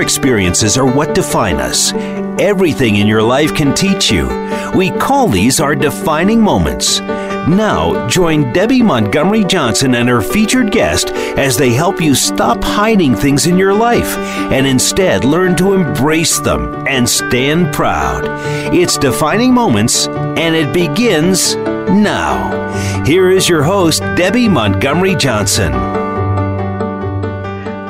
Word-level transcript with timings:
Experiences 0.00 0.78
are 0.78 0.86
what 0.86 1.14
define 1.14 1.56
us. 1.56 1.92
Everything 2.40 2.96
in 2.96 3.06
your 3.06 3.22
life 3.22 3.54
can 3.54 3.74
teach 3.74 4.10
you. 4.10 4.26
We 4.74 4.90
call 4.90 5.28
these 5.28 5.60
our 5.60 5.74
defining 5.74 6.40
moments. 6.40 7.00
Now, 7.00 8.06
join 8.08 8.52
Debbie 8.52 8.82
Montgomery 8.82 9.44
Johnson 9.44 9.94
and 9.94 10.08
her 10.08 10.22
featured 10.22 10.70
guest 10.72 11.10
as 11.10 11.56
they 11.56 11.70
help 11.70 12.00
you 12.00 12.14
stop 12.14 12.64
hiding 12.64 13.14
things 13.14 13.46
in 13.46 13.58
your 13.58 13.74
life 13.74 14.16
and 14.16 14.66
instead 14.66 15.24
learn 15.24 15.56
to 15.56 15.74
embrace 15.74 16.38
them 16.40 16.86
and 16.86 17.08
stand 17.08 17.74
proud. 17.74 18.24
It's 18.74 18.96
Defining 18.96 19.52
Moments, 19.52 20.06
and 20.06 20.54
it 20.54 20.72
begins 20.72 21.56
now. 21.56 23.04
Here 23.04 23.30
is 23.30 23.48
your 23.48 23.62
host, 23.62 24.00
Debbie 24.16 24.48
Montgomery 24.48 25.14
Johnson. 25.14 25.99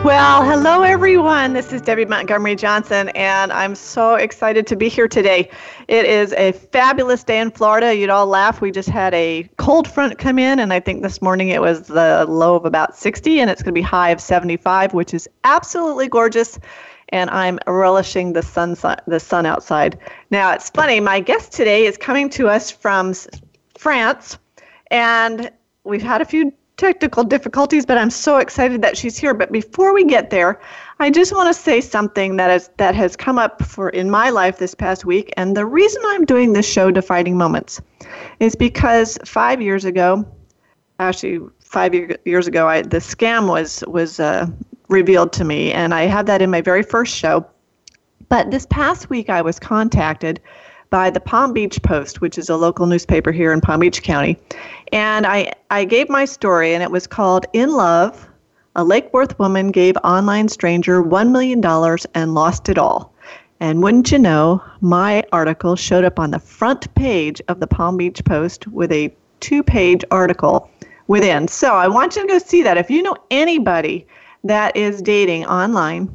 Well, 0.03 0.43
hello 0.45 0.81
everyone. 0.81 1.53
This 1.53 1.75
is 1.75 1.83
Debbie 1.83 2.07
Montgomery 2.07 2.57
Johnson, 2.57 3.11
and 3.11 3.53
I'm 3.53 3.75
so 3.75 4.15
excited 4.15 4.67
to 4.69 4.75
be 4.75 4.89
here 4.89 5.07
today. 5.07 5.51
It 5.89 6.07
is 6.07 6.33
a 6.33 6.53
fabulous 6.53 7.23
day 7.23 7.39
in 7.39 7.51
Florida. 7.51 7.95
You'd 7.95 8.09
all 8.09 8.27
laugh. 8.27 8.63
We 8.63 8.71
just 8.71 8.89
had 8.89 9.13
a 9.13 9.47
cold 9.59 9.87
front 9.87 10.17
come 10.17 10.39
in, 10.39 10.59
and 10.59 10.73
I 10.73 10.81
think 10.81 11.03
this 11.03 11.21
morning 11.21 11.51
it 11.51 11.61
was 11.61 11.83
the 11.83 12.25
low 12.27 12.57
of 12.57 12.65
about 12.65 12.97
60, 12.97 13.41
and 13.41 13.51
it's 13.51 13.63
going 13.63 13.75
to 13.75 13.79
be 13.79 13.83
high 13.83 14.09
of 14.09 14.23
75, 14.23 14.95
which 14.95 15.13
is 15.13 15.29
absolutely 15.45 16.09
gorgeous. 16.09 16.59
And 17.11 17.29
I'm 17.29 17.59
relishing 17.67 18.33
the 18.33 18.43
sun, 18.43 18.77
the 19.07 19.21
sun 19.21 19.45
outside. 19.45 19.99
Now, 20.31 20.53
it's 20.53 20.71
funny. 20.71 21.01
My 21.01 21.21
guest 21.21 21.53
today 21.53 21.85
is 21.85 21.99
coming 21.99 22.31
to 22.31 22.49
us 22.49 22.71
from 22.71 23.13
France, 23.77 24.39
and 24.91 25.51
we've 25.85 26.03
had 26.03 26.23
a 26.23 26.25
few 26.25 26.55
technical 26.81 27.23
difficulties, 27.23 27.85
but 27.85 27.99
I'm 27.99 28.11
so 28.11 28.39
excited 28.39 28.81
that 28.81 28.97
she's 28.97 29.19
here. 29.19 29.35
But 29.35 29.53
before 29.53 29.93
we 29.93 30.03
get 30.03 30.31
there, 30.31 30.61
I 30.99 31.11
just 31.11 31.33
want 31.33 31.55
to 31.55 31.63
say 31.63 31.81
something 31.83 32.37
that 32.37 32.51
is 32.51 32.71
that 32.79 32.95
has 32.95 33.17
come 33.17 33.39
up 33.39 33.63
for 33.63 33.91
in 33.91 34.11
my 34.11 34.31
life 34.31 34.59
this 34.59 34.75
past 34.75 35.05
week. 35.05 35.33
And 35.37 35.55
the 35.57 35.67
reason 35.67 36.03
I'm 36.07 36.25
doing 36.25 36.55
this 36.55 36.67
show, 36.67 36.91
Defining 36.91 37.37
Moments, 37.37 37.83
is 38.41 38.57
because 38.57 39.19
five 39.27 39.61
years 39.61 39.85
ago, 39.85 40.27
actually 40.99 41.41
five 41.61 41.95
year, 41.95 42.17
years 42.25 42.47
ago, 42.47 42.67
I, 42.67 42.81
the 42.81 42.99
scam 42.99 43.47
was 43.47 43.85
was 43.87 44.19
uh, 44.19 44.47
revealed 44.89 45.33
to 45.35 45.45
me, 45.45 45.73
and 45.73 45.93
I 45.93 46.05
had 46.07 46.27
that 46.27 46.41
in 46.41 46.51
my 46.51 46.63
very 46.63 46.83
first 46.83 47.15
show. 47.15 47.47
But 48.31 48.51
this 48.51 48.67
past 48.67 49.11
week, 49.11 49.29
I 49.29 49.43
was 49.43 49.59
contacted 49.59 50.41
by 50.91 51.09
the 51.09 51.21
Palm 51.21 51.53
Beach 51.53 51.81
Post, 51.83 52.21
which 52.21 52.37
is 52.37 52.49
a 52.49 52.57
local 52.57 52.85
newspaper 52.85 53.31
here 53.31 53.53
in 53.53 53.61
Palm 53.61 53.81
Beach 53.81 54.03
County. 54.03 54.37
And 54.93 55.25
I, 55.25 55.53
I 55.71 55.85
gave 55.85 56.09
my 56.09 56.25
story, 56.25 56.75
and 56.75 56.83
it 56.83 56.91
was 56.91 57.07
called 57.07 57.47
In 57.53 57.71
Love 57.71 58.29
A 58.75 58.83
Lake 58.83 59.13
Worth 59.13 59.39
Woman 59.39 59.71
Gave 59.71 59.97
Online 60.03 60.49
Stranger 60.49 61.03
$1 61.03 61.31
million 61.31 61.65
and 62.15 62.35
Lost 62.35 62.69
It 62.69 62.77
All. 62.77 63.15
And 63.61 63.83
wouldn't 63.83 64.11
you 64.11 64.19
know, 64.19 64.63
my 64.81 65.23
article 65.33 65.77
showed 65.77 66.05
up 66.05 66.19
on 66.19 66.33
the 66.33 66.39
front 66.39 66.93
page 66.95 67.41
of 67.49 67.61
the 67.61 67.67
Palm 67.67 67.97
Beach 67.97 68.25
Post 68.25 68.67
with 68.67 68.91
a 68.91 69.15
two 69.39 69.63
page 69.63 70.05
article 70.11 70.69
within. 71.07 71.47
So 71.47 71.75
I 71.75 71.87
want 71.87 72.17
you 72.17 72.23
to 72.23 72.29
go 72.29 72.39
see 72.39 72.63
that. 72.63 72.79
If 72.79 72.91
you 72.91 73.03
know 73.03 73.17
anybody 73.31 74.07
that 74.45 74.77
is 74.77 75.03
dating 75.03 75.47
online, 75.47 76.15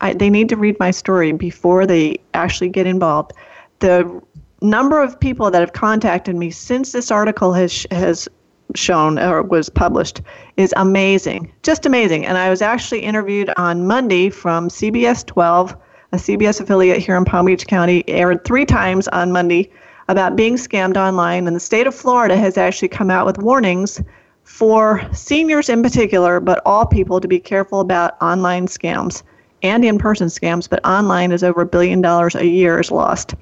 I, 0.00 0.14
they 0.14 0.30
need 0.30 0.48
to 0.48 0.56
read 0.56 0.78
my 0.80 0.90
story 0.90 1.32
before 1.32 1.86
they 1.86 2.16
actually 2.32 2.70
get 2.70 2.86
involved 2.86 3.32
the 3.80 4.22
number 4.62 5.02
of 5.02 5.18
people 5.18 5.50
that 5.50 5.60
have 5.60 5.72
contacted 5.72 6.36
me 6.36 6.50
since 6.50 6.92
this 6.92 7.10
article 7.10 7.52
has 7.52 7.86
has 7.90 8.28
shown 8.76 9.18
or 9.18 9.42
was 9.42 9.68
published 9.68 10.22
is 10.56 10.72
amazing, 10.76 11.52
just 11.62 11.86
amazing. 11.86 12.24
And 12.26 12.38
I 12.38 12.50
was 12.50 12.62
actually 12.62 13.00
interviewed 13.00 13.50
on 13.56 13.86
Monday 13.86 14.30
from 14.30 14.68
CBS 14.68 15.26
12, 15.26 15.76
a 16.12 16.16
CBS 16.16 16.60
affiliate 16.60 16.98
here 16.98 17.16
in 17.16 17.24
Palm 17.24 17.46
Beach 17.46 17.66
County, 17.66 18.04
aired 18.08 18.44
three 18.44 18.64
times 18.64 19.08
on 19.08 19.32
Monday 19.32 19.70
about 20.08 20.36
being 20.36 20.56
scammed 20.56 20.96
online. 20.96 21.46
And 21.46 21.56
the 21.56 21.60
state 21.60 21.86
of 21.86 21.94
Florida 21.94 22.36
has 22.36 22.56
actually 22.56 22.88
come 22.88 23.10
out 23.10 23.26
with 23.26 23.38
warnings 23.38 24.00
for 24.44 25.02
seniors 25.12 25.68
in 25.68 25.82
particular, 25.82 26.40
but 26.40 26.60
all 26.66 26.86
people 26.86 27.20
to 27.20 27.28
be 27.28 27.38
careful 27.38 27.80
about 27.80 28.20
online 28.20 28.66
scams 28.66 29.22
and 29.62 29.84
in-person 29.84 30.28
scams. 30.28 30.68
But 30.68 30.84
online 30.84 31.32
is 31.32 31.44
over 31.44 31.62
a 31.62 31.66
billion 31.66 32.00
dollars 32.00 32.34
a 32.34 32.46
year 32.46 32.80
is 32.80 32.90
lost. 32.90 33.34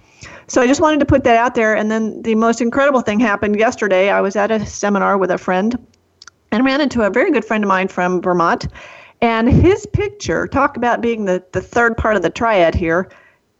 So 0.47 0.63
I 0.63 0.67
just 0.67 0.81
wanted 0.81 1.01
to 1.01 1.07
put 1.07 1.25
that 1.25 1.37
out 1.37 1.55
there. 1.55 1.77
And 1.77 1.91
then 1.91 2.23
the 2.23 2.35
most 2.35 2.61
incredible 2.61 3.01
thing 3.01 3.21
happened 3.21 3.59
yesterday. 3.59 4.11
I 4.11 4.21
was 4.21 4.37
at 4.37 4.51
a 4.51 4.65
seminar 4.65 5.19
with 5.19 5.31
a 5.31 5.39
friend 5.39 5.79
and 6.51 6.65
ran 6.65 6.81
into 6.81 7.03
a 7.03 7.11
very 7.11 7.31
good 7.31 7.45
friend 7.45 7.65
of 7.65 7.69
mine 7.69 7.89
from 7.89 8.23
Vermont. 8.23 8.69
And 9.21 9.49
his 9.49 9.87
picture, 9.87 10.47
talk 10.47 10.77
about 10.77 11.01
being 11.01 11.25
the, 11.25 11.43
the 11.53 11.61
third 11.61 11.97
part 11.97 12.17
of 12.17 12.23
the 12.23 12.31
triad 12.31 12.75
here, 12.75 13.09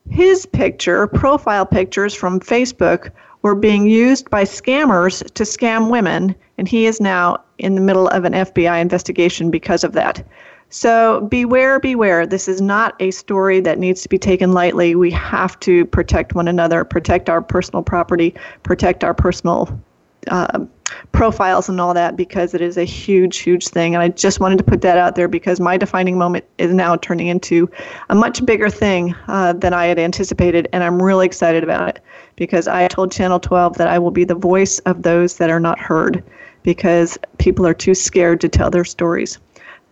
his 0.09 0.47
picture, 0.47 1.07
profile 1.07 1.67
pictures 1.67 2.15
from 2.15 2.41
Facebook, 2.41 3.11
were 3.43 3.55
being 3.55 3.87
used 3.87 4.31
by 4.31 4.45
scammers 4.45 5.23
to 5.35 5.43
scam 5.43 5.91
women. 5.91 6.35
And 6.57 6.67
he 6.67 6.87
is 6.87 7.01
now 7.01 7.43
in 7.59 7.75
the 7.75 7.81
middle 7.81 8.09
of 8.09 8.25
an 8.25 8.33
FBI 8.33 8.81
investigation 8.81 9.51
because 9.51 9.85
of 9.85 9.93
that. 9.93 10.25
So 10.71 11.23
beware, 11.23 11.81
beware. 11.81 12.27
This 12.27 12.47
is 12.47 12.61
not 12.61 12.95
a 13.01 13.11
story 13.11 13.61
that 13.61 13.79
needs 13.79 14.03
to 14.03 14.09
be 14.09 14.19
taken 14.19 14.53
lightly. 14.53 14.95
We 14.95 15.11
have 15.13 15.59
to 15.61 15.87
protect 15.87 16.35
one 16.35 16.47
another, 16.47 16.85
protect 16.85 17.31
our 17.31 17.41
personal 17.41 17.83
property, 17.83 18.35
protect 18.65 19.03
our 19.03 19.15
personal 19.15 19.81
uh, 20.27 20.67
profiles 21.13 21.69
and 21.69 21.81
all 21.81 21.95
that 21.95 22.17
because 22.17 22.55
it 22.55 22.61
is 22.61 22.77
a 22.77 22.85
huge, 22.85 23.39
huge 23.39 23.69
thing. 23.69 23.95
And 23.95 24.03
I 24.03 24.09
just 24.09 24.41
wanted 24.41 24.59
to 24.59 24.65
put 24.65 24.83
that 24.83 24.99
out 24.99 25.17
there 25.17 25.29
because 25.29 25.59
my 25.59 25.77
defining 25.77 26.19
moment 26.19 26.45
is 26.59 26.73
now 26.73 26.97
turning 26.97 27.29
into 27.29 27.71
a 28.11 28.15
much 28.15 28.45
bigger 28.45 28.69
thing 28.69 29.15
uh, 29.27 29.55
than 29.55 29.73
I 29.73 29.87
had 29.87 29.99
anticipated. 29.99 30.69
And 30.73 30.85
I'm 30.85 31.03
really 31.03 31.27
excited 31.27 31.65
about 31.65 31.89
it 31.89 32.03
because 32.37 32.69
I 32.69 32.89
told 32.89 33.11
Channel 33.11 33.41
12 33.41 33.79
that 33.79 33.89
I 33.89 33.99
will 33.99 34.11
be 34.11 34.25
the 34.25 34.35
voice 34.35 34.81
of 34.81 35.03
those 35.03 35.37
that 35.39 35.51
are 35.51 35.61
not 35.61 35.79
heard 35.79 36.23
because 36.63 37.17
people 37.39 37.67
are 37.67 37.75
too 37.75 37.95
scared 37.95 38.41
to 38.43 38.49
tell 38.49 38.71
their 38.71 38.85
stories. 38.85 39.39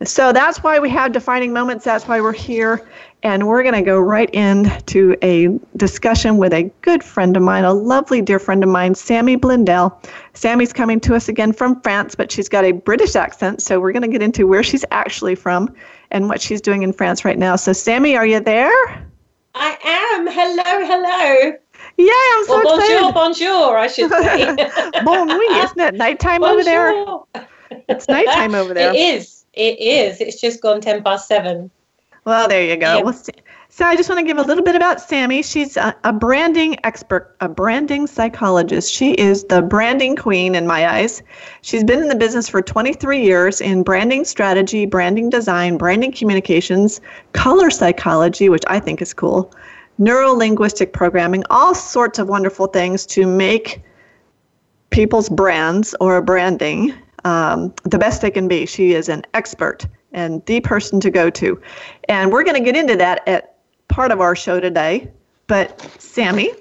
So 0.05 0.33
that's 0.33 0.63
why 0.63 0.79
we 0.79 0.91
have 0.91 1.13
defining 1.13 1.53
moments. 1.53 1.85
That's 1.85 2.07
why 2.07 2.21
we're 2.21 2.33
here. 2.33 2.87
And 3.23 3.49
we're 3.49 3.63
going 3.63 3.75
to 3.75 3.83
go 3.83 3.99
right 3.99 4.29
into 4.31 5.17
a 5.23 5.49
discussion 5.77 6.37
with 6.37 6.53
a 6.53 6.65
good 6.83 7.03
friend 7.03 7.37
of 7.37 7.43
mine, 7.43 7.65
a 7.65 7.73
lovely 7.73 8.21
dear 8.21 8.39
friend 8.39 8.63
of 8.63 8.69
mine, 8.69 8.95
Sammy 8.95 9.37
Blindell. 9.37 9.99
Sammy's 10.35 10.73
coming 10.73 11.01
to 11.01 11.15
us 11.15 11.29
again 11.29 11.53
from 11.53 11.81
France, 11.81 12.15
but 12.15 12.31
she's 12.31 12.49
got 12.49 12.65
a 12.65 12.73
British 12.73 13.17
accent. 13.17 13.63
So 13.63 13.81
we're 13.81 13.93
going 13.93 14.03
to 14.03 14.09
get 14.09 14.23
into 14.23 14.47
where 14.47 14.63
she's 14.63 14.85
actually 14.91 15.35
from 15.35 15.75
and 16.11 16.29
what 16.29 16.41
she's 16.43 16.61
doing 16.61 16.83
in 16.83 16.93
France 16.93 17.25
right 17.25 17.39
now. 17.39 17.57
So, 17.57 17.73
Sammy, 17.73 18.17
are 18.17 18.27
you 18.27 18.39
there? 18.39 18.71
I 19.55 19.79
am. 19.83 20.27
Hello, 20.27 20.87
hello. 20.87 21.57
Yeah, 21.97 22.13
I'm 22.13 22.45
so 22.45 22.63
well, 22.63 22.79
excited. 22.79 23.13
Bonjour, 23.13 23.13
bonjour, 23.13 23.79
I 23.79 23.87
should 23.87 24.11
say. 24.11 24.55
bon 25.05 25.27
nuit, 25.29 25.51
isn't 25.65 25.81
it? 25.81 25.95
Nighttime 25.95 26.43
bonjour. 26.43 26.91
over 26.91 27.25
there? 27.33 27.47
It's 27.89 28.07
nighttime 28.09 28.55
over 28.55 28.75
there. 28.75 28.93
It 28.93 28.97
is. 28.97 29.46
It 29.57 29.81
is. 29.81 30.21
It's 30.21 30.41
just 30.41 30.61
gone 30.61 30.81
10 30.81 31.03
past 31.03 31.27
seven. 31.27 31.71
Well, 32.27 32.49
there 32.49 32.63
you 32.63 32.77
go. 32.77 32.97
Yeah. 32.97 33.03
Well, 33.03 33.19
so 33.69 33.85
I 33.85 33.95
just 33.95 34.09
want 34.09 34.19
to 34.19 34.25
give 34.25 34.39
a 34.39 34.43
little 34.43 34.65
bit 34.65 34.75
about 34.75 35.01
Sammy. 35.01 35.43
She's 35.43 35.77
a, 35.77 35.95
a, 36.03 36.13
branding 36.13 36.77
expert, 36.85 37.37
a 37.41 37.49
branding 37.49 38.07
psychologist. 38.07 38.93
She 38.93 39.13
is 39.13 39.45
the 39.45 39.63
branding 39.63 40.17
queen 40.17 40.55
in 40.55 40.67
my 40.67 40.89
eyes. 40.89 41.23
She's 41.63 41.85
been 41.85 42.01
in 42.01 42.09
the 42.09 42.17
business 42.17 42.49
for 42.49 42.63
23 42.63 43.23
years 43.23 43.61
in 43.61 43.83
branding 43.83 44.25
strategy, 44.25 44.87
branding 44.87 45.31
design, 45.31 45.79
branding 45.79 46.11
communications, 46.11 47.01
color 47.33 47.71
psychology, 47.71 48.49
which 48.49 48.65
I 48.67 48.81
think 48.81 49.01
is 49.01 49.15
cool, 49.15 49.53
neuro 49.99 50.33
linguistic 50.33 50.93
programming, 50.93 51.45
all 51.51 51.75
sorts 51.75 52.19
of 52.19 52.29
wonderful 52.29 52.67
things 52.67 53.07
to 53.07 53.27
make 53.27 53.83
people's 54.91 55.29
brands 55.29 55.95
or 56.01 56.21
branding 56.23 56.93
um, 57.27 57.75
the 57.83 57.99
best 57.99 58.23
they 58.23 58.31
can 58.31 58.47
be. 58.47 58.65
She 58.67 58.95
is 58.95 59.09
an 59.09 59.25
expert 59.35 59.85
and 60.13 60.47
the 60.47 60.61
person 60.61 61.01
to 61.01 61.11
go 61.11 61.29
to. 61.29 61.61
And 62.09 62.33
we're 62.33 62.45
going 62.45 62.57
to 62.57 62.65
get 62.65 62.77
into 62.77 62.97
that 62.97 63.27
at 63.27 63.57
part 63.89 64.13
of 64.13 64.21
our 64.21 64.37
show 64.37 64.61
today. 64.61 65.11
But, 65.49 65.81
Sammy, 65.99 66.53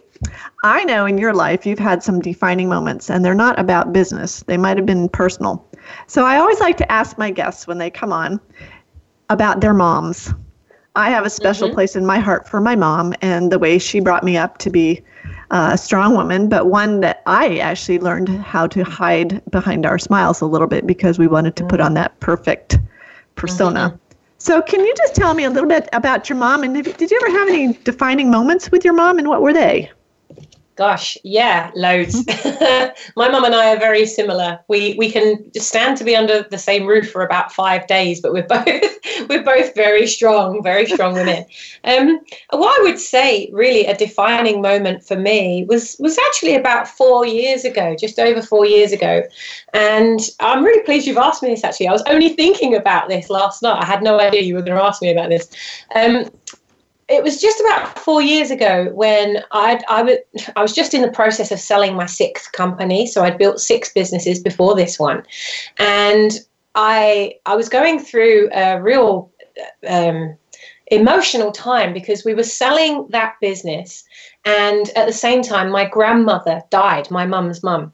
I 0.63 0.83
know 0.85 1.05
in 1.05 1.19
your 1.19 1.33
life 1.33 1.67
you've 1.67 1.79
had 1.79 2.01
some 2.01 2.19
defining 2.19 2.67
moments, 2.67 3.11
and 3.11 3.23
they're 3.23 3.35
not 3.35 3.59
about 3.59 3.93
business, 3.93 4.43
they 4.47 4.57
might 4.57 4.77
have 4.77 4.87
been 4.87 5.07
personal. 5.07 5.63
So, 6.07 6.25
I 6.25 6.37
always 6.37 6.59
like 6.59 6.77
to 6.77 6.91
ask 6.91 7.17
my 7.17 7.29
guests 7.29 7.67
when 7.67 7.77
they 7.77 7.91
come 7.91 8.11
on 8.11 8.39
about 9.29 9.61
their 9.61 9.73
moms. 9.73 10.33
I 10.95 11.09
have 11.11 11.25
a 11.25 11.29
special 11.29 11.67
mm-hmm. 11.67 11.75
place 11.75 11.95
in 11.95 12.05
my 12.05 12.19
heart 12.19 12.47
for 12.47 12.59
my 12.59 12.75
mom 12.75 13.13
and 13.21 13.51
the 13.51 13.59
way 13.59 13.77
she 13.77 13.99
brought 13.99 14.23
me 14.23 14.37
up 14.37 14.57
to 14.59 14.69
be 14.69 15.03
uh, 15.51 15.71
a 15.73 15.77
strong 15.77 16.15
woman, 16.15 16.49
but 16.49 16.67
one 16.67 17.01
that 17.01 17.21
I 17.25 17.57
actually 17.59 17.99
learned 17.99 18.29
how 18.29 18.67
to 18.67 18.83
hide 18.83 19.41
behind 19.51 19.85
our 19.85 19.99
smiles 19.99 20.41
a 20.41 20.45
little 20.45 20.67
bit 20.67 20.87
because 20.87 21.19
we 21.19 21.27
wanted 21.27 21.55
to 21.57 21.65
put 21.65 21.79
on 21.79 21.93
that 21.95 22.19
perfect 22.19 22.77
persona. 23.35 23.89
Mm-hmm. 23.89 23.97
So, 24.37 24.61
can 24.61 24.81
you 24.81 24.93
just 24.95 25.15
tell 25.15 25.33
me 25.33 25.43
a 25.43 25.49
little 25.49 25.69
bit 25.69 25.89
about 25.93 26.29
your 26.29 26.37
mom? 26.37 26.63
And 26.63 26.83
did 26.83 27.11
you 27.11 27.19
ever 27.23 27.37
have 27.39 27.47
any 27.47 27.73
defining 27.83 28.29
moments 28.29 28.71
with 28.71 28.83
your 28.83 28.93
mom, 28.93 29.17
and 29.17 29.27
what 29.27 29.41
were 29.41 29.53
they? 29.53 29.91
Gosh, 30.75 31.17
yeah, 31.23 31.71
loads. 31.73 32.25
My 33.15 33.29
mum 33.29 33.45
and 33.45 33.55
I 33.55 33.73
are 33.73 33.79
very 33.79 34.05
similar. 34.05 34.59
We 34.67 34.95
we 34.97 35.09
can 35.09 35.51
stand 35.59 35.97
to 35.97 36.03
be 36.03 36.15
under 36.15 36.43
the 36.43 36.57
same 36.57 36.85
roof 36.85 37.11
for 37.11 37.23
about 37.23 37.51
five 37.51 37.87
days, 37.87 38.19
but 38.21 38.33
we're 38.33 38.43
both 38.47 39.29
we're 39.29 39.43
both 39.43 39.73
very 39.73 40.07
strong, 40.07 40.61
very 40.63 40.85
strong 40.85 41.13
women. 41.13 41.45
Um, 41.85 42.19
what 42.49 42.79
I 42.79 42.83
would 42.83 42.99
say, 42.99 43.49
really, 43.53 43.85
a 43.85 43.95
defining 43.95 44.61
moment 44.61 45.03
for 45.03 45.15
me 45.15 45.65
was 45.67 45.95
was 45.99 46.17
actually 46.17 46.55
about 46.55 46.87
four 46.87 47.25
years 47.25 47.63
ago, 47.63 47.95
just 47.95 48.19
over 48.19 48.41
four 48.41 48.65
years 48.65 48.91
ago, 48.91 49.23
and 49.73 50.19
I'm 50.39 50.63
really 50.63 50.83
pleased 50.83 51.07
you've 51.07 51.17
asked 51.17 51.41
me 51.41 51.49
this. 51.49 51.63
Actually, 51.63 51.87
I 51.87 51.93
was 51.93 52.03
only 52.07 52.29
thinking 52.29 52.75
about 52.75 53.07
this 53.07 53.29
last 53.29 53.61
night. 53.61 53.81
I 53.81 53.85
had 53.85 54.03
no 54.03 54.19
idea 54.19 54.41
you 54.41 54.55
were 54.55 54.61
going 54.61 54.77
to 54.77 54.83
ask 54.83 55.01
me 55.01 55.11
about 55.11 55.29
this. 55.29 55.47
Um, 55.95 56.29
it 57.07 57.23
was 57.23 57.39
just 57.39 57.59
about 57.59 57.99
four 57.99 58.21
years 58.21 58.49
ago 58.49 58.89
when 58.93 59.43
I'd, 59.51 59.83
I, 59.87 59.97
w- 59.99 60.17
I 60.55 60.61
was 60.61 60.73
just 60.73 60.93
in 60.93 61.01
the 61.03 61.11
process 61.11 61.51
of 61.51 61.59
selling 61.59 61.95
my 61.95 62.07
sixth 62.07 62.51
company. 62.51 63.05
So 63.05 63.23
I'd 63.23 63.37
built 63.37 63.59
six 63.59 63.93
businesses 63.93 64.39
before 64.39 64.75
this 64.75 64.97
one. 64.97 65.23
And 65.77 66.31
I, 66.73 67.35
I 67.45 67.55
was 67.55 67.69
going 67.69 67.99
through 67.99 68.49
a 68.53 68.81
real 68.81 69.31
um, 69.87 70.35
emotional 70.87 71.51
time 71.51 71.93
because 71.93 72.25
we 72.25 72.33
were 72.33 72.43
selling 72.43 73.07
that 73.09 73.35
business. 73.39 74.03
And 74.43 74.89
at 74.95 75.05
the 75.05 75.13
same 75.13 75.43
time, 75.43 75.69
my 75.69 75.85
grandmother 75.85 76.63
died, 76.71 77.11
my 77.11 77.25
mum's 77.25 77.61
mum. 77.61 77.93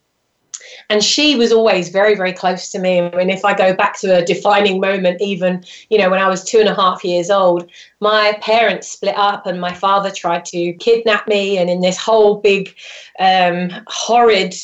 And 0.89 1.03
she 1.03 1.35
was 1.35 1.51
always 1.51 1.89
very, 1.89 2.15
very 2.15 2.33
close 2.33 2.69
to 2.71 2.79
me. 2.79 3.01
I 3.01 3.15
mean, 3.15 3.29
if 3.29 3.45
I 3.45 3.53
go 3.53 3.73
back 3.73 3.99
to 4.01 4.17
a 4.17 4.25
defining 4.25 4.79
moment, 4.79 5.21
even, 5.21 5.63
you 5.89 5.97
know, 5.97 6.09
when 6.09 6.19
I 6.19 6.27
was 6.27 6.43
two 6.43 6.59
and 6.59 6.69
a 6.69 6.75
half 6.75 7.03
years 7.03 7.29
old, 7.29 7.69
my 7.99 8.37
parents 8.41 8.91
split 8.91 9.17
up 9.17 9.45
and 9.45 9.61
my 9.61 9.73
father 9.73 10.11
tried 10.11 10.45
to 10.45 10.73
kidnap 10.73 11.27
me. 11.27 11.57
And 11.57 11.69
in 11.69 11.81
this 11.81 11.97
whole 11.97 12.37
big, 12.37 12.75
um, 13.19 13.71
horrid 13.87 14.55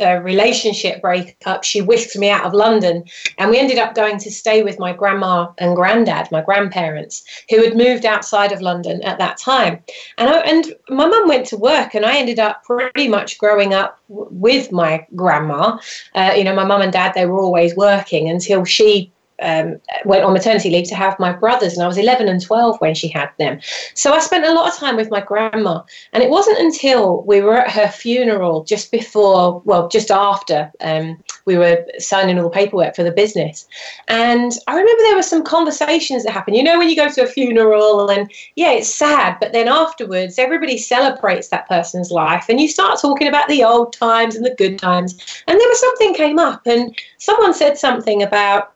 a 0.00 0.20
relationship 0.22 1.02
breakup, 1.02 1.64
she 1.64 1.82
whisked 1.82 2.16
me 2.16 2.30
out 2.30 2.44
of 2.44 2.54
London. 2.54 3.04
And 3.38 3.50
we 3.50 3.58
ended 3.58 3.78
up 3.78 3.94
going 3.94 4.18
to 4.18 4.30
stay 4.30 4.62
with 4.62 4.78
my 4.78 4.92
grandma 4.92 5.52
and 5.58 5.76
granddad, 5.76 6.30
my 6.30 6.40
grandparents, 6.40 7.24
who 7.50 7.62
had 7.62 7.76
moved 7.76 8.06
outside 8.06 8.52
of 8.52 8.62
London 8.62 9.02
at 9.02 9.18
that 9.18 9.36
time. 9.36 9.82
And, 10.18 10.30
I, 10.30 10.38
and 10.40 10.74
my 10.88 11.06
mum 11.06 11.28
went 11.28 11.46
to 11.46 11.56
work, 11.56 11.94
and 11.94 12.06
I 12.06 12.16
ended 12.16 12.38
up 12.38 12.64
pretty 12.64 13.08
much 13.08 13.38
growing 13.38 13.74
up 13.74 13.98
w- 14.08 14.28
with 14.30 14.72
my 14.72 15.06
grandma. 15.14 15.78
Uh, 16.14 16.32
you 16.36 16.44
know, 16.44 16.54
my 16.54 16.64
mum 16.64 16.82
and 16.82 16.92
dad, 16.92 17.12
they 17.14 17.26
were 17.26 17.40
always 17.40 17.76
working 17.76 18.28
until 18.28 18.64
she 18.64 19.12
um, 19.42 19.80
went 20.04 20.24
on 20.24 20.32
maternity 20.32 20.70
leave 20.70 20.88
to 20.88 20.94
have 20.94 21.18
my 21.18 21.32
brothers, 21.32 21.74
and 21.74 21.82
I 21.82 21.86
was 21.86 21.98
11 21.98 22.28
and 22.28 22.40
12 22.40 22.80
when 22.80 22.94
she 22.94 23.08
had 23.08 23.30
them. 23.38 23.60
So 23.94 24.12
I 24.12 24.20
spent 24.20 24.44
a 24.44 24.52
lot 24.52 24.68
of 24.70 24.78
time 24.78 24.96
with 24.96 25.10
my 25.10 25.20
grandma, 25.20 25.82
and 26.12 26.22
it 26.22 26.30
wasn't 26.30 26.58
until 26.58 27.22
we 27.22 27.40
were 27.40 27.58
at 27.58 27.70
her 27.70 27.88
funeral, 27.88 28.64
just 28.64 28.90
before, 28.90 29.60
well, 29.64 29.88
just 29.88 30.10
after 30.10 30.70
um, 30.80 31.22
we 31.46 31.56
were 31.56 31.84
signing 31.98 32.38
all 32.38 32.44
the 32.44 32.50
paperwork 32.50 32.94
for 32.94 33.02
the 33.02 33.10
business. 33.10 33.66
And 34.08 34.52
I 34.66 34.76
remember 34.76 35.02
there 35.02 35.16
were 35.16 35.22
some 35.22 35.42
conversations 35.42 36.24
that 36.24 36.32
happened. 36.32 36.56
You 36.56 36.62
know, 36.62 36.78
when 36.78 36.88
you 36.88 36.96
go 36.96 37.08
to 37.08 37.22
a 37.22 37.26
funeral, 37.26 38.08
and 38.10 38.30
yeah, 38.56 38.72
it's 38.72 38.94
sad, 38.94 39.38
but 39.40 39.52
then 39.52 39.68
afterwards, 39.68 40.38
everybody 40.38 40.78
celebrates 40.78 41.48
that 41.48 41.68
person's 41.68 42.10
life, 42.10 42.46
and 42.48 42.60
you 42.60 42.68
start 42.68 43.00
talking 43.00 43.28
about 43.28 43.48
the 43.48 43.64
old 43.64 43.92
times 43.92 44.36
and 44.36 44.44
the 44.44 44.54
good 44.54 44.78
times. 44.78 45.12
And 45.48 45.58
there 45.58 45.68
was 45.68 45.80
something 45.80 46.14
came 46.14 46.38
up, 46.38 46.62
and 46.66 46.96
someone 47.18 47.54
said 47.54 47.78
something 47.78 48.22
about 48.22 48.73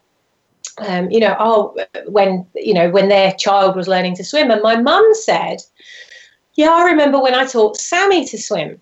um, 0.79 1.09
you 1.11 1.19
know, 1.19 1.35
oh, 1.39 1.75
when 2.07 2.45
you 2.55 2.73
know 2.73 2.89
when 2.89 3.09
their 3.09 3.33
child 3.33 3.75
was 3.75 3.87
learning 3.87 4.15
to 4.15 4.23
swim, 4.23 4.51
and 4.51 4.61
my 4.61 4.75
mum 4.75 5.07
said, 5.13 5.57
"Yeah, 6.53 6.71
I 6.71 6.83
remember 6.83 7.19
when 7.19 7.35
I 7.35 7.45
taught 7.45 7.77
Sammy 7.77 8.25
to 8.25 8.37
swim," 8.37 8.81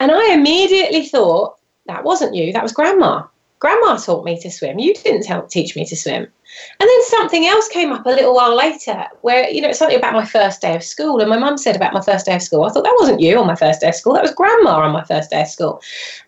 and 0.00 0.10
I 0.10 0.32
immediately 0.32 1.06
thought 1.06 1.56
that 1.86 2.04
wasn't 2.04 2.34
you, 2.34 2.52
that 2.52 2.62
was 2.62 2.72
Grandma. 2.72 3.24
Grandma 3.58 3.96
taught 3.96 4.24
me 4.24 4.40
to 4.40 4.50
swim. 4.50 4.78
You 4.78 4.94
didn't 4.94 5.22
tell, 5.22 5.46
teach 5.46 5.76
me 5.76 5.84
to 5.84 5.96
swim. 5.96 6.26
And 6.80 6.88
then 6.88 7.02
something 7.04 7.46
else 7.46 7.68
came 7.68 7.92
up 7.92 8.06
a 8.06 8.10
little 8.10 8.34
while 8.34 8.56
later, 8.56 9.06
where 9.20 9.48
you 9.48 9.60
know 9.60 9.68
it's 9.68 9.78
something 9.78 9.98
about 9.98 10.14
my 10.14 10.24
first 10.24 10.60
day 10.60 10.74
of 10.74 10.82
school, 10.82 11.20
and 11.20 11.28
my 11.28 11.38
mum 11.38 11.56
said 11.56 11.76
about 11.76 11.92
my 11.92 12.00
first 12.00 12.26
day 12.26 12.34
of 12.34 12.42
school. 12.42 12.64
I 12.64 12.70
thought 12.70 12.84
that 12.84 12.96
wasn't 12.98 13.20
you 13.20 13.38
on 13.38 13.46
my 13.46 13.54
first 13.54 13.80
day 13.80 13.88
of 13.88 13.94
school. 13.94 14.14
That 14.14 14.22
was 14.22 14.34
Grandma 14.34 14.80
on 14.80 14.92
my 14.92 15.04
first 15.04 15.30
day 15.30 15.42
of 15.42 15.48
school, 15.48 15.80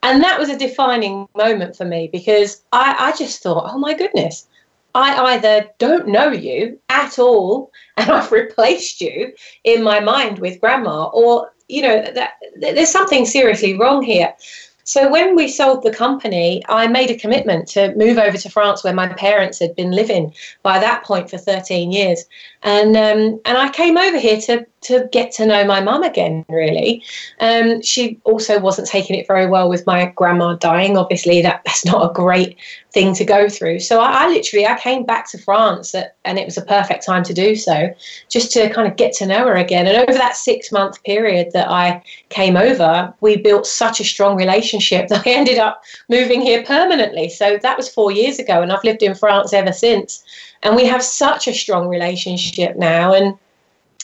and 0.03 0.23
that 0.23 0.39
was 0.39 0.49
a 0.49 0.59
defining 0.59 1.27
moment 1.35 1.75
for 1.75 1.85
me 1.85 2.09
because 2.13 2.63
I, 2.73 2.95
I 2.99 3.17
just 3.17 3.43
thought, 3.43 3.71
oh 3.73 3.79
my 3.79 3.95
goodness, 3.95 4.47
I 4.95 5.35
either 5.35 5.69
don't 5.79 6.09
know 6.09 6.31
you 6.31 6.79
at 6.89 7.19
all 7.19 7.71
and 7.97 8.11
I've 8.11 8.33
replaced 8.33 9.01
you 9.01 9.33
in 9.65 9.83
my 9.83 10.01
mind 10.01 10.39
with 10.39 10.61
grandma, 10.61 11.07
or, 11.13 11.53
you 11.69 11.83
know, 11.83 12.03
that, 12.15 12.35
there's 12.57 12.91
something 12.91 13.27
seriously 13.27 13.79
wrong 13.79 14.03
here. 14.03 14.35
So 14.85 15.09
when 15.11 15.37
we 15.37 15.49
sold 15.49 15.83
the 15.83 15.93
company, 15.93 16.63
I 16.69 16.87
made 16.89 17.11
a 17.11 17.19
commitment 17.19 17.69
to 17.69 17.95
move 17.95 18.19
over 18.19 18.37
to 18.37 18.51
France 18.51 18.83
where 18.83 18.93
my 18.93 19.09
parents 19.09 19.59
had 19.59 19.77
been 19.77 19.93
living 19.93 20.35
by 20.63 20.79
that 20.81 21.05
point 21.05 21.31
for 21.31 21.39
13 21.39 21.93
years. 21.93 22.25
And 22.63 22.97
um, 22.97 23.41
and 23.45 23.59
I 23.59 23.71
came 23.71 23.97
over 23.97 24.19
here 24.19 24.41
to 24.43 24.67
to 24.83 25.09
get 25.13 25.31
to 25.33 25.47
know 25.47 25.65
my 25.65 25.81
mum 25.81 26.03
again, 26.03 26.45
really. 26.49 27.05
Um, 27.39 27.81
she 27.83 28.21
also 28.25 28.59
wasn't 28.59 28.89
taking 28.89 29.17
it 29.17 29.29
very 29.29 29.47
well 29.47 29.69
with 29.69 29.87
my 29.87 30.07
grandma 30.17 30.55
dying. 30.55 30.97
Obviously, 30.97 31.43
that, 31.43 31.63
that's 31.65 31.85
not 31.85 32.11
a 32.11 32.13
great 32.13 32.57
thing 32.93 33.15
to 33.15 33.25
go 33.25 33.49
through. 33.49 33.81
So 33.81 34.01
I, 34.01 34.25
I 34.25 34.29
literally 34.29 34.67
I 34.67 34.79
came 34.79 35.05
back 35.05 35.31
to 35.31 35.39
France 35.39 35.95
at, 35.95 36.17
and 36.25 36.39
it 36.39 36.45
was 36.45 36.59
a 36.59 36.63
perfect 36.65 37.05
time 37.05 37.23
to 37.25 37.35
do 37.35 37.57
so, 37.57 37.95
just 38.29 38.53
to 38.53 38.69
kind 38.71 38.87
of 38.87 38.97
get 38.97 39.13
to 39.15 39.27
know 39.27 39.47
her 39.47 39.57
again. 39.57 39.87
And 39.87 39.97
over 39.97 40.13
that 40.13 40.37
six 40.37 40.71
month 40.71 41.03
period 41.05 41.53
that 41.53 41.71
I 41.71 42.03
came 42.29 42.57
over, 42.57 43.13
we 43.21 43.37
built 43.37 43.67
such 43.67 44.01
a 44.01 44.05
strong 44.05 44.37
relationship 44.37 45.09
that 45.13 45.27
I 45.27 45.31
ended 45.31 45.59
up 45.59 45.83
moving 46.09 46.41
here 46.41 46.65
permanently. 46.65 47.29
So 47.29 47.59
that 47.63 47.77
was 47.77 47.89
four 47.89 48.13
years 48.13 48.39
ago, 48.39 48.63
and 48.63 48.73
I've 48.73 48.85
lived 48.85 49.03
in 49.03 49.15
France 49.15 49.53
ever 49.53 49.73
since. 49.73 50.25
And 50.63 50.77
we 50.77 50.85
have 50.85 51.03
such 51.03 51.49
a 51.49 51.55
strong 51.55 51.89
relationship 51.89 52.77
now. 52.77 53.15
And 53.15 53.37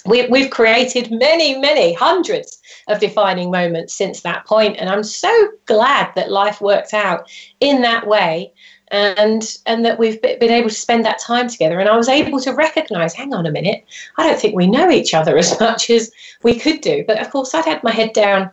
we, 0.07 0.27
we've 0.29 0.51
created 0.51 1.11
many, 1.11 1.59
many 1.59 1.93
hundreds 1.93 2.59
of 2.89 3.01
defining 3.01 3.51
moments 3.51 3.95
since 3.95 4.23
that 4.23 4.47
point, 4.47 4.77
and 4.79 4.89
I'm 4.89 5.03
so 5.05 5.51
glad 5.67 6.13
that 6.15 6.31
life 6.31 6.61
worked 6.61 6.95
out 6.95 7.31
in 7.61 7.83
that 7.83 8.07
way, 8.07 8.53
and 8.91 9.57
and 9.67 9.85
that 9.85 9.99
we've 9.99 10.21
been 10.23 10.43
able 10.43 10.69
to 10.69 10.75
spend 10.75 11.05
that 11.05 11.19
time 11.19 11.49
together. 11.49 11.79
And 11.79 11.89
I 11.89 11.97
was 11.97 12.09
able 12.09 12.41
to 12.41 12.53
recognise, 12.53 13.15
hang 13.15 13.35
on 13.35 13.47
a 13.47 13.51
minute, 13.51 13.85
I 14.17 14.27
don't 14.27 14.41
think 14.41 14.55
we 14.55 14.67
know 14.67 14.91
each 14.91 15.15
other 15.15 15.37
as 15.37 15.59
much 15.61 15.91
as 15.91 16.11
we 16.43 16.59
could 16.59 16.81
do. 16.81 17.05
But 17.07 17.21
of 17.21 17.31
course, 17.31 17.55
I'd 17.55 17.65
had 17.65 17.83
my 17.85 17.93
head 17.93 18.13
down 18.13 18.51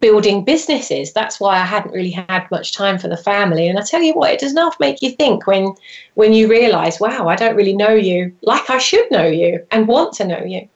building 0.00 0.44
businesses. 0.44 1.12
That's 1.12 1.40
why 1.40 1.56
I 1.56 1.64
hadn't 1.64 1.92
really 1.92 2.10
had 2.10 2.48
much 2.50 2.72
time 2.72 2.98
for 2.98 3.08
the 3.08 3.16
family. 3.16 3.66
And 3.66 3.78
I 3.78 3.82
tell 3.82 4.02
you 4.02 4.14
what, 4.14 4.32
it 4.32 4.38
does 4.38 4.52
not 4.52 4.78
make 4.78 5.02
you 5.02 5.10
think 5.10 5.46
when 5.46 5.74
when 6.14 6.32
you 6.32 6.48
realise, 6.48 7.00
wow, 7.00 7.28
I 7.28 7.36
don't 7.36 7.56
really 7.56 7.76
know 7.76 7.94
you 7.94 8.34
like 8.42 8.70
I 8.70 8.78
should 8.78 9.10
know 9.10 9.26
you 9.26 9.64
and 9.70 9.88
want 9.88 10.14
to 10.14 10.26
know 10.26 10.42
you. 10.44 10.68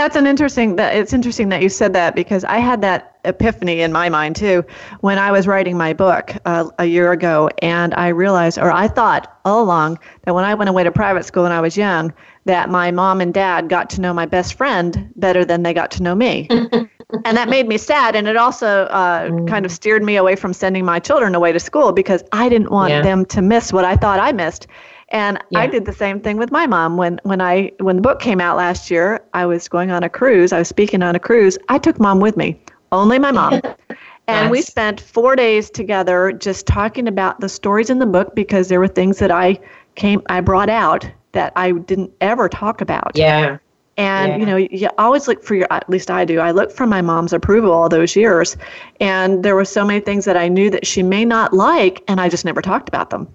That's 0.00 0.16
an 0.16 0.26
interesting 0.26 0.76
that 0.76 0.96
it's 0.96 1.12
interesting 1.12 1.50
that 1.50 1.62
you 1.62 1.68
said 1.68 1.92
that 1.92 2.14
because 2.14 2.42
I 2.42 2.56
had 2.56 2.80
that 2.80 3.18
epiphany 3.26 3.82
in 3.82 3.92
my 3.92 4.08
mind 4.08 4.34
too 4.34 4.64
when 5.00 5.18
I 5.18 5.30
was 5.30 5.46
writing 5.46 5.76
my 5.76 5.92
book 5.92 6.34
uh, 6.46 6.70
a 6.78 6.86
year 6.86 7.12
ago 7.12 7.50
and 7.60 7.92
I 7.92 8.08
realized 8.08 8.56
or 8.56 8.72
I 8.72 8.88
thought 8.88 9.38
all 9.44 9.62
along 9.62 9.98
that 10.24 10.34
when 10.34 10.46
I 10.46 10.54
went 10.54 10.70
away 10.70 10.84
to 10.84 10.90
private 10.90 11.26
school 11.26 11.42
when 11.42 11.52
I 11.52 11.60
was 11.60 11.76
young 11.76 12.14
that 12.46 12.70
my 12.70 12.90
mom 12.90 13.20
and 13.20 13.34
dad 13.34 13.68
got 13.68 13.90
to 13.90 14.00
know 14.00 14.14
my 14.14 14.24
best 14.24 14.54
friend 14.54 15.12
better 15.16 15.44
than 15.44 15.64
they 15.64 15.74
got 15.74 15.90
to 15.90 16.02
know 16.02 16.14
me. 16.14 16.48
and 16.50 17.36
that 17.36 17.50
made 17.50 17.68
me 17.68 17.76
sad. 17.76 18.16
And 18.16 18.26
it 18.26 18.38
also 18.38 18.84
uh, 18.84 19.28
mm. 19.28 19.48
kind 19.48 19.66
of 19.66 19.72
steered 19.72 20.02
me 20.02 20.16
away 20.16 20.34
from 20.34 20.54
sending 20.54 20.86
my 20.86 20.98
children 20.98 21.34
away 21.34 21.52
to 21.52 21.60
school 21.60 21.92
because 21.92 22.24
I 22.32 22.48
didn't 22.48 22.70
want 22.70 22.90
yeah. 22.90 23.02
them 23.02 23.26
to 23.26 23.42
miss 23.42 23.70
what 23.70 23.84
I 23.84 23.96
thought 23.96 24.18
I 24.18 24.32
missed. 24.32 24.66
And 25.10 25.42
yeah. 25.50 25.60
I 25.60 25.66
did 25.66 25.86
the 25.86 25.92
same 25.92 26.20
thing 26.20 26.36
with 26.36 26.52
my 26.52 26.66
mom. 26.66 26.96
When 26.96 27.20
when 27.24 27.40
I 27.40 27.72
when 27.78 27.96
the 27.96 28.02
book 28.02 28.20
came 28.20 28.40
out 28.40 28.56
last 28.56 28.90
year, 28.90 29.20
I 29.34 29.44
was 29.46 29.68
going 29.68 29.90
on 29.90 30.04
a 30.04 30.08
cruise. 30.08 30.52
I 30.52 30.58
was 30.58 30.68
speaking 30.68 31.02
on 31.02 31.16
a 31.16 31.18
cruise. 31.18 31.58
I 31.68 31.78
took 31.78 31.98
mom 31.98 32.20
with 32.20 32.36
me, 32.36 32.60
only 32.92 33.18
my 33.18 33.32
mom. 33.32 33.54
and 34.28 34.46
nice. 34.46 34.50
we 34.50 34.62
spent 34.62 35.00
four 35.00 35.34
days 35.34 35.68
together 35.68 36.32
just 36.32 36.66
talking 36.66 37.08
about 37.08 37.40
the 37.40 37.48
stories 37.48 37.90
in 37.90 37.98
the 37.98 38.06
book 38.06 38.34
because 38.36 38.68
there 38.68 38.78
were 38.78 38.88
things 38.88 39.18
that 39.18 39.32
I 39.32 39.58
came 39.96 40.22
I 40.28 40.40
brought 40.40 40.70
out 40.70 41.10
that 41.32 41.52
I 41.56 41.72
didn't 41.72 42.12
ever 42.20 42.48
talk 42.48 42.80
about. 42.80 43.12
Yeah. 43.16 43.58
And 43.96 44.32
yeah. 44.32 44.38
you 44.38 44.46
know, 44.46 44.56
you 44.56 44.88
always 44.96 45.26
look 45.26 45.42
for 45.42 45.56
your. 45.56 45.66
At 45.70 45.90
least 45.90 46.10
I 46.10 46.24
do. 46.24 46.38
I 46.38 46.52
look 46.52 46.70
for 46.70 46.86
my 46.86 47.02
mom's 47.02 47.32
approval 47.32 47.72
all 47.72 47.88
those 47.88 48.14
years, 48.14 48.56
and 49.00 49.42
there 49.42 49.56
were 49.56 49.64
so 49.64 49.84
many 49.84 50.00
things 50.00 50.24
that 50.24 50.36
I 50.36 50.48
knew 50.48 50.70
that 50.70 50.86
she 50.86 51.02
may 51.02 51.24
not 51.24 51.52
like, 51.52 52.02
and 52.08 52.20
I 52.20 52.28
just 52.28 52.44
never 52.44 52.62
talked 52.62 52.88
about 52.88 53.10
them. 53.10 53.28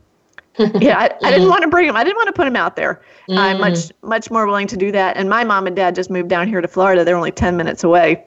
Yeah, 0.58 0.98
I, 0.98 1.10
I, 1.24 1.32
didn't 1.32 1.50
want 1.50 1.64
to 1.64 1.68
bring 1.68 1.88
him. 1.88 1.96
I 1.96 2.04
didn't 2.04 2.18
want 2.18 2.28
to 2.28 2.34
put 2.34 2.48
him 2.48 2.56
out 2.56 2.76
there. 2.76 3.02
Mm. 3.30 3.38
I'm 3.38 3.60
much 3.60 3.92
much 4.02 4.32
more 4.32 4.46
willing 4.46 4.68
to 4.68 4.78
do 4.78 4.92
that. 4.92 5.18
And 5.18 5.30
my 5.30 5.44
mom 5.44 5.68
and 5.68 5.76
dad 5.76 5.96
just 5.96 6.10
moved 6.10 6.30
down 6.30 6.48
here 6.48 6.62
to 6.62 6.68
Florida. 6.68 7.04
They're 7.04 7.18
only 7.18 7.32
ten 7.32 7.58
minutes 7.58 7.84
away. 7.84 8.26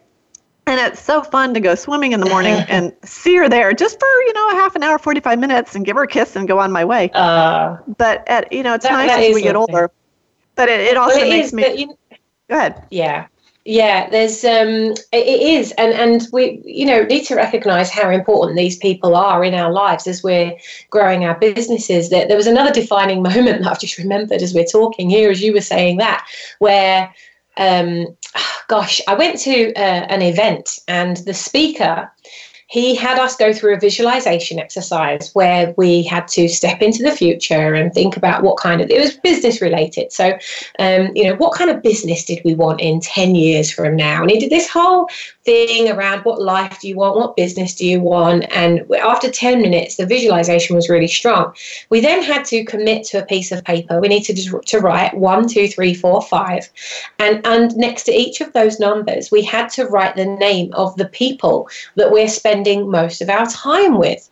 And 0.68 0.78
it's 0.78 1.00
so 1.00 1.22
fun 1.22 1.54
to 1.54 1.60
go 1.60 1.74
swimming 1.74 2.12
in 2.12 2.20
the 2.20 2.28
morning 2.28 2.52
and 2.68 2.92
see 3.02 3.34
her 3.36 3.48
there 3.48 3.72
just 3.72 3.98
for, 3.98 4.06
you 4.06 4.32
know, 4.34 4.50
a 4.50 4.54
half 4.54 4.76
an 4.76 4.82
hour, 4.82 4.98
45 4.98 5.38
minutes 5.38 5.74
and 5.74 5.84
give 5.84 5.96
her 5.96 6.02
a 6.02 6.06
kiss 6.06 6.36
and 6.36 6.46
go 6.46 6.58
on 6.58 6.70
my 6.70 6.84
way. 6.84 7.10
Uh, 7.14 7.78
but, 7.96 8.22
at, 8.28 8.52
you 8.52 8.62
know, 8.62 8.74
it's 8.74 8.84
that, 8.84 8.92
nice 8.92 9.08
that 9.08 9.20
as 9.20 9.34
we 9.34 9.40
get 9.40 9.56
older. 9.56 9.90
But 10.56 10.68
it, 10.68 10.80
it 10.80 10.96
also 10.98 11.20
makes 11.20 11.54
me. 11.54 11.74
You, 11.74 11.98
go 12.50 12.56
ahead. 12.58 12.84
Yeah. 12.90 13.28
Yeah 13.68 14.08
there's 14.08 14.44
um 14.44 14.94
it 15.12 15.42
is. 15.42 15.72
And 15.72 15.92
and 15.92 16.26
we 16.32 16.62
you 16.64 16.86
know 16.86 17.02
need 17.02 17.26
to 17.26 17.36
recognize 17.36 17.90
how 17.90 18.08
important 18.08 18.56
these 18.56 18.78
people 18.78 19.14
are 19.14 19.44
in 19.44 19.52
our 19.52 19.70
lives 19.70 20.06
as 20.06 20.22
we're 20.22 20.56
growing 20.90 21.26
our 21.26 21.38
businesses. 21.38 22.08
That 22.08 22.28
there 22.28 22.36
was 22.36 22.46
another 22.46 22.72
defining 22.72 23.22
moment 23.34 23.62
that 23.62 23.70
i've 23.70 23.80
just 23.80 23.98
remembered 23.98 24.40
as 24.40 24.54
we're 24.54 24.64
talking 24.64 25.10
here 25.10 25.30
as 25.30 25.42
you 25.42 25.52
were 25.52 25.60
saying 25.60 25.98
that 25.98 26.26
where 26.60 27.12
um 27.58 28.06
gosh 28.68 29.02
i 29.06 29.14
went 29.14 29.38
to 29.40 29.72
uh, 29.74 30.06
an 30.08 30.22
event 30.22 30.78
and 30.88 31.18
the 31.18 31.34
speaker 31.34 32.10
he 32.68 32.94
had 32.94 33.18
us 33.18 33.34
go 33.34 33.50
through 33.50 33.74
a 33.74 33.80
visualization 33.80 34.58
exercise 34.58 35.34
where 35.34 35.72
we 35.78 36.02
had 36.02 36.28
to 36.28 36.48
step 36.48 36.82
into 36.82 37.02
the 37.02 37.10
future 37.10 37.72
and 37.72 37.94
think 37.94 38.14
about 38.14 38.42
what 38.42 38.58
kind 38.58 38.82
of 38.82 38.90
it 38.90 39.00
was 39.00 39.16
business 39.16 39.62
related. 39.62 40.12
So 40.12 40.38
um, 40.78 41.10
you 41.14 41.24
know 41.24 41.34
what 41.36 41.54
kind 41.54 41.70
of 41.70 41.82
business 41.82 42.26
did 42.26 42.42
we 42.44 42.54
want 42.54 42.82
in 42.82 43.00
10 43.00 43.34
years 43.34 43.70
from 43.70 43.96
now? 43.96 44.20
And 44.20 44.30
he 44.30 44.38
did 44.38 44.50
this 44.50 44.68
whole 44.68 45.08
thing 45.44 45.88
around 45.88 46.26
what 46.26 46.42
life 46.42 46.78
do 46.80 46.88
you 46.88 46.96
want 46.96 47.16
what 47.16 47.36
business 47.36 47.74
do 47.74 47.86
you 47.86 48.00
want? 48.00 48.44
And 48.54 48.84
after 48.96 49.30
10 49.30 49.62
minutes 49.62 49.96
the 49.96 50.04
visualization 50.04 50.76
was 50.76 50.90
really 50.90 51.08
strong. 51.08 51.54
We 51.88 52.00
then 52.00 52.22
had 52.22 52.44
to 52.46 52.66
commit 52.66 53.04
to 53.06 53.22
a 53.22 53.26
piece 53.26 53.50
of 53.50 53.64
paper. 53.64 53.98
We 53.98 54.08
needed 54.08 54.36
to, 54.36 54.60
to 54.60 54.78
write 54.80 55.16
one 55.16 55.48
two 55.48 55.68
three 55.68 55.94
four 55.94 56.20
five. 56.20 56.68
And 57.18 57.40
and 57.46 57.74
next 57.78 58.02
to 58.04 58.12
each 58.12 58.42
of 58.42 58.52
those 58.52 58.78
numbers 58.78 59.30
we 59.30 59.42
had 59.42 59.70
to 59.70 59.86
write 59.86 60.16
the 60.16 60.26
name 60.26 60.74
of 60.74 60.94
the 60.96 61.08
people 61.08 61.70
that 61.96 62.12
we're 62.12 62.28
spending 62.28 62.57
spending 62.58 62.90
most 62.90 63.20
of 63.20 63.30
our 63.30 63.46
time 63.46 63.98
with. 63.98 64.28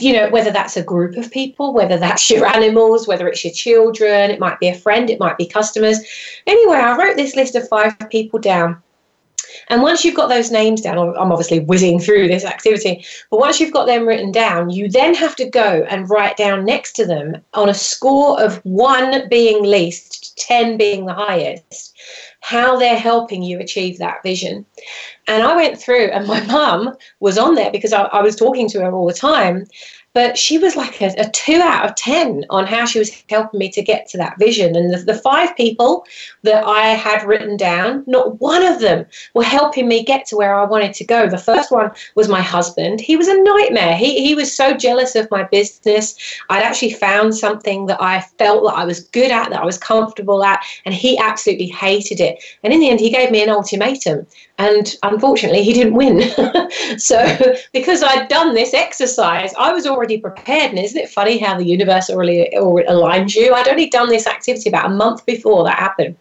You 0.00 0.12
know, 0.12 0.30
whether 0.30 0.50
that's 0.50 0.76
a 0.76 0.82
group 0.82 1.16
of 1.16 1.30
people, 1.30 1.72
whether 1.72 1.98
that's 1.98 2.30
your 2.30 2.46
animals, 2.46 3.08
whether 3.08 3.26
it's 3.26 3.42
your 3.42 3.54
children, 3.54 4.30
it 4.30 4.38
might 4.38 4.60
be 4.60 4.68
a 4.68 4.74
friend, 4.74 5.08
it 5.10 5.18
might 5.18 5.38
be 5.38 5.46
customers. 5.46 5.98
Anyway, 6.46 6.76
I 6.76 6.96
wrote 6.96 7.16
this 7.16 7.34
list 7.34 7.54
of 7.54 7.68
five 7.68 7.96
people 8.10 8.38
down. 8.38 8.82
And 9.68 9.82
once 9.82 10.04
you've 10.04 10.14
got 10.14 10.28
those 10.28 10.50
names 10.50 10.82
down, 10.82 10.98
I'm 10.98 11.32
obviously 11.32 11.60
whizzing 11.60 11.98
through 11.98 12.28
this 12.28 12.44
activity, 12.44 13.04
but 13.30 13.40
once 13.40 13.58
you've 13.58 13.72
got 13.72 13.86
them 13.86 14.06
written 14.06 14.30
down, 14.30 14.70
you 14.70 14.88
then 14.88 15.14
have 15.14 15.34
to 15.36 15.48
go 15.48 15.86
and 15.88 16.10
write 16.10 16.36
down 16.36 16.64
next 16.64 16.92
to 16.96 17.06
them 17.06 17.36
on 17.54 17.68
a 17.68 17.74
score 17.74 18.40
of 18.40 18.60
one 18.64 19.28
being 19.28 19.64
least, 19.64 20.36
10 20.38 20.76
being 20.76 21.06
the 21.06 21.14
highest 21.14 21.96
how 22.46 22.78
they're 22.78 22.96
helping 22.96 23.42
you 23.42 23.58
achieve 23.58 23.98
that 23.98 24.22
vision. 24.22 24.64
And 25.26 25.42
I 25.42 25.56
went 25.56 25.80
through, 25.80 26.10
and 26.12 26.28
my 26.28 26.40
mum 26.46 26.94
was 27.18 27.38
on 27.38 27.56
there 27.56 27.72
because 27.72 27.92
I, 27.92 28.02
I 28.02 28.22
was 28.22 28.36
talking 28.36 28.68
to 28.68 28.80
her 28.82 28.92
all 28.92 29.08
the 29.08 29.12
time 29.12 29.66
but 30.16 30.38
she 30.38 30.56
was 30.56 30.76
like 30.76 31.02
a, 31.02 31.12
a, 31.18 31.28
two 31.28 31.60
out 31.60 31.84
of 31.84 31.94
10 31.94 32.46
on 32.48 32.66
how 32.66 32.86
she 32.86 32.98
was 32.98 33.22
helping 33.28 33.58
me 33.58 33.68
to 33.68 33.82
get 33.82 34.08
to 34.08 34.16
that 34.16 34.38
vision. 34.38 34.74
And 34.74 34.90
the, 34.90 34.96
the, 34.96 35.14
five 35.14 35.54
people 35.54 36.06
that 36.42 36.64
I 36.64 36.86
had 36.94 37.22
written 37.22 37.58
down, 37.58 38.02
not 38.06 38.40
one 38.40 38.64
of 38.64 38.80
them 38.80 39.04
were 39.34 39.44
helping 39.44 39.86
me 39.86 40.02
get 40.02 40.24
to 40.28 40.36
where 40.36 40.54
I 40.54 40.64
wanted 40.64 40.94
to 40.94 41.04
go. 41.04 41.28
The 41.28 41.36
first 41.36 41.70
one 41.70 41.90
was 42.14 42.30
my 42.30 42.40
husband. 42.40 42.98
He 42.98 43.14
was 43.14 43.28
a 43.28 43.42
nightmare. 43.42 43.94
He, 43.94 44.26
he 44.26 44.34
was 44.34 44.56
so 44.56 44.74
jealous 44.74 45.16
of 45.16 45.30
my 45.30 45.42
business. 45.42 46.16
I'd 46.48 46.62
actually 46.62 46.94
found 46.94 47.34
something 47.34 47.84
that 47.84 48.02
I 48.02 48.22
felt 48.38 48.64
that 48.64 48.78
I 48.78 48.86
was 48.86 49.00
good 49.00 49.30
at, 49.30 49.50
that 49.50 49.60
I 49.60 49.66
was 49.66 49.76
comfortable 49.76 50.42
at, 50.42 50.64
and 50.86 50.94
he 50.94 51.18
absolutely 51.18 51.68
hated 51.68 52.20
it. 52.20 52.42
And 52.62 52.72
in 52.72 52.80
the 52.80 52.88
end, 52.88 53.00
he 53.00 53.10
gave 53.10 53.30
me 53.30 53.42
an 53.42 53.50
ultimatum. 53.50 54.26
And 54.56 54.96
unfortunately, 55.02 55.62
he 55.62 55.74
didn't 55.74 55.92
win. 55.92 56.22
so, 56.98 57.54
because 57.74 58.02
I'd 58.02 58.28
done 58.28 58.54
this 58.54 58.72
exercise, 58.72 59.52
I 59.58 59.74
was 59.74 59.86
already 59.86 60.05
prepared. 60.16 60.70
And 60.70 60.78
isn't 60.78 60.98
it 60.98 61.10
funny 61.10 61.38
how 61.38 61.58
the 61.58 61.64
universe 61.64 62.08
already, 62.08 62.56
already 62.56 62.88
aligns 62.88 63.34
you? 63.34 63.52
I'd 63.52 63.68
only 63.68 63.88
done 63.88 64.08
this 64.08 64.26
activity 64.26 64.68
about 64.68 64.86
a 64.86 64.94
month 64.94 65.26
before 65.26 65.64
that 65.64 65.78
happened. 65.78 66.16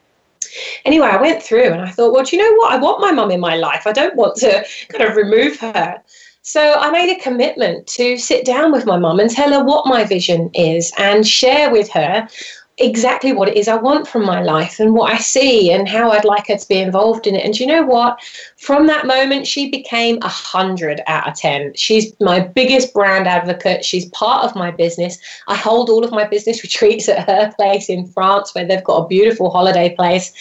Anyway, 0.86 1.08
I 1.08 1.22
went 1.22 1.44
through 1.44 1.72
and 1.72 1.82
I 1.82 1.90
thought, 1.90 2.14
well, 2.14 2.24
do 2.24 2.36
you 2.36 2.42
know 2.42 2.56
what? 2.58 2.74
I 2.74 2.78
want 2.78 3.02
my 3.02 3.12
mum 3.12 3.32
in 3.32 3.40
my 3.40 3.56
life. 3.56 3.86
I 3.86 3.92
don't 3.92 4.16
want 4.16 4.36
to 4.38 4.66
kind 4.90 5.04
of 5.04 5.16
remove 5.16 5.60
her. 5.60 6.02
So 6.42 6.74
I 6.74 6.92
made 6.92 7.16
a 7.16 7.22
commitment 7.22 7.88
to 7.88 8.18
sit 8.18 8.46
down 8.46 8.72
with 8.72 8.86
my 8.86 8.98
mum 8.98 9.20
and 9.20 9.30
tell 9.30 9.52
her 9.52 9.64
what 9.64 9.88
my 9.88 10.04
vision 10.04 10.52
is 10.54 10.94
and 10.98 11.28
share 11.28 11.72
with 11.72 11.90
her 11.92 12.28
exactly 12.78 13.32
what 13.32 13.48
it 13.48 13.56
is 13.56 13.70
I 13.70 13.76
want 13.76 14.06
from 14.06 14.26
my 14.26 14.42
life 14.42 14.82
and 14.82 14.94
what 14.94 15.14
I 15.14 15.18
see 15.18 15.72
and 15.72 15.88
how 15.88 16.12
I'd 16.12 16.26
like 16.26 16.48
her 16.48 16.58
to 16.58 16.68
be 16.68 16.78
involved 16.78 17.26
in 17.26 17.36
it. 17.36 17.46
And 17.46 17.58
you 17.58 17.66
know 17.66 17.84
what? 17.84 18.20
From 18.58 18.88
that 18.88 19.08
moment, 19.08 19.48
she 19.48 19.72
became 19.72 20.18
a 20.22 20.28
hundred 20.28 21.02
out 21.08 21.28
of 21.28 21.36
10. 21.36 21.74
She's 21.76 22.14
my 22.20 22.42
biggest 22.42 22.94
brand 22.94 23.28
advocate. 23.28 23.86
She's 23.86 24.10
part 24.10 24.44
of 24.44 24.58
my 24.58 24.72
business. 24.72 25.18
I 25.48 25.56
hold 25.56 25.90
all 25.90 26.04
of 26.04 26.12
my 26.12 26.28
business 26.28 26.64
retreats 26.64 27.08
at 27.08 27.30
her 27.30 27.54
place 27.56 27.90
in 27.90 28.08
France 28.08 28.54
where 28.54 28.66
they've 28.66 28.84
got 28.84 29.06
a 29.06 29.08
beautiful 29.08 29.52
holiday 29.52 29.96
place. 29.96 30.34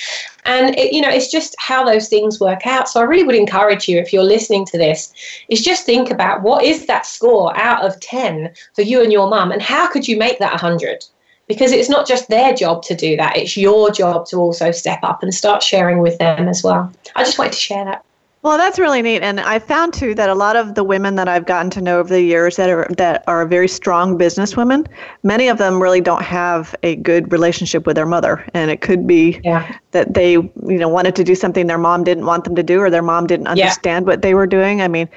And 0.45 0.76
it, 0.76 0.93
you 0.93 1.00
know, 1.00 1.11
it's 1.11 1.31
just 1.31 1.55
how 1.59 1.85
those 1.85 2.09
things 2.09 2.41
work 2.41 2.67
out. 2.67 2.88
So 2.88 3.00
I 3.00 3.05
really 3.05 3.25
would 3.25 3.37
encourage 3.37 3.88
you, 3.88 3.99
if 3.99 4.12
you're 4.12 4.25
listening 4.25 4.67
to 4.67 4.79
this, 4.79 5.12
is 5.49 5.62
just 5.62 5.87
think 5.87 6.11
about 6.11 6.43
what 6.43 6.64
is 6.64 6.87
that 6.87 7.07
score 7.07 7.57
out 7.57 7.85
of 7.85 7.99
10 8.00 8.53
for 8.75 8.83
you 8.83 9.03
and 9.03 9.12
your 9.12 9.29
mum 9.29 9.53
and 9.53 9.62
how 9.62 9.88
could 9.88 10.09
you 10.09 10.17
make 10.19 10.41
that 10.41 10.61
a 10.61 10.64
100? 10.64 11.05
Because 11.47 11.73
it's 11.73 11.89
not 11.89 12.07
just 12.07 12.29
their 12.29 12.55
job 12.55 12.83
to 12.83 12.95
do 12.95 13.17
that 13.17 13.37
it's 13.37 13.57
your 13.57 13.91
job 13.91 14.27
to 14.27 14.37
also 14.37 14.71
step 14.71 15.01
up 15.03 15.23
and 15.23 15.35
start 15.35 15.63
sharing 15.63 15.99
with 15.99 16.19
them 16.19 16.49
as 16.49 16.63
well 16.63 16.93
i 17.17 17.25
just 17.25 17.39
wanted 17.39 17.53
to 17.53 17.59
share 17.59 17.85
that 17.85 18.05
well, 18.45 18.59
that's 18.59 18.79
really 18.79 19.01
neat, 19.01 19.23
and 19.23 19.41
I 19.41 19.59
found 19.59 19.95
too 19.95 20.15
that 20.17 20.29
a 20.29 20.35
lot 20.35 20.55
of 20.55 20.75
the 20.75 20.85
women 20.85 21.15
that 21.15 21.29
I've 21.29 21.47
gotten 21.47 21.71
to 21.71 21.81
know 21.81 21.99
over 21.99 22.11
the 22.11 22.21
years 22.21 22.57
that 22.57 22.69
are 22.69 22.87
that 22.99 23.25
are 23.27 23.47
very 23.47 23.69
strong 23.69 24.19
business 24.19 24.55
women, 24.55 24.87
many 25.23 25.49
of 25.49 25.57
them 25.57 25.83
really 25.83 26.03
don't 26.03 26.23
have 26.23 26.75
a 26.83 26.97
good 26.97 27.33
relationship 27.33 27.87
with 27.87 27.97
their 27.97 28.05
mother, 28.05 28.47
and 28.53 28.71
it 28.71 28.83
could 28.83 29.07
be 29.07 29.41
yeah. 29.45 29.79
that 29.93 30.13
they, 30.13 30.33
you 30.33 30.53
know, 30.79 30.91
wanted 30.91 31.17
to 31.17 31.25
do 31.25 31.35
something 31.35 31.69
their 31.69 31.79
mom 31.79 32.05
didn't 32.05 32.27
want 32.27 32.45
them 32.45 32.55
to 32.55 32.63
do, 32.63 32.81
or 32.81 32.91
their 32.91 33.01
mom 33.01 33.27
didn't 33.27 33.47
understand 33.47 34.05
yeah. 34.05 34.09
what 34.09 34.21
they 34.21 34.35
were 34.35 34.47
doing. 34.47 34.83
I 34.83 34.89
mean, 34.89 35.09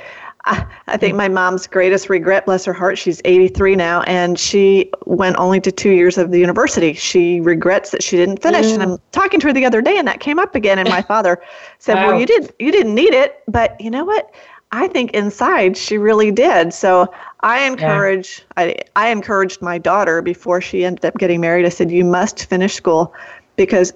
I, 0.88 0.98
think 0.98 1.16
my 1.16 1.28
mom's 1.28 1.68
greatest 1.68 2.10
regret, 2.10 2.46
bless 2.46 2.66
her 2.66 2.74
heart, 2.74 2.98
she's 2.98 3.22
83 3.26 3.76
now, 3.76 4.02
and 4.04 4.40
she 4.40 4.90
went 5.06 5.36
only 5.38 5.60
to 5.62 5.72
two 5.72 5.92
years 5.92 6.18
of 6.18 6.32
the 6.32 6.40
university. 6.40 6.94
She 6.94 7.42
regrets 7.42 7.92
that 7.92 8.02
she 8.02 8.16
didn't 8.16 8.42
finish. 8.42 8.68
Mm. 8.68 8.74
And 8.74 8.84
I'm 8.84 8.90
mm. 8.92 9.02
talking 9.12 9.40
to 9.42 9.48
her 9.48 9.54
the 9.54 9.66
other 9.66 9.82
day, 9.82 9.98
and 9.98 10.08
that 10.08 10.20
came 10.20 10.40
up 10.40 10.56
again. 10.56 10.80
And 10.80 10.90
my 10.90 11.02
father 11.14 11.42
said, 11.80 11.96
wow. 11.96 12.08
"Well, 12.08 12.20
you 12.20 12.26
did, 12.26 12.54
you 12.60 12.72
didn't 12.72 12.96
need 12.96 13.14
it, 13.14 13.42
but 13.48 13.80
you 13.82 13.92
know 13.92 14.06
what? 14.06 14.34
I 14.72 14.88
think 14.88 15.12
inside 15.12 15.76
she 15.76 15.98
really 15.98 16.32
did." 16.32 16.74
So 16.74 17.12
I 17.42 17.66
encourage, 17.66 18.46
yeah. 18.58 18.64
I, 18.64 18.76
I 18.96 19.10
encouraged 19.10 19.62
my 19.62 19.78
daughter 19.78 20.22
before 20.22 20.62
she 20.62 20.86
ended 20.86 21.06
up 21.06 21.18
getting 21.18 21.42
married. 21.42 21.66
I 21.66 21.70
said, 21.70 21.92
"You 21.92 22.06
must 22.06 22.46
finish 22.46 22.74
school." 22.74 23.14
Because 23.56 23.92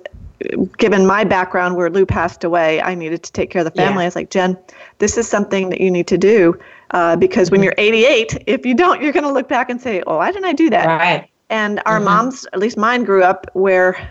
given 0.77 1.05
my 1.05 1.23
background 1.23 1.75
where 1.75 1.89
Lou 1.89 2.05
passed 2.05 2.43
away, 2.43 2.81
I 2.81 2.95
needed 2.95 3.23
to 3.23 3.31
take 3.31 3.49
care 3.49 3.61
of 3.61 3.65
the 3.65 3.71
family. 3.71 4.01
Yeah. 4.01 4.03
I 4.03 4.05
was 4.05 4.15
like, 4.15 4.29
Jen, 4.29 4.57
this 4.99 5.17
is 5.17 5.27
something 5.27 5.69
that 5.69 5.81
you 5.81 5.91
need 5.91 6.07
to 6.07 6.17
do 6.17 6.59
uh, 6.91 7.15
because 7.15 7.51
when 7.51 7.59
mm-hmm. 7.59 7.65
you're 7.65 7.73
88, 7.77 8.43
if 8.47 8.65
you 8.65 8.73
don't, 8.73 9.01
you're 9.01 9.13
going 9.13 9.25
to 9.25 9.31
look 9.31 9.47
back 9.47 9.69
and 9.69 9.81
say, 9.81 10.03
oh, 10.07 10.17
why 10.17 10.31
didn't 10.31 10.45
I 10.45 10.53
do 10.53 10.69
that? 10.69 10.85
Right. 10.85 11.29
And 11.49 11.81
our 11.85 11.97
mm-hmm. 11.97 12.05
moms, 12.05 12.45
at 12.53 12.59
least 12.59 12.77
mine, 12.77 13.03
grew 13.03 13.23
up 13.23 13.49
where 13.53 14.09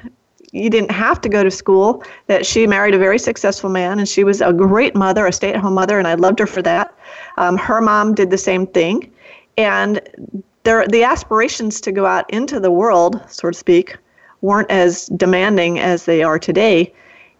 you 0.52 0.68
didn't 0.68 0.90
have 0.90 1.20
to 1.22 1.28
go 1.28 1.42
to 1.42 1.50
school. 1.50 2.04
That 2.26 2.44
she 2.44 2.66
married 2.66 2.94
a 2.94 2.98
very 2.98 3.18
successful 3.18 3.70
man, 3.70 3.98
and 3.98 4.08
she 4.08 4.24
was 4.24 4.40
a 4.40 4.52
great 4.52 4.94
mother, 4.94 5.26
a 5.26 5.32
stay-at-home 5.32 5.74
mother, 5.74 5.98
and 5.98 6.08
I 6.08 6.14
loved 6.14 6.38
her 6.38 6.46
for 6.46 6.62
that. 6.62 6.94
Um, 7.36 7.56
her 7.56 7.80
mom 7.80 8.14
did 8.14 8.30
the 8.30 8.38
same 8.38 8.66
thing, 8.66 9.10
and 9.56 10.00
there, 10.64 10.86
the 10.88 11.04
aspirations 11.04 11.80
to 11.82 11.92
go 11.92 12.04
out 12.04 12.28
into 12.30 12.60
the 12.60 12.70
world, 12.70 13.22
so 13.28 13.50
to 13.50 13.56
speak, 13.56 13.96
weren't 14.42 14.70
as 14.70 15.06
demanding 15.06 15.78
as 15.78 16.04
they 16.04 16.22
are 16.22 16.38
today. 16.38 16.92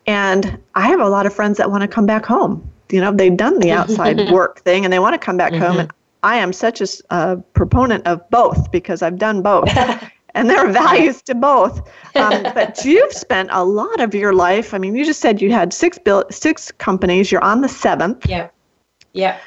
And 0.07 0.59
I 0.75 0.89
have 0.89 1.01
a 1.01 1.09
lot 1.09 1.27
of 1.27 1.35
friends 1.35 1.59
that 1.59 1.71
want 1.71 1.83
to 1.83 1.89
come 1.89 2.07
back 2.07 2.25
home. 2.25 2.69
You 2.91 3.01
know, 3.01 3.13
they've 3.13 3.37
done 3.37 3.61
the 3.61 3.71
outside 3.71 4.31
work 4.33 4.61
thing 4.61 4.85
and 4.85 4.93
they 4.93 4.99
want 4.99 5.15
to 5.15 5.19
come 5.19 5.37
back 5.37 5.53
mm-hmm. 5.53 5.63
home. 5.63 5.79
And 5.79 5.91
I 6.23 6.37
am 6.37 6.53
such 6.53 6.81
a 6.81 6.89
uh, 7.11 7.37
proponent 7.55 8.07
of 8.07 8.29
both 8.31 8.71
because 8.71 9.03
I've 9.03 9.19
done 9.19 9.43
both. 9.43 9.69
and 10.35 10.49
there 10.49 10.59
are 10.59 10.73
values 10.73 11.23
to 11.23 11.35
both. 11.35 11.89
Um, 12.17 12.43
but 12.55 12.85
you've 12.85 13.13
spent 13.13 13.51
a 13.53 13.65
lot 13.65 14.01
of 14.01 14.15
your 14.15 14.33
life. 14.33 14.75
I 14.75 14.79
mean, 14.79 14.95
you 14.95 15.05
just 15.05 15.21
said 15.21 15.41
you 15.41 15.53
had 15.53 15.73
six 15.73 15.99
build, 15.99 16.33
six 16.33 16.71
companies. 16.73 17.31
You're 17.31 17.45
on 17.45 17.61
the 17.61 17.69
seventh. 17.69 18.29
Yeah. 18.29 18.49
Yeah. 19.13 19.39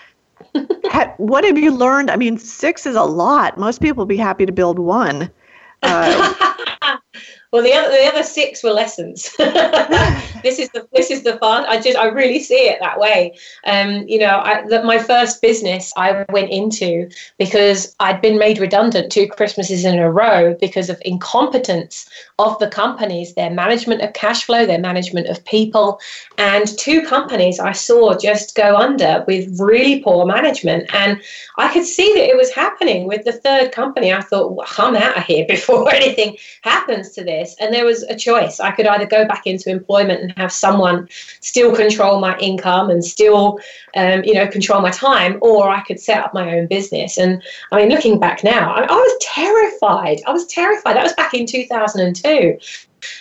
what 1.18 1.44
have 1.44 1.58
you 1.58 1.72
learned? 1.72 2.12
I 2.12 2.16
mean, 2.16 2.38
six 2.38 2.86
is 2.86 2.96
a 2.96 3.04
lot. 3.04 3.58
Most 3.58 3.82
people 3.82 4.02
would 4.02 4.10
be 4.10 4.18
happy 4.18 4.46
to 4.46 4.52
build 4.52 4.80
one. 4.80 5.30
Uh, 5.82 6.34
well, 7.54 7.62
the 7.62 7.72
other 7.72 7.92
the 7.92 8.08
other 8.08 8.24
six 8.24 8.64
were 8.64 8.72
lessons. 8.72 9.30
this 9.38 10.58
is 10.58 10.70
the 10.70 10.88
this 10.92 11.12
is 11.12 11.22
the 11.22 11.38
fun. 11.38 11.66
I 11.68 11.80
just 11.80 11.96
I 11.96 12.08
really 12.08 12.40
see 12.40 12.68
it 12.68 12.80
that 12.82 13.00
way. 13.00 13.38
Um, 13.68 14.08
you 14.08 14.18
know, 14.18 14.42
I, 14.44 14.66
the, 14.68 14.84
my 14.84 14.98
first 14.98 15.40
business 15.40 15.94
I 15.96 16.26
went 16.32 16.50
into 16.50 17.12
because 17.38 17.96
I'd 18.00 18.22
been 18.24 18.40
made 18.40 18.58
redundant 18.58 19.12
two 19.12 19.28
Christmases 19.28 19.86
in 19.86 20.00
a 20.00 20.12
row 20.12 20.56
because 20.60 20.90
of 20.90 21.00
incompetence 21.06 22.10
of 22.40 22.58
the 22.58 22.68
companies, 22.68 23.36
their 23.36 23.52
management 23.52 24.02
of 24.02 24.14
cash 24.14 24.46
flow, 24.46 24.66
their 24.66 24.80
management 24.80 25.28
of 25.28 25.46
people, 25.46 26.00
and 26.40 26.68
two 26.80 27.04
companies 27.04 27.60
I 27.60 27.74
saw 27.74 28.18
just 28.18 28.56
go 28.56 28.76
under 28.76 29.24
with 29.28 29.60
really 29.60 30.02
poor 30.02 30.26
management, 30.26 30.90
and 30.96 31.22
I 31.60 31.72
could 31.72 31.86
see 31.86 32.16
that 32.16 32.28
it 32.28 32.36
was 32.36 32.52
happening 32.52 33.06
with 33.06 33.26
the 33.26 33.34
third 33.34 33.72
company. 33.72 34.12
I 34.12 34.22
thought, 34.22 34.56
well, 34.56 34.66
I'm 34.80 34.96
out 34.96 35.18
of 35.18 35.26
here 35.26 35.46
before 35.48 35.94
anything 35.94 36.38
happens 36.64 37.12
to 37.12 37.24
this 37.24 37.43
this 37.44 37.56
and 37.60 37.74
there 37.74 37.86
was 37.86 38.04
a 38.04 38.16
choice. 38.16 38.60
I 38.60 38.72
could 38.72 38.88
either 38.88 39.06
go 39.06 39.26
back 39.26 39.46
into 39.46 39.70
employment 39.70 40.22
and 40.22 40.34
have 40.38 40.52
someone 40.52 41.08
still 41.42 41.76
control 41.76 42.20
my 42.20 42.38
income 42.40 42.90
and 42.90 43.04
still, 43.04 43.60
um, 43.96 44.24
you 44.24 44.34
know, 44.34 44.48
control 44.48 44.82
my 44.82 44.92
time, 44.92 45.38
or 45.42 45.70
I 45.70 45.82
could 45.82 46.00
set 46.00 46.24
up 46.24 46.34
my 46.34 46.58
own 46.58 46.68
business. 46.68 47.18
And 47.18 47.42
I 47.72 47.78
mean, 47.78 47.90
looking 47.90 48.20
back 48.20 48.44
now, 48.44 48.74
I, 48.74 48.84
I 48.84 48.96
was 48.96 49.18
terrified. 49.22 50.22
I 50.26 50.32
was 50.32 50.46
terrified. 50.48 50.96
That 50.96 51.04
was 51.04 51.14
back 51.14 51.34
in 51.34 51.46
2002. 51.46 52.58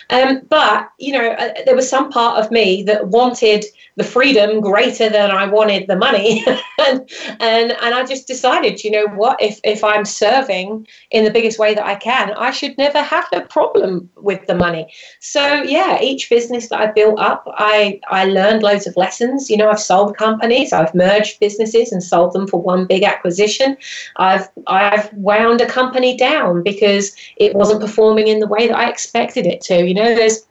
Um, 0.09 0.41
but, 0.49 0.89
you 0.99 1.13
know, 1.13 1.31
uh, 1.31 1.53
there 1.65 1.75
was 1.75 1.89
some 1.89 2.09
part 2.11 2.43
of 2.43 2.51
me 2.51 2.83
that 2.83 3.07
wanted 3.07 3.65
the 3.95 4.03
freedom 4.03 4.59
greater 4.59 5.09
than 5.09 5.29
I 5.31 5.45
wanted 5.45 5.87
the 5.87 5.95
money. 5.95 6.43
and, 6.79 7.09
and, 7.39 7.71
and 7.71 7.93
I 7.93 8.05
just 8.05 8.27
decided, 8.27 8.83
you 8.83 8.91
know 8.91 9.07
what, 9.07 9.41
if, 9.41 9.59
if 9.63 9.83
I'm 9.83 10.05
serving 10.05 10.87
in 11.11 11.23
the 11.23 11.31
biggest 11.31 11.59
way 11.59 11.73
that 11.75 11.85
I 11.85 11.95
can, 11.95 12.31
I 12.31 12.51
should 12.51 12.77
never 12.77 13.01
have 13.01 13.27
a 13.33 13.41
problem 13.41 14.09
with 14.15 14.45
the 14.47 14.55
money. 14.55 14.91
So, 15.19 15.63
yeah, 15.63 16.01
each 16.01 16.29
business 16.29 16.69
that 16.69 16.79
I 16.79 16.91
built 16.91 17.19
up, 17.19 17.43
I, 17.57 17.99
I 18.07 18.25
learned 18.25 18.63
loads 18.63 18.87
of 18.87 18.97
lessons. 18.97 19.49
You 19.49 19.57
know, 19.57 19.69
I've 19.69 19.79
sold 19.79 20.17
companies, 20.17 20.73
I've 20.73 20.95
merged 20.95 21.39
businesses 21.39 21.91
and 21.91 22.03
sold 22.03 22.33
them 22.33 22.47
for 22.47 22.61
one 22.61 22.85
big 22.87 23.03
acquisition. 23.03 23.77
I've, 24.17 24.49
I've 24.67 25.13
wound 25.13 25.61
a 25.61 25.67
company 25.67 26.17
down 26.17 26.63
because 26.63 27.15
it 27.37 27.55
wasn't 27.55 27.81
performing 27.81 28.27
in 28.27 28.39
the 28.39 28.47
way 28.47 28.67
that 28.67 28.77
I 28.77 28.89
expected 28.89 29.45
it 29.45 29.61
to. 29.61 29.72
You 29.79 29.93
know, 29.93 30.15
there's 30.15 30.45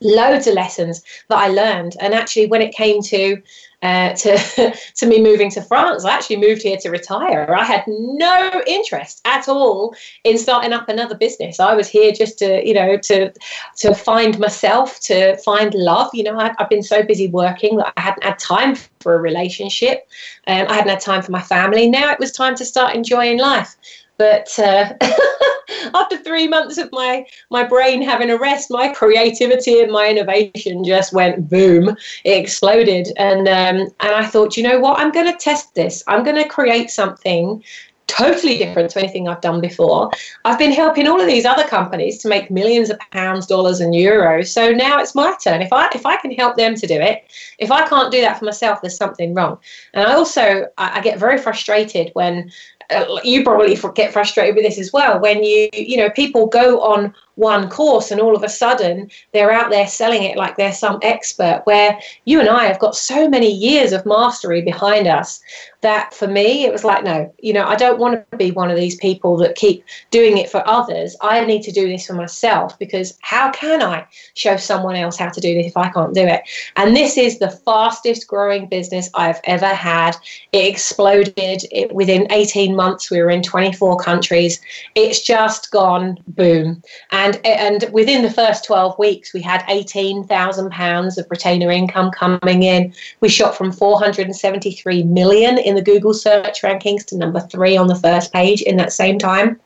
loads 0.00 0.46
of 0.46 0.54
lessons 0.54 1.02
that 1.28 1.38
I 1.38 1.48
learned. 1.48 1.96
And 2.00 2.14
actually, 2.14 2.46
when 2.46 2.62
it 2.62 2.74
came 2.74 3.02
to 3.02 3.42
uh, 3.82 4.14
to 4.14 4.74
to 4.96 5.06
me 5.06 5.20
moving 5.20 5.50
to 5.50 5.62
France, 5.62 6.04
I 6.04 6.14
actually 6.14 6.36
moved 6.36 6.62
here 6.62 6.78
to 6.78 6.90
retire. 6.90 7.54
I 7.54 7.64
had 7.64 7.84
no 7.86 8.62
interest 8.66 9.20
at 9.26 9.48
all 9.48 9.94
in 10.24 10.38
starting 10.38 10.72
up 10.72 10.88
another 10.88 11.14
business. 11.14 11.60
I 11.60 11.74
was 11.74 11.88
here 11.88 12.12
just 12.12 12.38
to 12.38 12.66
you 12.66 12.74
know 12.74 12.96
to 12.96 13.32
to 13.76 13.94
find 13.94 14.38
myself, 14.38 15.00
to 15.00 15.36
find 15.38 15.74
love. 15.74 16.10
You 16.14 16.24
know, 16.24 16.38
I, 16.38 16.54
have 16.58 16.70
been 16.70 16.82
so 16.82 17.02
busy 17.02 17.28
working 17.28 17.76
that 17.76 17.92
I 17.96 18.00
hadn't 18.00 18.24
had 18.24 18.38
time 18.38 18.76
for 19.00 19.14
a 19.14 19.20
relationship. 19.20 20.08
Um, 20.46 20.66
I 20.68 20.74
hadn't 20.74 20.90
had 20.90 21.00
time 21.00 21.22
for 21.22 21.32
my 21.32 21.42
family. 21.42 21.88
Now 21.88 22.10
it 22.10 22.18
was 22.18 22.32
time 22.32 22.54
to 22.56 22.64
start 22.64 22.94
enjoying 22.94 23.38
life. 23.38 23.76
But 24.16 24.56
uh, 24.58 24.92
after 25.94 26.16
three 26.18 26.48
months 26.48 26.78
of 26.78 26.90
my 26.92 27.26
my 27.50 27.64
brain 27.64 28.02
having 28.02 28.30
a 28.30 28.38
rest, 28.38 28.70
my 28.70 28.88
creativity 28.88 29.80
and 29.80 29.92
my 29.92 30.08
innovation 30.08 30.84
just 30.84 31.12
went 31.12 31.48
boom. 31.48 31.96
It 32.24 32.38
exploded, 32.38 33.08
and 33.16 33.48
um, 33.48 33.88
and 34.00 34.14
I 34.14 34.26
thought, 34.26 34.56
you 34.56 34.62
know 34.62 34.78
what? 34.78 34.98
I'm 34.98 35.12
going 35.12 35.30
to 35.30 35.38
test 35.38 35.74
this. 35.74 36.02
I'm 36.06 36.24
going 36.24 36.42
to 36.42 36.48
create 36.48 36.90
something 36.90 37.62
totally 38.06 38.58
different 38.58 38.90
to 38.90 38.98
anything 38.98 39.28
I've 39.28 39.40
done 39.40 39.60
before. 39.60 40.10
I've 40.44 40.58
been 40.58 40.72
helping 40.72 41.08
all 41.08 41.20
of 41.20 41.26
these 41.26 41.44
other 41.44 41.64
companies 41.64 42.18
to 42.18 42.28
make 42.28 42.50
millions 42.50 42.90
of 42.90 42.98
pounds, 43.10 43.46
dollars, 43.46 43.80
and 43.80 43.94
euros. 43.94 44.48
So 44.48 44.70
now 44.70 44.98
it's 44.98 45.14
my 45.14 45.34
turn. 45.42 45.62
If 45.62 45.72
I 45.72 45.88
if 45.94 46.06
I 46.06 46.16
can 46.16 46.30
help 46.32 46.56
them 46.56 46.74
to 46.74 46.86
do 46.86 46.94
it, 46.94 47.24
if 47.58 47.70
I 47.70 47.86
can't 47.88 48.12
do 48.12 48.20
that 48.20 48.38
for 48.38 48.44
myself, 48.44 48.80
there's 48.80 48.96
something 48.96 49.34
wrong. 49.34 49.58
And 49.94 50.06
I 50.06 50.14
also 50.14 50.66
I, 50.78 50.98
I 50.98 51.00
get 51.00 51.18
very 51.18 51.38
frustrated 51.38 52.10
when 52.14 52.50
Uh, 52.90 53.20
you 53.24 53.42
probably 53.42 53.76
get 53.94 54.12
frustrated 54.12 54.54
with 54.54 54.64
this 54.64 54.78
as 54.78 54.92
well. 54.92 55.20
When 55.20 55.42
you 55.42 55.68
you 55.72 55.96
know 55.96 56.10
people 56.10 56.46
go 56.46 56.80
on 56.80 57.14
one 57.36 57.68
course 57.68 58.10
and 58.10 58.20
all 58.20 58.36
of 58.36 58.42
a 58.42 58.48
sudden 58.48 59.10
they're 59.32 59.50
out 59.50 59.70
there 59.70 59.86
selling 59.86 60.22
it 60.22 60.36
like 60.36 60.56
they're 60.56 60.72
some 60.72 60.98
expert 61.02 61.62
where 61.64 61.98
you 62.24 62.40
and 62.40 62.48
I 62.48 62.64
have 62.66 62.78
got 62.78 62.96
so 62.96 63.28
many 63.28 63.50
years 63.50 63.92
of 63.92 64.06
mastery 64.06 64.62
behind 64.62 65.06
us 65.06 65.40
that 65.80 66.14
for 66.14 66.26
me 66.26 66.64
it 66.64 66.72
was 66.72 66.84
like 66.84 67.04
no 67.04 67.32
you 67.40 67.52
know 67.52 67.64
I 67.64 67.74
don't 67.74 67.98
want 67.98 68.30
to 68.30 68.36
be 68.36 68.50
one 68.50 68.70
of 68.70 68.76
these 68.76 68.96
people 68.96 69.36
that 69.38 69.56
keep 69.56 69.84
doing 70.10 70.38
it 70.38 70.50
for 70.50 70.66
others. 70.68 71.16
I 71.20 71.44
need 71.44 71.62
to 71.62 71.72
do 71.72 71.88
this 71.88 72.06
for 72.06 72.14
myself 72.14 72.78
because 72.78 73.18
how 73.20 73.50
can 73.50 73.82
I 73.82 74.06
show 74.34 74.56
someone 74.56 74.96
else 74.96 75.16
how 75.16 75.30
to 75.30 75.40
do 75.40 75.54
this 75.54 75.66
if 75.66 75.76
I 75.76 75.90
can't 75.90 76.14
do 76.14 76.22
it? 76.22 76.42
And 76.76 76.96
this 76.96 77.16
is 77.16 77.38
the 77.38 77.50
fastest 77.50 78.26
growing 78.26 78.66
business 78.68 79.10
I've 79.14 79.40
ever 79.44 79.66
had. 79.66 80.16
It 80.52 80.66
exploded 80.66 81.34
it, 81.36 81.94
within 81.94 82.30
18 82.30 82.76
months 82.76 83.10
we 83.10 83.20
were 83.20 83.30
in 83.30 83.42
24 83.42 83.96
countries. 83.98 84.60
It's 84.94 85.22
just 85.22 85.70
gone 85.70 86.18
boom. 86.28 86.82
and 87.10 87.23
and 87.24 87.46
and 87.46 87.92
within 87.92 88.22
the 88.22 88.30
first 88.30 88.64
12 88.64 88.98
weeks 88.98 89.32
we 89.32 89.40
had 89.40 89.64
18,000 89.68 90.70
pounds 90.70 91.16
of 91.18 91.26
retainer 91.30 91.70
income 91.70 92.10
coming 92.10 92.62
in. 92.62 92.92
We 93.20 93.28
shot 93.28 93.56
from 93.56 93.72
473 93.72 95.02
million 95.04 95.58
in 95.58 95.74
the 95.74 95.82
Google 95.82 96.14
search 96.14 96.62
rankings 96.62 97.04
to 97.06 97.16
number 97.16 97.40
3 97.40 97.76
on 97.76 97.86
the 97.86 97.94
first 97.94 98.32
page 98.32 98.62
in 98.62 98.76
that 98.76 98.92
same 98.92 99.18
time. 99.18 99.58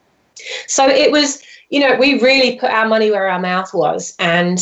So 0.66 0.86
it 0.86 1.10
was 1.10 1.42
you 1.70 1.80
know 1.80 1.96
we 1.96 2.20
really 2.20 2.58
put 2.58 2.70
our 2.70 2.88
money 2.88 3.10
where 3.10 3.28
our 3.28 3.40
mouth 3.40 3.74
was. 3.74 4.14
And 4.18 4.58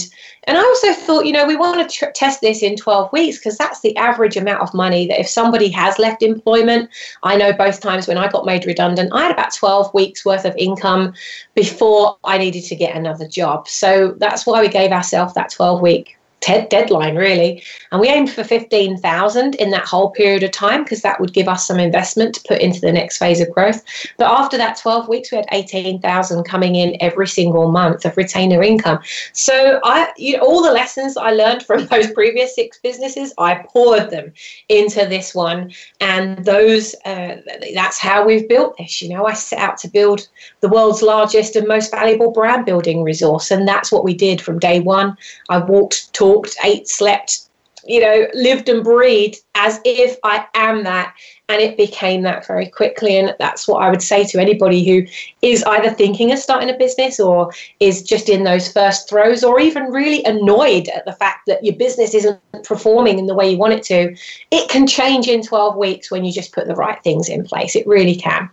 and 0.47 0.57
I 0.57 0.61
also 0.61 0.93
thought, 0.93 1.27
you 1.27 1.33
know, 1.33 1.45
we 1.45 1.57
want 1.57 1.89
to 1.89 1.97
tr- 1.97 2.13
test 2.13 2.41
this 2.41 2.63
in 2.63 2.77
12 2.77 3.13
weeks 3.13 3.39
because 3.39 3.59
that's 3.59 3.81
the 3.81 3.97
average 3.97 4.37
amount 4.37 4.63
of 4.63 4.73
money 4.75 5.07
that 5.09 5.19
if 5.19 5.29
somebody 5.29 5.69
has 5.71 5.99
left 5.99 6.23
employment, 6.23 6.89
I 7.25 7.37
know 7.37 7.53
both 7.53 7.81
times 7.81 8.07
when 8.07 8.17
I 8.17 8.29
got 8.29 8.47
made 8.47 8.65
redundant, 8.65 9.11
I 9.13 9.23
had 9.23 9.33
about 9.33 9.53
12 9.53 9.93
weeks 9.93 10.25
worth 10.25 10.45
of 10.45 10.55
income 10.57 11.15
before 11.55 12.17
I 12.23 12.39
needed 12.39 12.63
to 12.65 12.77
get 12.77 12.95
another 12.95 13.27
job. 13.27 13.69
So 13.69 14.15
that's 14.19 14.47
why 14.47 14.61
we 14.61 14.69
gave 14.69 14.93
ourselves 14.93 15.35
that 15.35 15.51
12 15.51 15.81
week 15.81 16.17
deadline 16.47 17.17
really. 17.17 17.63
And 17.91 18.01
we 18.01 18.09
aimed 18.09 18.31
for 18.31 18.45
15,000 18.45 19.55
in 19.57 19.71
that 19.71 19.85
whole 19.85 20.11
period 20.11 20.43
of 20.43 20.53
time 20.53 20.85
because 20.85 21.03
that 21.03 21.21
would 21.21 21.33
give 21.33 21.49
us 21.49 21.67
some 21.67 21.79
investment 21.79 22.35
to 22.35 22.43
put 22.47 22.61
into 22.61 22.81
the 22.81 22.93
next 22.93 23.19
phase 23.19 23.41
of 23.41 23.51
growth. 23.51 23.83
But 24.17 24.31
after 24.31 24.57
that 24.57 24.79
12 24.79 25.09
weeks 25.09 25.33
we 25.33 25.37
had 25.37 25.47
18,000 25.53 26.45
coming 26.45 26.77
in 26.77 26.97
every 27.01 27.27
single 27.27 27.71
month 27.71 28.05
of 28.05 28.17
retainer 28.17 28.63
income. 28.63 29.01
So 29.33 29.81
I 29.85 30.13
you 30.17 30.37
know, 30.37 30.43
all 30.43 30.63
the 30.63 30.73
lessons 30.73 31.17
I 31.17 31.33
learned 31.33 31.65
from 31.65 31.87
those 31.91 32.11
previous 32.13 32.55
six 32.55 32.79
businesses 32.79 33.33
I 33.39 33.65
poured 33.69 34.11
them 34.11 34.33
into 34.69 35.07
this 35.07 35.35
one. 35.35 35.73
And 36.01 36.45
those 36.45 36.95
uh, 37.05 37.37
that's 37.75 37.99
how 37.99 38.25
we've 38.25 38.49
built 38.49 38.77
this 38.79 39.03
you 39.03 39.09
know. 39.09 39.27
I 39.27 39.35
set 39.35 39.59
out 39.59 39.79
to 39.79 39.89
build 39.89 40.29
the 40.61 40.69
world's 40.69 41.03
largest 41.03 41.57
and 41.57 41.67
most 41.67 41.91
valuable 41.91 42.31
brand 42.31 42.67
building 42.67 43.03
resource 43.03 43.51
and 43.51 43.67
that's 43.67 43.91
what 43.91 44.05
we 44.05 44.15
did 44.15 44.41
from 44.41 44.59
day 44.59 44.81
one. 44.81 45.17
I 45.49 45.59
walked 45.59 46.13
talked 46.13 46.36
walked, 46.37 46.57
ate, 46.65 46.89
slept, 46.89 47.49
you 47.87 48.01
know, 48.01 48.27
lived 48.35 48.69
and 48.69 48.83
breathed 48.83 49.39
as 49.55 49.81
if 49.85 50.19
I 50.25 50.47
am 50.55 50.85
that. 50.85 51.15
And 51.49 51.63
it 51.63 51.77
became 51.77 52.23
that 52.23 52.45
very 52.45 52.67
quickly. 52.67 53.17
And 53.17 53.35
that's 53.39 53.69
what 53.69 53.81
I 53.83 53.89
would 53.89 54.03
say 54.03 54.25
to 54.25 54.41
anybody 54.41 54.85
who 54.85 55.07
is 55.43 55.63
either 55.63 55.91
thinking 55.91 56.33
of 56.33 56.41
starting 56.41 56.69
a 56.69 56.77
business 56.77 57.21
or 57.21 57.53
is 57.79 58.03
just 58.03 58.29
in 58.29 58.43
those 58.43 58.73
first 58.73 59.09
throes 59.09 59.45
or 59.45 59.61
even 59.61 59.93
really 59.93 60.25
annoyed 60.25 60.89
at 60.89 61.05
the 61.05 61.13
fact 61.13 61.47
that 61.47 61.63
your 61.65 61.77
business 61.77 62.15
isn't 62.15 62.41
performing 62.65 63.21
in 63.21 63.27
the 63.27 63.35
way 63.35 63.49
you 63.49 63.59
want 63.59 63.75
it 63.75 63.85
to. 63.85 64.17
It 64.51 64.69
can 64.69 64.89
change 64.89 65.29
in 65.29 65.41
12 65.41 65.77
weeks 65.77 66.11
when 66.11 66.25
you 66.25 66.33
just 66.33 66.53
put 66.53 66.67
the 66.67 66.75
right 66.75 67.01
things 67.05 67.29
in 67.29 67.45
place. 67.45 67.77
It 67.77 67.87
really 67.87 68.17
can. 68.17 68.51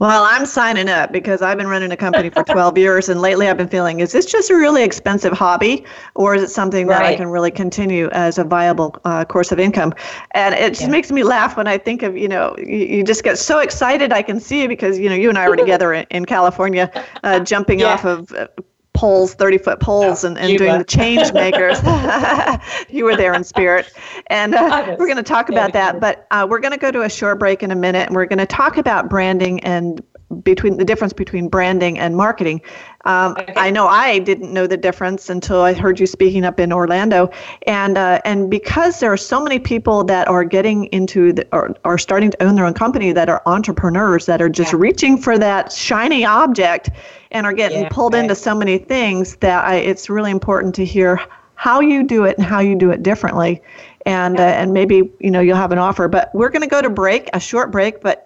Well, 0.00 0.24
I'm 0.24 0.44
signing 0.44 0.88
up 0.88 1.12
because 1.12 1.40
I've 1.40 1.56
been 1.56 1.68
running 1.68 1.92
a 1.92 1.96
company 1.96 2.28
for 2.28 2.42
12 2.42 2.76
years, 2.76 3.08
and 3.08 3.20
lately 3.20 3.48
I've 3.48 3.56
been 3.56 3.68
feeling, 3.68 4.00
is 4.00 4.10
this 4.10 4.26
just 4.26 4.50
a 4.50 4.56
really 4.56 4.82
expensive 4.82 5.32
hobby, 5.32 5.84
or 6.16 6.34
is 6.34 6.42
it 6.42 6.50
something 6.50 6.88
that. 6.88 7.02
I 7.02 7.14
can 7.14 7.28
really 7.28 7.52
continue 7.52 8.08
as 8.10 8.36
a 8.36 8.44
viable 8.44 8.96
uh, 9.04 9.24
course 9.24 9.52
of 9.52 9.60
income? 9.60 9.94
And 10.32 10.54
it 10.54 10.70
just 10.70 10.82
yeah. 10.82 10.88
makes 10.88 11.12
me 11.12 11.22
laugh 11.22 11.56
when 11.56 11.68
I 11.68 11.78
think 11.78 12.02
of, 12.02 12.16
you 12.16 12.26
know, 12.26 12.56
you, 12.58 12.78
you, 12.78 13.04
just 13.04 13.22
get 13.22 13.38
so 13.38 13.60
excited. 13.60 14.12
I 14.12 14.22
can 14.22 14.40
see 14.40 14.62
you 14.62 14.68
because, 14.68 14.98
you 14.98 15.08
know, 15.08 15.14
you 15.14 15.28
and 15.28 15.38
I 15.38 15.48
were 15.48 15.56
together 15.64 15.92
in, 15.92 16.06
in 16.10 16.24
California, 16.24 16.90
uh, 17.22 17.38
jumping 17.40 17.78
yeah. 17.78 17.92
off 17.92 18.04
of 18.04 18.32
uh, 18.32 18.48
poles, 18.94 19.34
30 19.34 19.58
foot 19.58 19.80
poles, 19.80 20.24
and, 20.24 20.38
and 20.38 20.56
doing 20.56 20.78
the 20.78 20.84
change 20.84 21.32
makers. 21.32 21.78
you 22.88 23.04
were 23.04 23.16
there 23.16 23.34
in 23.34 23.44
spirit. 23.44 23.92
And 24.28 24.54
uh, 24.54 24.96
we're 24.98 25.06
going 25.06 25.16
to 25.16 25.22
talk 25.22 25.48
about 25.48 25.72
that. 25.72 26.00
But 26.00 26.26
uh, 26.30 26.46
we're 26.48 26.60
going 26.60 26.72
to 26.72 26.78
go 26.78 26.90
to 26.90 27.02
a 27.02 27.10
short 27.10 27.38
break 27.38 27.62
in 27.62 27.70
a 27.70 27.76
minute, 27.76 28.06
and 28.06 28.16
we're 28.16 28.26
going 28.26 28.38
to 28.38 28.46
talk 28.46 28.76
about 28.76 29.10
branding 29.10 29.60
and 29.60 30.02
between 30.42 30.78
the 30.78 30.84
difference 30.84 31.12
between 31.12 31.48
branding 31.48 31.98
and 31.98 32.16
marketing. 32.16 32.60
Um, 33.04 33.32
okay. 33.38 33.52
I 33.56 33.70
know 33.70 33.86
I 33.86 34.18
didn't 34.18 34.52
know 34.52 34.66
the 34.66 34.76
difference 34.76 35.28
until 35.28 35.60
I 35.60 35.74
heard 35.74 36.00
you 36.00 36.06
speaking 36.06 36.44
up 36.44 36.58
in 36.58 36.72
Orlando, 36.72 37.30
and 37.66 37.98
uh, 37.98 38.20
and 38.24 38.50
because 38.50 39.00
there 39.00 39.12
are 39.12 39.16
so 39.16 39.42
many 39.42 39.58
people 39.58 40.04
that 40.04 40.26
are 40.28 40.44
getting 40.44 40.86
into 40.86 41.32
the, 41.32 41.46
or 41.52 41.74
are 41.84 41.98
starting 41.98 42.30
to 42.30 42.42
own 42.42 42.54
their 42.54 42.64
own 42.64 42.74
company 42.74 43.12
that 43.12 43.28
are 43.28 43.42
entrepreneurs 43.46 44.26
that 44.26 44.40
are 44.40 44.48
just 44.48 44.72
yeah. 44.72 44.78
reaching 44.80 45.18
for 45.18 45.38
that 45.38 45.72
shiny 45.72 46.24
object 46.24 46.90
and 47.30 47.46
are 47.46 47.52
getting 47.52 47.82
yeah, 47.82 47.88
pulled 47.90 48.14
right. 48.14 48.22
into 48.22 48.34
so 48.34 48.54
many 48.54 48.78
things 48.78 49.36
that 49.36 49.64
I, 49.64 49.76
it's 49.76 50.08
really 50.08 50.30
important 50.30 50.74
to 50.76 50.84
hear 50.84 51.20
how 51.56 51.80
you 51.80 52.02
do 52.02 52.24
it 52.24 52.36
and 52.38 52.46
how 52.46 52.60
you 52.60 52.74
do 52.74 52.90
it 52.90 53.02
differently 53.02 53.62
and 54.06 54.38
uh, 54.38 54.42
and 54.42 54.72
maybe 54.72 55.10
you 55.20 55.30
know 55.30 55.40
you'll 55.40 55.56
have 55.56 55.72
an 55.72 55.78
offer 55.78 56.08
but 56.08 56.30
we're 56.34 56.50
going 56.50 56.62
to 56.62 56.68
go 56.68 56.82
to 56.82 56.90
break 56.90 57.28
a 57.32 57.40
short 57.40 57.70
break 57.70 58.00
but 58.00 58.23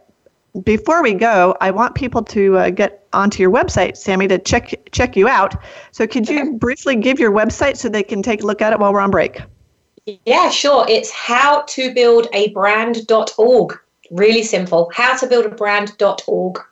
before 0.65 1.03
we 1.03 1.15
go, 1.15 1.57
I 1.61 1.71
want 1.71 1.95
people 1.95 2.23
to 2.25 2.59
uh, 2.59 2.71
get 2.71 3.07
onto 3.13 3.43
your 3.43 3.51
website, 3.51 3.97
Sammy, 3.97 4.29
to 4.29 4.39
check 4.39 4.75
check 4.93 5.17
you 5.17 5.29
out. 5.29 5.55
So 5.93 6.07
could 6.07 6.29
you 6.29 6.55
briefly 6.55 6.97
give 6.97 7.19
your 7.19 7.33
website 7.33 7.77
so 7.77 7.89
they 7.89 8.03
can 8.03 8.23
take 8.23 8.43
a 8.43 8.47
look 8.47 8.63
at 8.63 8.73
it 8.73 8.79
while 8.79 8.93
we're 8.93 9.01
on 9.01 9.11
break? 9.11 9.41
Yeah, 10.25 10.51
sure. 10.51 10.87
It's 10.89 11.13
howtobuildabrand.org. 11.13 13.79
Really 14.11 14.43
simple. 14.43 14.91
Howtobuildabrand.org. 14.95 16.65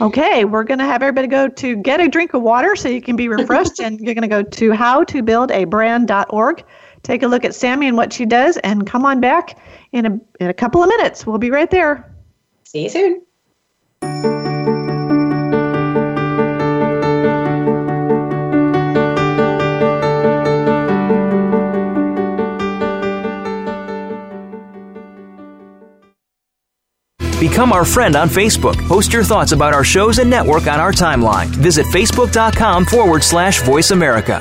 Okay, 0.00 0.44
we're 0.44 0.64
going 0.64 0.78
to 0.78 0.84
have 0.84 1.02
everybody 1.02 1.28
go 1.28 1.48
to 1.48 1.76
get 1.76 2.00
a 2.00 2.08
drink 2.08 2.34
of 2.34 2.42
water 2.42 2.74
so 2.74 2.88
you 2.88 3.00
can 3.00 3.14
be 3.14 3.28
refreshed, 3.28 3.78
and 3.80 4.00
you're 4.00 4.14
going 4.14 4.22
to 4.22 4.28
go 4.28 4.42
to 4.42 4.70
howtobuildabrand.org. 4.70 6.64
Take 7.02 7.22
a 7.22 7.28
look 7.28 7.44
at 7.44 7.54
Sammy 7.54 7.86
and 7.86 7.96
what 7.96 8.12
she 8.12 8.26
does, 8.26 8.56
and 8.58 8.86
come 8.86 9.04
on 9.04 9.20
back 9.20 9.58
in 9.92 10.06
a, 10.06 10.20
in 10.40 10.48
a 10.48 10.54
couple 10.54 10.82
of 10.82 10.88
minutes. 10.88 11.26
We'll 11.26 11.38
be 11.38 11.50
right 11.50 11.70
there. 11.70 12.13
See 12.74 12.82
you 12.82 12.88
soon. 12.88 13.22
Become 27.38 27.72
our 27.72 27.84
friend 27.84 28.16
on 28.16 28.28
Facebook. 28.28 28.76
Post 28.88 29.12
your 29.12 29.22
thoughts 29.22 29.52
about 29.52 29.72
our 29.72 29.84
shows 29.84 30.18
and 30.18 30.28
network 30.28 30.66
on 30.66 30.80
our 30.80 30.90
timeline. 30.90 31.46
Visit 31.46 31.86
facebook.com 31.86 32.86
forward 32.86 33.22
slash 33.22 33.62
voice 33.62 33.92
America. 33.92 34.40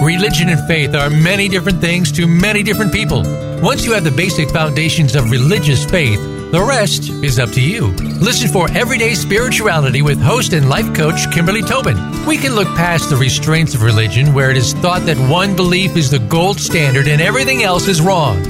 Religion 0.00 0.48
and 0.50 0.64
faith 0.68 0.94
are 0.94 1.10
many 1.10 1.48
different 1.48 1.80
things 1.80 2.12
to 2.12 2.28
many 2.28 2.62
different 2.62 2.92
people. 2.92 3.22
Once 3.60 3.84
you 3.84 3.92
have 3.94 4.04
the 4.04 4.12
basic 4.12 4.48
foundations 4.50 5.16
of 5.16 5.32
religious 5.32 5.84
faith, 5.84 6.37
the 6.50 6.64
rest 6.66 7.10
is 7.10 7.38
up 7.38 7.50
to 7.50 7.60
you. 7.60 7.88
Listen 8.20 8.48
for 8.48 8.70
Everyday 8.72 9.14
Spirituality 9.14 10.02
with 10.02 10.20
host 10.20 10.52
and 10.52 10.68
life 10.68 10.94
coach 10.94 11.30
Kimberly 11.32 11.62
Tobin. 11.62 11.96
We 12.26 12.36
can 12.36 12.54
look 12.54 12.68
past 12.68 13.10
the 13.10 13.16
restraints 13.16 13.74
of 13.74 13.82
religion 13.82 14.32
where 14.32 14.50
it 14.50 14.56
is 14.56 14.72
thought 14.74 15.02
that 15.02 15.18
one 15.30 15.54
belief 15.56 15.96
is 15.96 16.10
the 16.10 16.18
gold 16.18 16.58
standard 16.58 17.06
and 17.06 17.20
everything 17.20 17.62
else 17.62 17.88
is 17.88 18.00
wrong. 18.00 18.42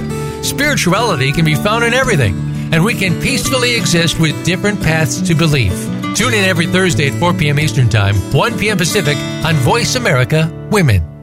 Spirituality 0.42 1.32
can 1.32 1.44
be 1.44 1.56
found 1.56 1.84
in 1.84 1.92
everything, 1.92 2.36
and 2.72 2.84
we 2.84 2.94
can 2.94 3.20
peacefully 3.20 3.74
exist 3.74 4.20
with 4.20 4.44
different 4.44 4.80
paths 4.80 5.20
to 5.20 5.34
belief. 5.34 5.72
Tune 6.14 6.34
in 6.34 6.44
every 6.44 6.66
Thursday 6.66 7.08
at 7.08 7.18
4 7.18 7.34
p.m. 7.34 7.58
Eastern 7.58 7.88
Time, 7.88 8.14
1 8.32 8.58
p.m. 8.58 8.78
Pacific 8.78 9.16
on 9.44 9.54
Voice 9.56 9.96
America 9.96 10.48
Women. 10.70 11.17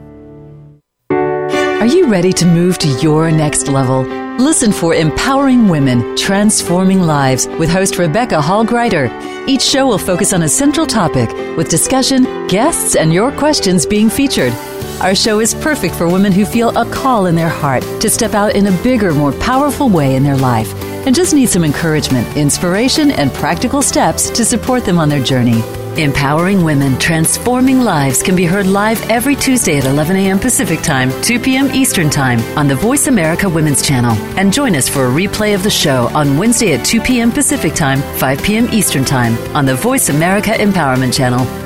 Are 1.86 1.98
you 1.98 2.08
ready 2.08 2.32
to 2.32 2.46
move 2.46 2.78
to 2.78 2.88
your 3.00 3.30
next 3.30 3.68
level? 3.68 4.02
Listen 4.38 4.72
for 4.72 4.92
Empowering 4.92 5.68
Women, 5.68 6.16
Transforming 6.16 7.02
Lives 7.02 7.46
with 7.60 7.70
host 7.70 7.96
Rebecca 7.96 8.42
Hall 8.42 8.66
Gruyter. 8.66 9.08
Each 9.46 9.62
show 9.62 9.86
will 9.86 9.96
focus 9.96 10.32
on 10.32 10.42
a 10.42 10.48
central 10.48 10.84
topic 10.84 11.30
with 11.56 11.68
discussion, 11.68 12.48
guests, 12.48 12.96
and 12.96 13.12
your 13.12 13.30
questions 13.30 13.86
being 13.86 14.10
featured. 14.10 14.52
Our 15.00 15.14
show 15.14 15.38
is 15.38 15.54
perfect 15.54 15.94
for 15.94 16.08
women 16.08 16.32
who 16.32 16.44
feel 16.44 16.76
a 16.76 16.90
call 16.90 17.26
in 17.26 17.36
their 17.36 17.48
heart 17.48 17.84
to 18.00 18.10
step 18.10 18.34
out 18.34 18.56
in 18.56 18.66
a 18.66 18.82
bigger, 18.82 19.14
more 19.14 19.30
powerful 19.34 19.88
way 19.88 20.16
in 20.16 20.24
their 20.24 20.36
life 20.36 20.74
and 21.06 21.14
just 21.14 21.34
need 21.34 21.48
some 21.48 21.62
encouragement, 21.62 22.36
inspiration, 22.36 23.12
and 23.12 23.32
practical 23.32 23.80
steps 23.80 24.28
to 24.30 24.44
support 24.44 24.84
them 24.84 24.98
on 24.98 25.08
their 25.08 25.22
journey. 25.22 25.62
Empowering 25.98 26.62
Women, 26.62 26.98
Transforming 26.98 27.80
Lives 27.80 28.22
can 28.22 28.36
be 28.36 28.44
heard 28.44 28.66
live 28.66 29.02
every 29.10 29.34
Tuesday 29.34 29.78
at 29.78 29.84
11 29.86 30.16
a.m. 30.16 30.38
Pacific 30.38 30.82
Time, 30.82 31.10
2 31.22 31.40
p.m. 31.40 31.70
Eastern 31.72 32.10
Time 32.10 32.38
on 32.58 32.68
the 32.68 32.74
Voice 32.74 33.06
America 33.06 33.48
Women's 33.48 33.80
Channel. 33.80 34.12
And 34.38 34.52
join 34.52 34.76
us 34.76 34.88
for 34.88 35.06
a 35.06 35.10
replay 35.10 35.54
of 35.54 35.62
the 35.62 35.70
show 35.70 36.08
on 36.14 36.36
Wednesday 36.36 36.74
at 36.74 36.84
2 36.84 37.00
p.m. 37.00 37.32
Pacific 37.32 37.74
Time, 37.74 38.00
5 38.18 38.42
p.m. 38.42 38.68
Eastern 38.72 39.04
Time 39.04 39.36
on 39.56 39.64
the 39.64 39.74
Voice 39.74 40.08
America 40.08 40.50
Empowerment 40.50 41.14
Channel. 41.16 41.65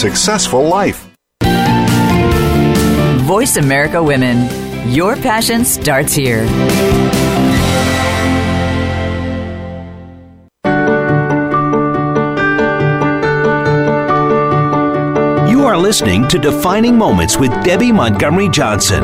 successful 0.01 0.67
life. 0.67 1.07
Voice 3.21 3.57
America 3.57 4.01
Women. 4.01 4.49
Your 4.89 5.15
passion 5.15 5.63
starts 5.63 6.11
here. 6.11 6.43
You 15.47 15.65
are 15.67 15.77
listening 15.77 16.27
to 16.29 16.39
Defining 16.39 16.97
Moments 16.97 17.37
with 17.37 17.51
Debbie 17.63 17.91
Montgomery 17.91 18.49
Johnson. 18.49 19.03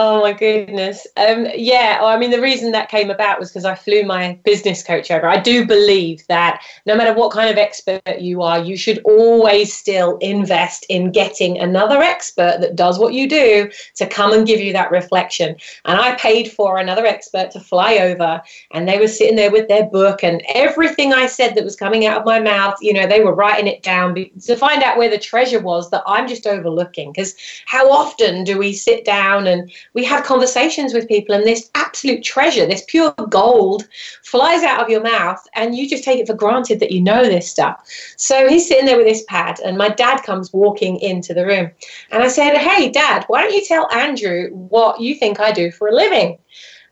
Oh 0.00 0.20
my 0.20 0.32
goodness. 0.32 1.08
Um, 1.16 1.48
yeah, 1.56 2.00
well, 2.00 2.10
I 2.10 2.16
mean, 2.18 2.30
the 2.30 2.40
reason 2.40 2.70
that 2.70 2.88
came 2.88 3.10
about 3.10 3.40
was 3.40 3.50
because 3.50 3.64
I 3.64 3.74
flew 3.74 4.04
my 4.04 4.38
business 4.44 4.80
coach 4.80 5.10
over. 5.10 5.26
I 5.26 5.40
do 5.40 5.66
believe 5.66 6.24
that 6.28 6.62
no 6.86 6.94
matter 6.94 7.12
what 7.12 7.32
kind 7.32 7.50
of 7.50 7.58
expert 7.58 8.20
you 8.20 8.42
are, 8.42 8.60
you 8.60 8.76
should 8.76 9.00
always 9.04 9.74
still 9.74 10.16
invest 10.18 10.86
in 10.88 11.10
getting 11.10 11.58
another 11.58 12.00
expert 12.00 12.58
that 12.60 12.76
does 12.76 12.96
what 12.96 13.12
you 13.12 13.28
do 13.28 13.72
to 13.96 14.06
come 14.06 14.32
and 14.32 14.46
give 14.46 14.60
you 14.60 14.72
that 14.72 14.92
reflection. 14.92 15.56
And 15.84 16.00
I 16.00 16.14
paid 16.14 16.52
for 16.52 16.78
another 16.78 17.04
expert 17.04 17.50
to 17.50 17.58
fly 17.58 17.96
over, 17.96 18.40
and 18.70 18.88
they 18.88 19.00
were 19.00 19.08
sitting 19.08 19.34
there 19.34 19.50
with 19.50 19.66
their 19.66 19.86
book, 19.86 20.22
and 20.22 20.44
everything 20.54 21.12
I 21.12 21.26
said 21.26 21.56
that 21.56 21.64
was 21.64 21.74
coming 21.74 22.06
out 22.06 22.20
of 22.20 22.24
my 22.24 22.38
mouth, 22.38 22.76
you 22.80 22.92
know, 22.92 23.08
they 23.08 23.24
were 23.24 23.34
writing 23.34 23.66
it 23.66 23.82
down 23.82 24.14
to 24.14 24.54
find 24.54 24.84
out 24.84 24.96
where 24.96 25.10
the 25.10 25.18
treasure 25.18 25.58
was 25.58 25.90
that 25.90 26.04
I'm 26.06 26.28
just 26.28 26.46
overlooking. 26.46 27.10
Because 27.10 27.34
how 27.66 27.90
often 27.90 28.44
do 28.44 28.58
we 28.58 28.72
sit 28.72 29.04
down 29.04 29.48
and 29.48 29.72
we 29.94 30.04
have 30.04 30.24
conversations 30.24 30.94
with 30.94 31.08
people 31.08 31.34
and 31.34 31.44
this 31.44 31.70
absolute 31.74 32.22
treasure 32.22 32.66
this 32.66 32.84
pure 32.86 33.12
gold 33.30 33.88
flies 34.22 34.62
out 34.62 34.80
of 34.80 34.88
your 34.88 35.02
mouth 35.02 35.42
and 35.54 35.76
you 35.76 35.88
just 35.88 36.04
take 36.04 36.20
it 36.20 36.26
for 36.26 36.34
granted 36.34 36.80
that 36.80 36.92
you 36.92 37.00
know 37.00 37.24
this 37.24 37.48
stuff. 37.48 37.84
So 38.16 38.48
he's 38.48 38.66
sitting 38.68 38.86
there 38.86 38.96
with 38.96 39.06
this 39.06 39.24
pad 39.28 39.58
and 39.64 39.76
my 39.76 39.88
dad 39.88 40.22
comes 40.22 40.52
walking 40.52 40.98
into 41.00 41.34
the 41.34 41.46
room. 41.46 41.70
And 42.10 42.22
i 42.22 42.28
said 42.28 42.56
hey 42.56 42.90
dad 42.90 43.24
why 43.28 43.42
don't 43.42 43.54
you 43.54 43.64
tell 43.64 43.90
andrew 43.92 44.50
what 44.50 45.00
you 45.00 45.14
think 45.14 45.40
i 45.40 45.52
do 45.52 45.70
for 45.70 45.88
a 45.88 45.94
living 45.94 46.38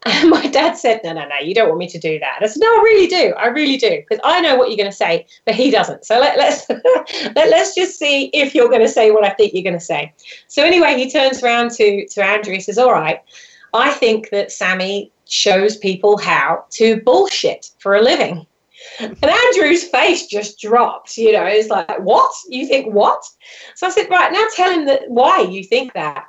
and 0.06 0.30
my 0.30 0.46
dad 0.46 0.76
said, 0.76 1.00
No, 1.04 1.12
no, 1.12 1.26
no, 1.26 1.36
you 1.42 1.54
don't 1.54 1.68
want 1.68 1.78
me 1.78 1.88
to 1.88 1.98
do 1.98 2.18
that. 2.18 2.38
I 2.40 2.46
said, 2.46 2.60
No, 2.60 2.66
I 2.66 2.80
really 2.82 3.06
do. 3.06 3.34
I 3.34 3.46
really 3.48 3.76
do. 3.76 4.02
Because 4.08 4.20
I 4.24 4.40
know 4.40 4.56
what 4.56 4.68
you're 4.68 4.76
going 4.76 4.90
to 4.90 4.96
say, 4.96 5.26
but 5.44 5.54
he 5.54 5.70
doesn't. 5.70 6.04
So 6.04 6.18
let, 6.18 6.38
let's 6.38 6.68
let, 7.34 7.50
let's 7.50 7.74
just 7.74 7.98
see 7.98 8.26
if 8.32 8.54
you're 8.54 8.68
going 8.68 8.82
to 8.82 8.88
say 8.88 9.10
what 9.10 9.24
I 9.24 9.30
think 9.30 9.52
you're 9.54 9.62
going 9.62 9.74
to 9.74 9.80
say. 9.80 10.12
So 10.48 10.64
anyway, 10.64 10.96
he 10.96 11.10
turns 11.10 11.42
around 11.42 11.72
to, 11.72 12.06
to 12.06 12.24
Andrew. 12.24 12.54
He 12.54 12.60
says, 12.60 12.78
All 12.78 12.92
right, 12.92 13.20
I 13.74 13.92
think 13.92 14.30
that 14.30 14.52
Sammy 14.52 15.12
shows 15.28 15.76
people 15.76 16.18
how 16.18 16.64
to 16.70 17.00
bullshit 17.02 17.70
for 17.78 17.96
a 17.96 18.02
living. 18.02 18.46
And 19.00 19.24
Andrew's 19.24 19.84
face 19.84 20.26
just 20.26 20.60
dropped, 20.60 21.18
you 21.18 21.32
know, 21.32 21.44
it's 21.44 21.68
like, 21.68 21.98
What? 22.00 22.32
You 22.48 22.66
think 22.66 22.92
what? 22.94 23.24
So 23.74 23.86
I 23.86 23.90
said, 23.90 24.08
Right, 24.10 24.32
now 24.32 24.44
tell 24.54 24.70
him 24.70 24.86
that 24.86 25.08
why 25.08 25.40
you 25.40 25.64
think 25.64 25.92
that. 25.94 26.26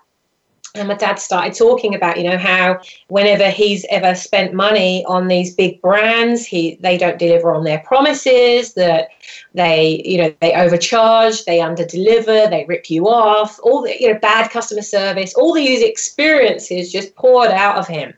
And 0.75 0.87
my 0.87 0.95
dad 0.95 1.19
started 1.19 1.53
talking 1.53 1.95
about 1.95 2.17
you 2.17 2.23
know 2.23 2.37
how 2.37 2.79
whenever 3.07 3.49
he's 3.49 3.85
ever 3.89 4.13
spent 4.15 4.53
money 4.53 5.03
on 5.05 5.27
these 5.27 5.55
big 5.55 5.81
brands 5.81 6.45
he 6.45 6.77
they 6.81 6.97
don't 6.97 7.19
deliver 7.19 7.53
on 7.53 7.63
their 7.63 7.79
promises 7.79 8.73
that 8.73 9.09
they 9.53 10.01
you 10.05 10.17
know 10.17 10.33
they 10.41 10.53
overcharge 10.53 11.45
they 11.45 11.59
underdeliver 11.59 12.49
they 12.49 12.65
rip 12.67 12.89
you 12.89 13.07
off. 13.07 13.59
All 13.63 13.81
the 13.81 13.95
you 13.99 14.11
know 14.11 14.19
bad 14.19 14.51
customer 14.51 14.81
service 14.81 15.33
all 15.35 15.53
these 15.53 15.81
experiences 15.81 16.91
just 16.91 17.15
poured 17.15 17.51
out 17.51 17.77
of 17.77 17.87
him. 17.87 18.13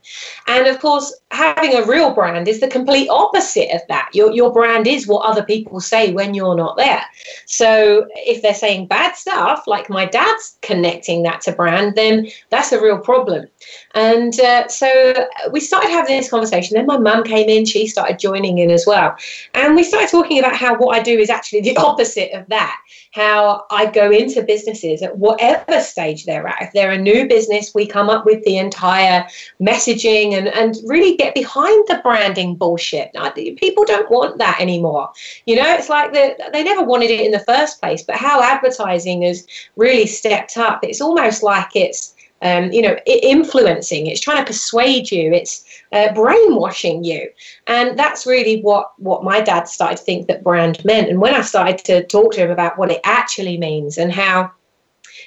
And 0.47 0.67
of 0.67 0.79
course 0.79 1.13
having 1.31 1.75
a 1.75 1.85
real 1.85 2.13
brand 2.13 2.47
is 2.47 2.59
the 2.59 2.67
complete 2.67 3.09
opposite 3.09 3.73
of 3.73 3.81
that. 3.87 4.09
Your 4.13 4.31
your 4.31 4.51
brand 4.51 4.87
is 4.87 5.07
what 5.07 5.25
other 5.25 5.43
people 5.43 5.79
say 5.79 6.11
when 6.11 6.33
you're 6.33 6.55
not 6.55 6.77
there. 6.77 7.03
So 7.45 8.07
if 8.15 8.41
they're 8.41 8.53
saying 8.53 8.87
bad 8.87 9.15
stuff 9.15 9.63
like 9.67 9.89
my 9.89 10.05
dad's 10.05 10.57
connecting 10.61 11.23
that 11.23 11.41
to 11.41 11.51
brand 11.51 11.95
then 11.95 12.27
that's 12.49 12.71
a 12.71 12.81
real 12.81 12.97
problem. 12.97 13.45
And 13.93 14.39
uh, 14.39 14.67
so 14.67 15.27
we 15.51 15.59
started 15.59 15.89
having 15.89 16.17
this 16.17 16.29
conversation. 16.29 16.75
Then 16.75 16.87
my 16.87 16.97
mum 16.97 17.23
came 17.23 17.47
in, 17.47 17.65
she 17.65 17.87
started 17.87 18.19
joining 18.19 18.57
in 18.57 18.71
as 18.71 18.85
well. 18.87 19.15
And 19.53 19.75
we 19.75 19.83
started 19.83 20.09
talking 20.09 20.39
about 20.39 20.55
how 20.55 20.75
what 20.77 20.97
I 20.97 21.03
do 21.03 21.17
is 21.17 21.29
actually 21.29 21.61
the 21.61 21.77
opposite 21.77 22.31
of 22.33 22.47
that. 22.47 22.77
How 23.11 23.65
I 23.71 23.87
go 23.87 24.11
into 24.11 24.43
businesses 24.43 25.01
at 25.01 25.17
whatever 25.17 25.79
stage 25.81 26.25
they're 26.25 26.47
at. 26.47 26.61
If 26.61 26.73
they're 26.73 26.91
a 26.91 26.97
new 26.97 27.27
business, 27.27 27.73
we 27.73 27.87
come 27.87 28.09
up 28.09 28.25
with 28.25 28.43
the 28.45 28.57
entire 28.57 29.27
messaging 29.61 30.33
and, 30.33 30.47
and 30.47 30.75
really 30.85 31.17
get 31.17 31.33
behind 31.33 31.85
the 31.87 31.99
branding 32.03 32.55
bullshit. 32.55 33.11
People 33.57 33.85
don't 33.85 34.09
want 34.11 34.37
that 34.37 34.59
anymore. 34.59 35.11
You 35.45 35.55
know, 35.55 35.73
it's 35.73 35.89
like 35.89 36.13
the, 36.13 36.35
they 36.53 36.63
never 36.63 36.83
wanted 36.83 37.09
it 37.09 37.25
in 37.25 37.31
the 37.31 37.39
first 37.39 37.79
place, 37.81 38.03
but 38.03 38.15
how 38.15 38.41
advertising 38.41 39.23
has 39.23 39.45
really 39.75 40.05
stepped 40.05 40.57
up. 40.57 40.83
It's 40.83 41.01
almost 41.01 41.41
like 41.41 41.75
it's 41.75 42.15
um, 42.41 42.71
you 42.71 42.81
know, 42.81 42.97
influencing. 43.05 44.07
It's 44.07 44.21
trying 44.21 44.37
to 44.37 44.45
persuade 44.45 45.11
you. 45.11 45.33
It's 45.33 45.65
uh, 45.91 46.13
brainwashing 46.13 47.03
you, 47.03 47.29
and 47.67 47.97
that's 47.97 48.25
really 48.25 48.61
what 48.61 48.91
what 48.97 49.23
my 49.23 49.41
dad 49.41 49.67
started 49.67 49.97
to 49.97 50.03
think 50.03 50.27
that 50.27 50.43
brand 50.43 50.83
meant. 50.85 51.09
And 51.09 51.21
when 51.21 51.33
I 51.33 51.41
started 51.41 51.79
to 51.85 52.05
talk 52.05 52.33
to 52.33 52.41
him 52.41 52.51
about 52.51 52.77
what 52.77 52.91
it 52.91 53.01
actually 53.03 53.57
means 53.57 53.97
and 53.97 54.11
how. 54.11 54.51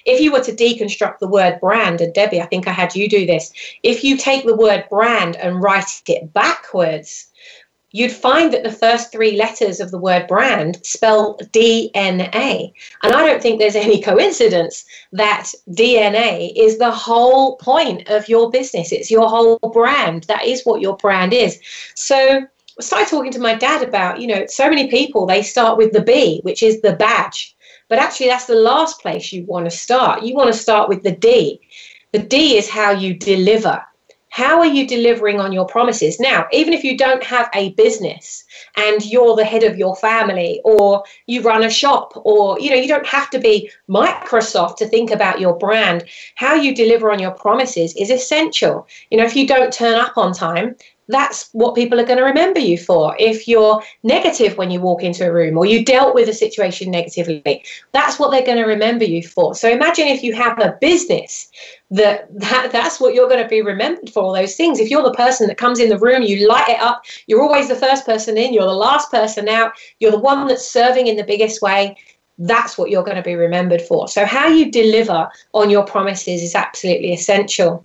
If 0.04 0.20
you 0.20 0.32
were 0.32 0.42
to 0.42 0.52
deconstruct 0.52 1.20
the 1.20 1.28
word 1.28 1.60
brand, 1.60 2.00
and 2.00 2.12
Debbie, 2.12 2.40
I 2.40 2.46
think 2.46 2.66
I 2.66 2.72
had 2.72 2.96
you 2.96 3.08
do 3.08 3.24
this, 3.24 3.52
if 3.84 4.02
you 4.02 4.16
take 4.16 4.44
the 4.44 4.56
word 4.56 4.84
brand 4.90 5.36
and 5.36 5.62
write 5.62 6.02
it 6.08 6.32
backwards, 6.32 7.30
you'd 7.92 8.12
find 8.12 8.52
that 8.52 8.62
the 8.62 8.72
first 8.72 9.12
three 9.12 9.36
letters 9.36 9.80
of 9.80 9.90
the 9.90 9.98
word 9.98 10.26
brand 10.26 10.84
spell 10.84 11.38
DNA. 11.52 12.72
And 13.02 13.12
I 13.12 13.26
don't 13.26 13.42
think 13.42 13.58
there's 13.58 13.76
any 13.76 14.00
coincidence 14.00 14.84
that 15.12 15.52
DNA 15.70 16.52
is 16.56 16.78
the 16.78 16.90
whole 16.90 17.56
point 17.56 18.08
of 18.08 18.28
your 18.28 18.50
business. 18.50 18.92
It's 18.92 19.10
your 19.10 19.28
whole 19.28 19.58
brand. 19.72 20.24
That 20.24 20.44
is 20.44 20.64
what 20.64 20.80
your 20.80 20.96
brand 20.96 21.32
is. 21.32 21.60
So 21.94 22.16
I 22.78 22.82
started 22.82 23.08
talking 23.08 23.32
to 23.32 23.38
my 23.38 23.54
dad 23.54 23.86
about, 23.86 24.20
you 24.20 24.26
know, 24.26 24.46
so 24.46 24.68
many 24.68 24.88
people, 24.88 25.26
they 25.26 25.42
start 25.42 25.76
with 25.76 25.92
the 25.92 26.02
B, 26.02 26.40
which 26.42 26.62
is 26.62 26.80
the 26.80 26.94
badge. 26.94 27.54
But 27.88 27.98
actually, 27.98 28.28
that's 28.28 28.46
the 28.46 28.54
last 28.54 29.00
place 29.02 29.32
you 29.32 29.44
want 29.44 29.66
to 29.66 29.70
start. 29.70 30.22
You 30.22 30.34
want 30.34 30.52
to 30.52 30.58
start 30.58 30.88
with 30.88 31.02
the 31.02 31.12
D. 31.12 31.60
The 32.12 32.20
D 32.20 32.56
is 32.56 32.68
how 32.68 32.90
you 32.90 33.14
deliver 33.14 33.82
how 34.32 34.60
are 34.60 34.66
you 34.66 34.86
delivering 34.86 35.40
on 35.40 35.52
your 35.52 35.66
promises? 35.66 36.18
Now, 36.18 36.46
even 36.52 36.72
if 36.72 36.84
you 36.84 36.96
don't 36.96 37.22
have 37.22 37.50
a 37.52 37.74
business 37.74 38.44
and 38.78 39.04
you're 39.04 39.36
the 39.36 39.44
head 39.44 39.62
of 39.62 39.76
your 39.76 39.94
family 39.94 40.58
or 40.64 41.04
you 41.26 41.42
run 41.42 41.64
a 41.64 41.68
shop 41.68 42.14
or 42.16 42.58
you 42.58 42.70
know, 42.70 42.76
you 42.76 42.88
don't 42.88 43.06
have 43.06 43.28
to 43.28 43.38
be 43.38 43.70
Microsoft 43.90 44.76
to 44.76 44.86
think 44.86 45.10
about 45.10 45.38
your 45.38 45.58
brand. 45.58 46.04
How 46.36 46.54
you 46.54 46.74
deliver 46.74 47.12
on 47.12 47.18
your 47.18 47.32
promises 47.32 47.94
is 47.94 48.08
essential. 48.08 48.86
You 49.10 49.18
know, 49.18 49.24
if 49.24 49.36
you 49.36 49.46
don't 49.46 49.70
turn 49.70 49.98
up 49.98 50.16
on 50.16 50.32
time, 50.32 50.76
that's 51.12 51.50
what 51.52 51.74
people 51.74 52.00
are 52.00 52.04
going 52.04 52.18
to 52.18 52.24
remember 52.24 52.58
you 52.58 52.78
for. 52.78 53.14
If 53.18 53.46
you're 53.46 53.82
negative 54.02 54.56
when 54.56 54.70
you 54.70 54.80
walk 54.80 55.02
into 55.02 55.26
a 55.26 55.32
room 55.32 55.56
or 55.56 55.66
you 55.66 55.84
dealt 55.84 56.14
with 56.14 56.28
a 56.28 56.34
situation 56.34 56.90
negatively, 56.90 57.64
that's 57.92 58.18
what 58.18 58.30
they're 58.30 58.44
going 58.44 58.58
to 58.58 58.64
remember 58.64 59.04
you 59.04 59.22
for. 59.22 59.54
So 59.54 59.70
imagine 59.70 60.08
if 60.08 60.22
you 60.22 60.32
have 60.34 60.58
a 60.58 60.76
business 60.80 61.50
that, 61.90 62.26
that 62.40 62.70
that's 62.72 62.98
what 62.98 63.14
you're 63.14 63.28
going 63.28 63.42
to 63.42 63.48
be 63.48 63.62
remembered 63.62 64.10
for 64.10 64.22
all 64.22 64.34
those 64.34 64.56
things. 64.56 64.80
If 64.80 64.90
you're 64.90 65.02
the 65.02 65.12
person 65.12 65.46
that 65.46 65.58
comes 65.58 65.78
in 65.78 65.90
the 65.90 65.98
room, 65.98 66.22
you 66.22 66.48
light 66.48 66.68
it 66.68 66.80
up, 66.80 67.04
you're 67.26 67.42
always 67.42 67.68
the 67.68 67.76
first 67.76 68.06
person 68.06 68.36
in, 68.36 68.54
you're 68.54 68.64
the 68.64 68.72
last 68.72 69.10
person 69.10 69.48
out, 69.48 69.72
you're 70.00 70.10
the 70.10 70.18
one 70.18 70.48
that's 70.48 70.66
serving 70.66 71.06
in 71.06 71.16
the 71.16 71.24
biggest 71.24 71.62
way, 71.62 71.96
that's 72.38 72.78
what 72.78 72.90
you're 72.90 73.04
going 73.04 73.16
to 73.16 73.22
be 73.22 73.36
remembered 73.36 73.82
for. 73.82 74.08
So 74.08 74.24
how 74.24 74.48
you 74.48 74.70
deliver 74.70 75.28
on 75.52 75.70
your 75.70 75.84
promises 75.84 76.42
is 76.42 76.54
absolutely 76.54 77.12
essential. 77.12 77.84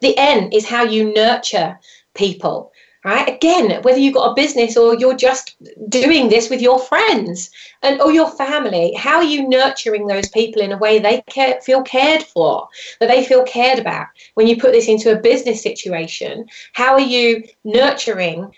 The 0.00 0.16
N 0.18 0.50
is 0.52 0.66
how 0.66 0.82
you 0.82 1.12
nurture 1.12 1.78
people 2.14 2.72
right? 3.04 3.28
Again 3.28 3.82
whether 3.82 3.98
you've 3.98 4.14
got 4.14 4.30
a 4.30 4.34
business 4.34 4.76
or 4.76 4.94
you're 4.94 5.16
just 5.16 5.56
doing 5.88 6.28
this 6.28 6.50
with 6.50 6.60
your 6.60 6.78
friends 6.78 7.50
and 7.82 8.00
or 8.00 8.12
your 8.12 8.30
family 8.30 8.92
how 8.94 9.16
are 9.18 9.24
you 9.24 9.48
nurturing 9.48 10.06
those 10.06 10.28
people 10.28 10.62
in 10.62 10.72
a 10.72 10.78
way 10.78 10.98
they 10.98 11.22
care, 11.22 11.60
feel 11.60 11.82
cared 11.82 12.22
for 12.22 12.68
that 13.00 13.08
they 13.08 13.24
feel 13.24 13.44
cared 13.44 13.78
about? 13.78 14.06
When 14.34 14.46
you 14.46 14.56
put 14.60 14.72
this 14.72 14.88
into 14.88 15.12
a 15.12 15.20
business 15.20 15.62
situation 15.62 16.46
how 16.72 16.94
are 16.94 17.00
you 17.00 17.44
nurturing 17.64 18.52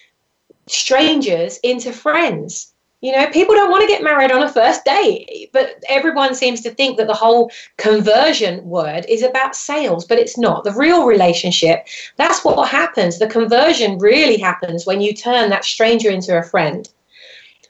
strangers 0.67 1.59
into 1.63 1.93
friends 1.93 2.70
you 3.01 3.13
know, 3.13 3.27
people 3.31 3.55
don't 3.55 3.71
want 3.71 3.83
to 3.83 3.89
get 3.89 4.03
married 4.03 4.31
on 4.31 4.43
a 4.43 4.53
first 4.53 4.85
date, 4.85 5.49
but 5.53 5.83
everyone 5.89 6.35
seems 6.35 6.61
to 6.61 6.71
think 6.71 6.99
that 6.99 7.07
the 7.07 7.15
whole 7.15 7.51
conversion 7.79 8.65
word 8.69 9.07
is 9.09 9.23
about 9.23 9.57
sales, 9.57 10.05
but 10.05 10.19
it's 10.19 10.37
not. 10.37 10.65
The 10.65 10.73
real 10.73 11.07
relationship, 11.07 11.87
that's 12.17 12.45
what 12.45 12.69
happens. 12.69 13.19
The 13.19 13.27
conversion 13.27 13.99
really 13.99 14.37
happens 14.37 14.85
when 14.85 15.01
you 15.01 15.15
turn 15.15 15.49
that 15.49 15.65
stranger 15.65 16.11
into 16.11 16.37
a 16.37 16.43
friend. 16.43 16.89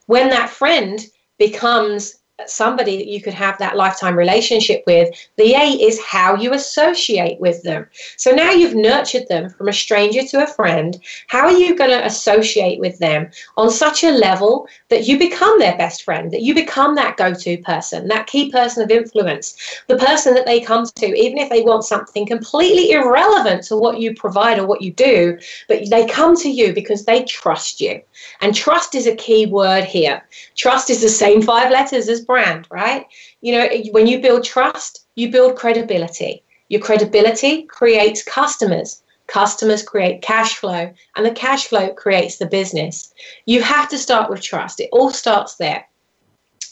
When 0.06 0.30
that 0.30 0.50
friend 0.50 1.00
becomes 1.38 2.19
somebody 2.46 2.96
that 2.96 3.06
you 3.06 3.20
could 3.20 3.34
have 3.34 3.58
that 3.58 3.76
lifetime 3.76 4.16
relationship 4.16 4.82
with. 4.86 5.08
The 5.36 5.54
A 5.54 5.66
is 5.66 6.00
how 6.00 6.36
you 6.36 6.52
associate 6.52 7.40
with 7.40 7.62
them. 7.62 7.86
So 8.16 8.30
now 8.30 8.50
you've 8.50 8.74
nurtured 8.74 9.28
them 9.28 9.50
from 9.50 9.68
a 9.68 9.72
stranger 9.72 10.22
to 10.28 10.42
a 10.42 10.46
friend. 10.46 11.00
How 11.28 11.40
are 11.40 11.52
you 11.52 11.76
going 11.76 11.90
to 11.90 12.06
associate 12.06 12.80
with 12.80 12.98
them 12.98 13.30
on 13.56 13.70
such 13.70 14.04
a 14.04 14.10
level 14.10 14.68
that 14.88 15.06
you 15.06 15.18
become 15.18 15.58
their 15.58 15.76
best 15.76 16.02
friend, 16.02 16.30
that 16.32 16.42
you 16.42 16.54
become 16.54 16.94
that 16.94 17.16
go 17.16 17.34
to 17.34 17.58
person, 17.58 18.08
that 18.08 18.26
key 18.26 18.50
person 18.50 18.82
of 18.82 18.90
influence, 18.90 19.82
the 19.88 19.96
person 19.96 20.34
that 20.34 20.46
they 20.46 20.60
come 20.60 20.86
to, 20.86 21.06
even 21.06 21.38
if 21.38 21.50
they 21.50 21.62
want 21.62 21.84
something 21.84 22.26
completely 22.26 22.92
irrelevant 22.92 23.64
to 23.64 23.76
what 23.76 23.98
you 24.00 24.14
provide 24.14 24.58
or 24.58 24.66
what 24.66 24.82
you 24.82 24.92
do, 24.92 25.38
but 25.68 25.88
they 25.90 26.06
come 26.06 26.36
to 26.36 26.50
you 26.50 26.72
because 26.72 27.04
they 27.04 27.24
trust 27.24 27.80
you. 27.80 28.00
And 28.40 28.54
trust 28.54 28.94
is 28.94 29.06
a 29.06 29.16
key 29.16 29.46
word 29.46 29.84
here. 29.84 30.22
Trust 30.56 30.90
is 30.90 31.00
the 31.00 31.08
same 31.08 31.42
five 31.42 31.70
letters 31.70 32.08
as 32.08 32.20
brand, 32.30 32.68
right? 32.70 33.06
You 33.40 33.52
know, 33.54 33.68
when 33.90 34.06
you 34.06 34.20
build 34.20 34.44
trust, 34.44 35.04
you 35.16 35.32
build 35.32 35.56
credibility. 35.56 36.44
Your 36.68 36.80
credibility 36.80 37.64
creates 37.64 38.22
customers. 38.22 39.02
Customers 39.26 39.82
create 39.82 40.22
cash 40.22 40.54
flow, 40.54 40.92
and 41.16 41.26
the 41.26 41.32
cash 41.32 41.66
flow 41.66 41.92
creates 41.92 42.36
the 42.38 42.46
business. 42.46 43.12
You 43.46 43.62
have 43.62 43.88
to 43.88 43.98
start 43.98 44.30
with 44.30 44.42
trust. 44.42 44.78
It 44.78 44.90
all 44.92 45.10
starts 45.10 45.56
there. 45.56 45.84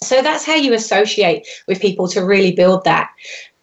So 0.00 0.22
that's 0.22 0.44
how 0.44 0.54
you 0.54 0.74
associate 0.74 1.48
with 1.66 1.80
people 1.80 2.06
to 2.08 2.24
really 2.24 2.52
build 2.52 2.84
that. 2.84 3.10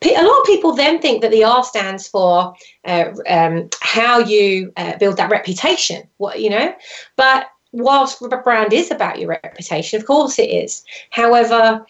A 0.04 0.22
lot 0.22 0.42
of 0.42 0.46
people 0.46 0.74
then 0.74 1.00
think 1.02 1.22
that 1.22 1.32
the 1.32 1.46
R 1.46 1.64
stands 1.64 2.10
for 2.10 2.54
uh, 2.84 3.06
um, 3.28 3.70
how 3.80 4.20
you 4.20 4.74
uh, 4.76 4.98
build 4.98 5.16
that 5.16 5.32
reputation. 5.32 6.04
What 6.18 6.42
you 6.42 6.50
know, 6.50 6.76
but 7.16 7.48
whilst 7.76 8.22
a 8.22 8.38
brand 8.38 8.74
is 8.74 8.92
about 8.92 9.20
your 9.20 9.30
reputation, 9.30 10.00
of 10.00 10.06
course 10.06 10.40
it 10.40 10.50
is. 10.50 10.84
However, 11.10 11.86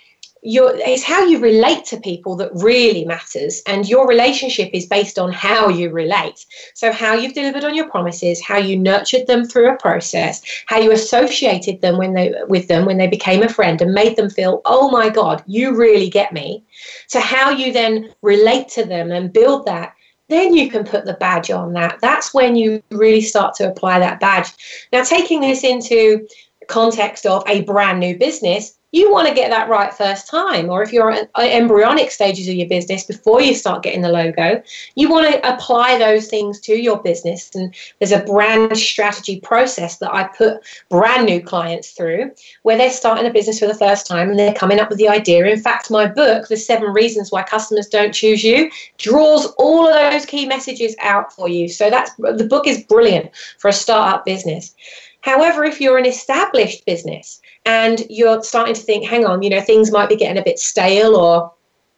it's 0.45 1.03
how 1.03 1.25
you 1.25 1.39
relate 1.39 1.85
to 1.85 1.99
people 1.99 2.35
that 2.35 2.51
really 2.53 3.03
matters 3.03 3.63
and 3.65 3.89
your 3.89 4.07
relationship 4.07 4.69
is 4.73 4.85
based 4.85 5.17
on 5.17 5.31
how 5.31 5.69
you 5.69 5.89
relate 5.89 6.45
so 6.75 6.91
how 6.91 7.13
you've 7.13 7.33
delivered 7.33 7.63
on 7.63 7.73
your 7.73 7.89
promises 7.89 8.45
how 8.45 8.57
you 8.57 8.77
nurtured 8.77 9.25
them 9.25 9.43
through 9.43 9.67
a 9.67 9.77
process 9.77 10.43
how 10.67 10.77
you 10.77 10.91
associated 10.91 11.81
them 11.81 11.97
when 11.97 12.13
they 12.13 12.31
with 12.47 12.67
them 12.67 12.85
when 12.85 12.97
they 12.97 13.07
became 13.07 13.41
a 13.41 13.49
friend 13.49 13.81
and 13.81 13.93
made 13.93 14.15
them 14.17 14.29
feel 14.29 14.61
oh 14.65 14.89
my 14.91 15.09
god 15.09 15.43
you 15.47 15.75
really 15.75 16.09
get 16.09 16.31
me 16.31 16.63
so 17.07 17.19
how 17.19 17.49
you 17.49 17.73
then 17.73 18.13
relate 18.21 18.67
to 18.67 18.85
them 18.85 19.11
and 19.11 19.33
build 19.33 19.65
that 19.65 19.94
then 20.29 20.53
you 20.53 20.69
can 20.69 20.83
put 20.83 21.05
the 21.05 21.13
badge 21.13 21.51
on 21.51 21.73
that. 21.73 21.99
That's 22.01 22.33
when 22.33 22.55
you 22.55 22.81
really 22.91 23.21
start 23.21 23.55
to 23.55 23.69
apply 23.69 23.99
that 23.99 24.19
badge. 24.19 24.49
Now, 24.91 25.03
taking 25.03 25.41
this 25.41 25.63
into 25.63 26.27
context 26.67 27.25
of 27.25 27.43
a 27.47 27.61
brand 27.61 27.99
new 27.99 28.17
business, 28.17 28.77
you 28.95 29.11
want 29.11 29.27
to 29.27 29.33
get 29.33 29.49
that 29.49 29.67
right 29.67 29.93
first 29.93 30.25
time. 30.25 30.69
Or 30.69 30.81
if 30.81 30.93
you're 30.93 31.11
at 31.11 31.29
embryonic 31.37 32.11
stages 32.11 32.47
of 32.47 32.55
your 32.55 32.69
business 32.69 33.03
before 33.03 33.41
you 33.41 33.53
start 33.53 33.83
getting 33.83 34.01
the 34.01 34.09
logo, 34.09 34.63
you 34.95 35.09
want 35.09 35.33
to 35.33 35.53
apply 35.53 35.97
those 35.97 36.27
things 36.27 36.61
to 36.61 36.81
your 36.81 37.03
business. 37.03 37.53
And 37.53 37.75
there's 37.99 38.13
a 38.13 38.23
brand 38.23 38.77
strategy 38.77 39.41
process 39.41 39.97
that 39.97 40.15
I 40.15 40.23
put 40.29 40.61
brand 40.89 41.25
new 41.25 41.41
clients 41.41 41.91
through 41.91 42.31
where 42.63 42.77
they're 42.77 42.89
starting 42.89 43.25
a 43.25 43.33
business 43.33 43.59
for 43.59 43.67
the 43.67 43.75
first 43.75 44.07
time 44.07 44.29
and 44.29 44.39
they're 44.39 44.53
coming 44.53 44.79
up 44.79 44.87
with 44.87 44.97
the 44.97 45.09
idea. 45.09 45.45
In 45.45 45.59
fact, 45.59 45.91
my 45.91 46.07
book, 46.07 46.47
The 46.47 46.55
Seven 46.55 46.93
Reasons 46.93 47.33
Why 47.33 47.43
Customers 47.43 47.87
Don't 47.87 48.13
Choose 48.13 48.45
You, 48.45 48.71
draws 48.97 49.47
all 49.57 49.89
of 49.89 49.93
those 49.93 50.25
key 50.25 50.45
messages 50.45 50.95
out 51.01 51.33
for 51.33 51.49
you. 51.49 51.67
So 51.67 51.89
that's 51.89 52.11
the 52.15 52.47
book 52.49 52.65
is 52.65 52.85
brilliant 52.85 53.35
for 53.57 53.67
a 53.67 53.73
startup 53.73 54.23
business. 54.23 54.73
However, 55.19 55.65
if 55.65 55.81
you're 55.81 55.97
an 55.97 56.05
established 56.05 56.85
business 56.85 57.41
and 57.65 58.03
you're 58.09 58.43
starting 58.43 58.75
to 58.75 58.81
think, 58.81 59.05
hang 59.05 59.25
on, 59.25 59.41
you 59.41 59.49
know, 59.49 59.61
things 59.61 59.91
might 59.91 60.09
be 60.09 60.15
getting 60.15 60.39
a 60.39 60.43
bit 60.43 60.59
stale 60.59 61.15
or 61.15 61.51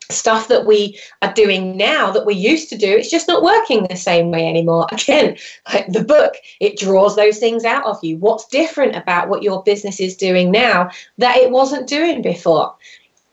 stuff 0.09 0.47
that 0.47 0.65
we 0.65 0.97
are 1.21 1.33
doing 1.33 1.75
now 1.75 2.11
that 2.11 2.25
we 2.25 2.33
used 2.33 2.69
to 2.69 2.77
do 2.77 2.95
it's 2.95 3.09
just 3.09 3.27
not 3.27 3.43
working 3.43 3.85
the 3.89 3.95
same 3.95 4.31
way 4.31 4.47
anymore. 4.47 4.87
Again 4.91 5.37
like 5.73 5.87
the 5.87 6.03
book 6.03 6.35
it 6.61 6.79
draws 6.79 7.15
those 7.15 7.39
things 7.39 7.65
out 7.65 7.85
of 7.85 8.01
you. 8.01 8.17
What's 8.17 8.47
different 8.47 8.95
about 8.95 9.27
what 9.27 9.43
your 9.43 9.63
business 9.63 9.99
is 9.99 10.15
doing 10.15 10.49
now 10.49 10.89
that 11.17 11.35
it 11.37 11.51
wasn't 11.51 11.89
doing 11.89 12.21
before? 12.21 12.73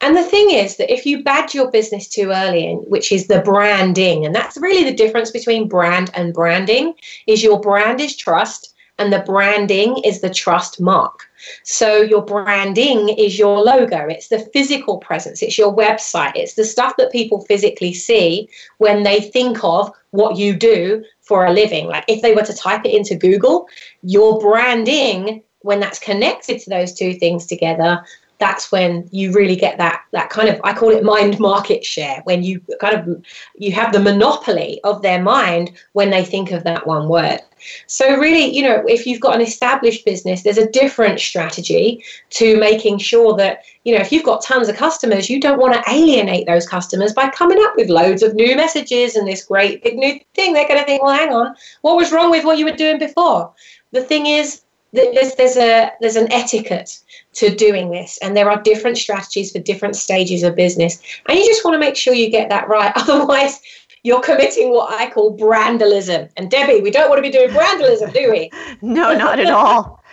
And 0.01 0.17
the 0.17 0.25
thing 0.25 0.51
is 0.51 0.77
that 0.77 0.93
if 0.93 1.07
you 1.07 1.23
badge 1.23 1.55
your 1.55 1.71
business 1.71 2.09
too 2.09 2.31
early, 2.31 2.67
in, 2.67 2.79
which 2.79 3.11
is 3.11 3.27
the 3.27 3.41
branding, 3.41 4.27
and 4.27 4.35
that's 4.35 4.59
really 4.59 4.85
the 4.85 4.95
difference 4.95 5.31
between 5.31 5.67
brand 5.67 6.11
and 6.13 6.35
branding, 6.35 6.93
is 7.27 7.43
your 7.43 7.59
brand 7.59 8.03
is 8.03 8.15
trust 8.15 8.74
and 8.99 9.13
the 9.13 9.21
branding 9.21 9.99
is 10.05 10.21
the 10.21 10.31
trust 10.31 10.81
mark. 10.81 11.29
So 11.63 12.01
your 12.01 12.23
branding 12.23 13.11
is 13.11 13.39
your 13.39 13.61
logo, 13.61 14.07
it's 14.09 14.29
the 14.29 14.39
physical 14.39 14.99
presence, 14.99 15.43
it's 15.43 15.59
your 15.59 15.75
website, 15.75 16.33
it's 16.37 16.55
the 16.55 16.65
stuff 16.65 16.97
that 16.99 17.13
people 17.13 17.43
physically 17.43 17.93
see 17.93 18.49
when 18.79 19.03
they 19.03 19.21
think 19.21 19.63
of 19.63 19.93
what 20.11 20.37
you 20.37 20.55
do 20.55 21.05
for 21.21 21.45
a 21.45 21.53
living. 21.53 21.87
Like 21.87 22.05
if 22.09 22.23
they 22.23 22.35
were 22.35 22.43
to 22.43 22.55
type 22.55 22.85
it 22.85 22.95
into 22.95 23.17
Google, 23.17 23.67
your 24.03 24.41
branding 24.41 25.43
when 25.61 25.81
that's 25.81 25.99
connected 25.99 26.61
to 26.61 26.71
those 26.71 26.93
two 26.93 27.15
things 27.15 27.47
together 27.47 28.05
that's 28.39 28.73
when 28.73 29.09
you 29.13 29.33
really 29.33 29.57
get 29.57 29.79
that 29.79 30.03
that 30.13 30.31
kind 30.31 30.49
of 30.49 30.61
I 30.65 30.73
call 30.73 30.91
it 30.91 31.05
mind 31.05 31.39
market 31.39 31.85
share 31.85 32.21
when 32.25 32.43
you 32.43 32.61
kind 32.81 32.97
of 32.97 33.25
you 33.57 33.73
have 33.73 33.93
the 33.93 34.01
monopoly 34.01 34.81
of 34.85 35.03
their 35.03 35.23
mind 35.23 35.73
when 35.93 36.11
they 36.11 36.25
think 36.25 36.51
of 36.51 36.65
that 36.65 36.87
one 36.87 37.09
word. 37.09 37.41
So 37.87 38.17
really, 38.19 38.55
you 38.55 38.63
know, 38.63 38.85
if 38.87 39.07
you've 39.07 39.21
got 39.21 39.37
an 39.37 39.41
established 39.41 40.05
business, 40.05 40.43
there's 40.43 40.59
a 40.59 40.71
different 40.71 41.21
strategy 41.21 42.05
to 42.31 42.59
making 42.59 42.99
sure 42.99 43.35
that, 43.37 43.63
you 43.85 43.95
know, 43.95 44.01
if 44.01 44.13
you've 44.13 44.25
got 44.25 44.45
tons 44.45 44.69
of 44.69 44.77
customers, 44.77 45.31
you 45.31 45.41
don't 45.41 45.59
want 45.59 45.75
to 45.75 45.91
alienate 45.91 46.47
those 46.47 46.69
customers 46.69 47.13
by 47.13 47.29
coming 47.31 47.59
up 47.63 47.75
with 47.77 47.89
loads 47.89 48.23
of 48.23 48.35
new 48.35 48.55
messages 48.55 49.17
and 49.17 49.27
this 49.27 49.45
great 49.45 49.83
big 49.83 49.97
new 49.97 50.21
thing. 50.35 50.53
They're 50.53 50.69
going 50.69 50.81
to 50.81 50.87
think, 50.87 51.03
well, 51.03 51.15
hang 51.15 51.33
on, 51.33 51.55
what 51.81 51.97
was 51.97 52.13
wrong 52.13 52.31
with 52.31 52.45
what 52.45 52.59
you 52.59 52.67
were 52.67 52.73
doing 52.73 52.99
before? 52.99 53.53
The 53.93 54.03
thing 54.03 54.27
is, 54.27 54.64
there's 54.95 55.35
there's 55.35 55.57
a 55.57 55.91
there's 56.01 56.17
an 56.17 56.31
etiquette 56.33 57.01
to 57.35 57.55
doing 57.55 57.91
this 57.91 58.19
and 58.23 58.37
there 58.37 58.51
are 58.51 58.63
different 58.63 58.97
strategies 58.97 59.51
for 59.51 59.59
different 59.59 59.97
stages 59.97 60.43
of 60.43 60.55
business. 60.55 61.01
And 61.29 61.39
you 61.39 61.45
just 61.47 61.65
want 61.65 61.75
to 61.75 61.81
make 61.81 61.97
sure 61.97 62.15
you 62.15 62.31
get 62.31 62.49
that 62.51 62.69
right 62.69 62.93
otherwise 62.97 63.61
you're 64.05 64.21
committing 64.21 64.71
what 64.71 64.93
I 65.01 65.11
call 65.11 65.37
brandalism. 65.37 66.31
And 66.37 66.51
Debbie 66.51 66.81
we 66.81 66.91
don't 66.91 67.09
want 67.09 67.19
to 67.19 67.23
be 67.23 67.31
doing 67.31 67.51
brandalism 67.51 68.13
do 68.13 68.31
we? 68.31 68.51
No 68.83 69.15
not 69.17 69.41
at 69.41 69.51
all 69.51 70.04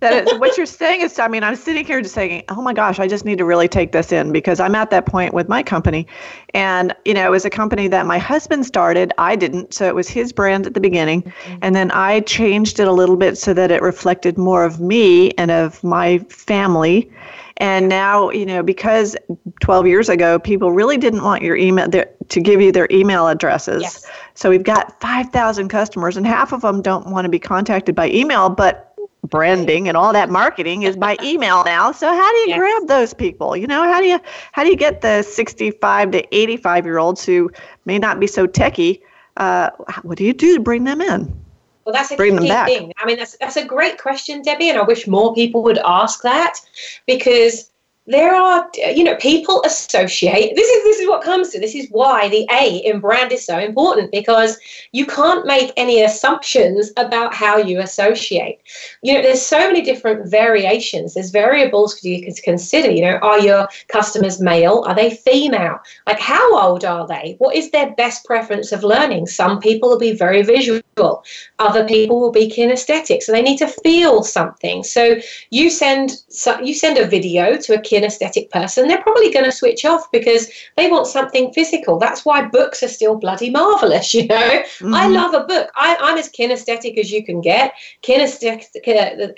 that 0.00 0.26
is, 0.26 0.38
what 0.38 0.56
you're 0.56 0.66
saying 0.66 1.02
is, 1.02 1.18
I 1.18 1.28
mean, 1.28 1.42
I'm 1.42 1.56
sitting 1.56 1.84
here 1.84 2.00
just 2.00 2.14
saying, 2.14 2.42
oh 2.48 2.62
my 2.62 2.72
gosh, 2.72 2.98
I 2.98 3.06
just 3.06 3.24
need 3.24 3.38
to 3.38 3.44
really 3.44 3.68
take 3.68 3.92
this 3.92 4.12
in 4.12 4.32
because 4.32 4.60
I'm 4.60 4.74
at 4.74 4.90
that 4.90 5.06
point 5.06 5.34
with 5.34 5.48
my 5.48 5.62
company. 5.62 6.06
And, 6.54 6.94
you 7.04 7.14
know, 7.14 7.26
it 7.26 7.30
was 7.30 7.44
a 7.44 7.50
company 7.50 7.88
that 7.88 8.06
my 8.06 8.18
husband 8.18 8.66
started. 8.66 9.12
I 9.18 9.36
didn't. 9.36 9.74
So 9.74 9.86
it 9.86 9.94
was 9.94 10.08
his 10.08 10.32
brand 10.32 10.66
at 10.66 10.74
the 10.74 10.80
beginning. 10.80 11.22
Mm-hmm. 11.22 11.58
And 11.62 11.76
then 11.76 11.90
I 11.92 12.20
changed 12.20 12.80
it 12.80 12.88
a 12.88 12.92
little 12.92 13.16
bit 13.16 13.38
so 13.38 13.54
that 13.54 13.70
it 13.70 13.82
reflected 13.82 14.38
more 14.38 14.64
of 14.64 14.80
me 14.80 15.30
and 15.32 15.50
of 15.50 15.82
my 15.84 16.18
family. 16.30 17.10
And 17.58 17.90
now, 17.90 18.30
you 18.30 18.46
know, 18.46 18.62
because 18.62 19.14
12 19.60 19.86
years 19.86 20.08
ago, 20.08 20.38
people 20.38 20.72
really 20.72 20.96
didn't 20.96 21.22
want 21.22 21.42
your 21.42 21.56
email 21.56 21.90
their, 21.90 22.08
to 22.30 22.40
give 22.40 22.62
you 22.62 22.72
their 22.72 22.88
email 22.90 23.28
addresses. 23.28 23.82
Yes. 23.82 24.06
So 24.32 24.48
we've 24.48 24.62
got 24.62 24.98
5,000 25.02 25.68
customers, 25.68 26.16
and 26.16 26.26
half 26.26 26.54
of 26.54 26.62
them 26.62 26.80
don't 26.80 27.08
want 27.08 27.26
to 27.26 27.28
be 27.28 27.38
contacted 27.38 27.94
by 27.94 28.08
email, 28.08 28.48
but 28.48 28.89
branding 29.30 29.88
and 29.88 29.96
all 29.96 30.12
that 30.12 30.28
marketing 30.28 30.82
is 30.82 30.96
by 30.96 31.16
email 31.22 31.64
now. 31.64 31.92
So 31.92 32.08
how 32.08 32.30
do 32.30 32.38
you 32.38 32.48
yes. 32.48 32.58
grab 32.58 32.88
those 32.88 33.14
people? 33.14 33.56
You 33.56 33.66
know, 33.66 33.82
how 33.84 34.00
do 34.00 34.06
you 34.06 34.20
how 34.52 34.64
do 34.64 34.70
you 34.70 34.76
get 34.76 35.00
the 35.00 35.22
65 35.22 36.10
to 36.10 36.36
85 36.36 36.84
year 36.84 36.98
olds 36.98 37.24
who 37.24 37.50
may 37.84 37.98
not 37.98 38.20
be 38.20 38.26
so 38.26 38.46
techy? 38.46 39.02
Uh, 39.36 39.70
what 40.02 40.18
do 40.18 40.24
you 40.24 40.32
do 40.32 40.56
to 40.56 40.60
bring 40.60 40.84
them 40.84 41.00
in? 41.00 41.34
Well, 41.84 41.94
that's 41.94 42.10
a 42.12 42.16
bring 42.16 42.38
key 42.38 42.48
thing. 42.48 42.92
I 42.98 43.06
mean, 43.06 43.16
that's 43.16 43.36
that's 43.38 43.56
a 43.56 43.64
great 43.64 43.98
question, 43.98 44.42
Debbie, 44.42 44.68
and 44.68 44.78
I 44.78 44.82
wish 44.82 45.06
more 45.06 45.34
people 45.34 45.62
would 45.62 45.78
ask 45.78 46.22
that 46.22 46.58
because 47.06 47.70
there 48.10 48.34
are 48.34 48.68
you 48.74 49.04
know 49.04 49.14
people 49.16 49.62
associate 49.64 50.54
this 50.56 50.68
is 50.68 50.84
this 50.84 50.98
is 50.98 51.08
what 51.08 51.22
comes 51.22 51.50
to 51.50 51.60
this 51.60 51.74
is 51.74 51.86
why 51.90 52.28
the 52.28 52.46
a 52.50 52.78
in 52.78 52.98
brand 52.98 53.30
is 53.30 53.44
so 53.44 53.58
important 53.58 54.10
because 54.10 54.58
you 54.92 55.06
can't 55.06 55.46
make 55.46 55.72
any 55.76 56.02
assumptions 56.02 56.90
about 56.96 57.32
how 57.32 57.56
you 57.56 57.80
associate. 57.80 58.58
You 59.02 59.14
know 59.14 59.22
there's 59.22 59.42
so 59.42 59.58
many 59.58 59.82
different 59.82 60.28
variations. 60.28 61.14
There's 61.14 61.30
variables 61.30 61.98
for 61.98 62.08
you 62.08 62.30
to 62.30 62.42
consider. 62.42 62.90
You 62.90 63.02
know 63.02 63.18
are 63.18 63.40
your 63.40 63.68
customers 63.88 64.40
male? 64.40 64.84
Are 64.86 64.94
they 64.94 65.10
female? 65.10 65.78
Like 66.06 66.18
how 66.18 66.58
old 66.58 66.84
are 66.84 67.06
they? 67.06 67.36
What 67.38 67.54
is 67.54 67.70
their 67.70 67.92
best 67.94 68.24
preference 68.24 68.72
of 68.72 68.82
learning? 68.82 69.26
Some 69.26 69.60
people 69.60 69.88
will 69.88 69.98
be 69.98 70.12
very 70.12 70.42
visual. 70.42 70.82
Other 71.58 71.86
people 71.86 72.20
will 72.20 72.32
be 72.32 72.50
kinesthetic. 72.50 73.22
So 73.22 73.32
they 73.32 73.42
need 73.42 73.58
to 73.58 73.68
feel 73.68 74.22
something. 74.22 74.82
So 74.82 75.16
you 75.50 75.70
send 75.70 76.22
you 76.62 76.74
send 76.74 76.98
a 76.98 77.06
video 77.06 77.56
to 77.56 77.74
a 77.74 77.80
kinesthetic 78.00 78.50
person, 78.50 78.88
they're 78.88 79.02
probably 79.02 79.30
going 79.30 79.44
to 79.44 79.52
switch 79.52 79.84
off 79.84 80.10
because 80.12 80.48
they 80.76 80.90
want 80.90 81.06
something 81.06 81.52
physical. 81.52 81.98
That's 81.98 82.24
why 82.24 82.46
books 82.46 82.82
are 82.82 82.88
still 82.88 83.16
bloody 83.16 83.50
marvelous, 83.50 84.14
you 84.14 84.26
know. 84.26 84.36
Mm-hmm. 84.36 84.94
I 84.94 85.06
love 85.08 85.34
a 85.34 85.44
book. 85.44 85.70
I, 85.76 85.96
am 86.00 86.18
as 86.18 86.30
kinesthetic 86.30 86.98
as 86.98 87.10
you 87.10 87.24
can 87.24 87.40
get. 87.40 87.74
Kinesthetic, 88.02 88.66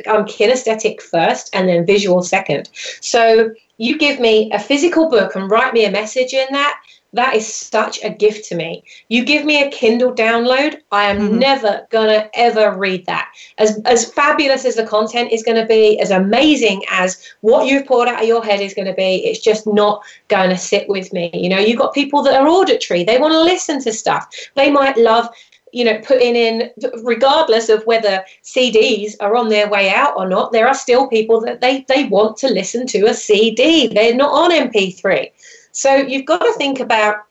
I'm 0.07 0.25
kinesthetic 0.27 1.01
first 1.01 1.51
and 1.55 1.69
then 1.69 1.87
visual 1.87 2.23
second. 2.23 2.71
So 3.01 3.53
you 3.79 3.99
give 3.99 4.21
me 4.21 4.51
a 4.53 4.59
physical 4.59 5.09
book 5.09 5.35
and 5.35 5.51
write 5.51 5.75
me 5.75 5.85
a 5.85 5.91
message 5.91 6.33
in 6.35 6.47
that 6.53 6.81
that 7.13 7.35
is 7.35 7.53
such 7.53 8.03
a 8.03 8.11
gift 8.11 8.49
to 8.49 8.55
me. 8.55 8.83
You 9.09 9.25
give 9.25 9.45
me 9.45 9.63
a 9.63 9.71
Kindle 9.71 10.15
download, 10.15 10.81
I 10.91 11.05
am 11.05 11.19
mm-hmm. 11.19 11.39
never 11.39 11.87
gonna 11.91 12.31
ever 12.35 12.77
read 12.77 13.07
that. 13.07 13.31
As 13.59 13.81
as 13.85 14.11
fabulous 14.11 14.65
as 14.65 14.77
the 14.77 14.87
content 14.87 15.33
is 15.33 15.43
gonna 15.43 15.67
be, 15.67 16.01
as 16.01 16.11
amazing 16.11 16.83
as 16.91 17.23
what 17.41 17.67
you've 17.67 17.87
poured 17.87 18.09
out 18.09 18.23
of 18.23 18.29
your 18.29 18.45
head 18.45 18.61
is 18.61 18.75
gonna 18.75 18.95
be, 18.95 19.25
it's 19.27 19.41
just 19.41 19.67
not 19.67 20.03
gonna 20.29 20.59
sit 20.59 20.89
with 20.89 21.13
me. 21.13 21.31
You 21.35 21.49
know, 21.49 21.59
you've 21.59 21.79
got 21.79 21.95
people 21.95 22.23
that 22.23 22.41
are 22.41 22.49
auditory, 22.49 23.05
they 23.05 23.19
want 23.19 23.33
to 23.33 23.43
listen 23.43 23.81
to 23.83 23.93
stuff. 23.93 24.29
They 24.55 24.71
might 24.71 24.97
love 24.97 25.29
you 25.73 25.85
know, 25.85 25.99
putting 26.05 26.37
in, 26.37 26.71
regardless 27.03 27.71
of 27.71 27.85
whether 27.87 28.23
CDs 28.45 29.15
are 29.21 29.35
on 29.35 29.49
their 29.49 29.69
way 29.69 29.91
out 29.91 30.15
or 30.17 30.29
not, 30.29 30.53
there 30.53 30.69
are 30.69 30.75
still 30.75 31.09
people 31.09 31.41
that 31.41 31.63
they, 31.63 31.85
they 31.89 32.05
want 32.05 32.37
to 32.37 32.49
listen 32.49 32.87
to 32.89 33.07
a 33.07 33.15
CD. 33.15 33.89
They're 33.89 34.15
not 34.15 34.33
on 34.33 34.51
MP3. 34.51 35.32
So 35.73 35.97
you've 35.97 36.27
got 36.27 36.39
to 36.39 36.53
think 36.53 36.81
about 36.81 37.25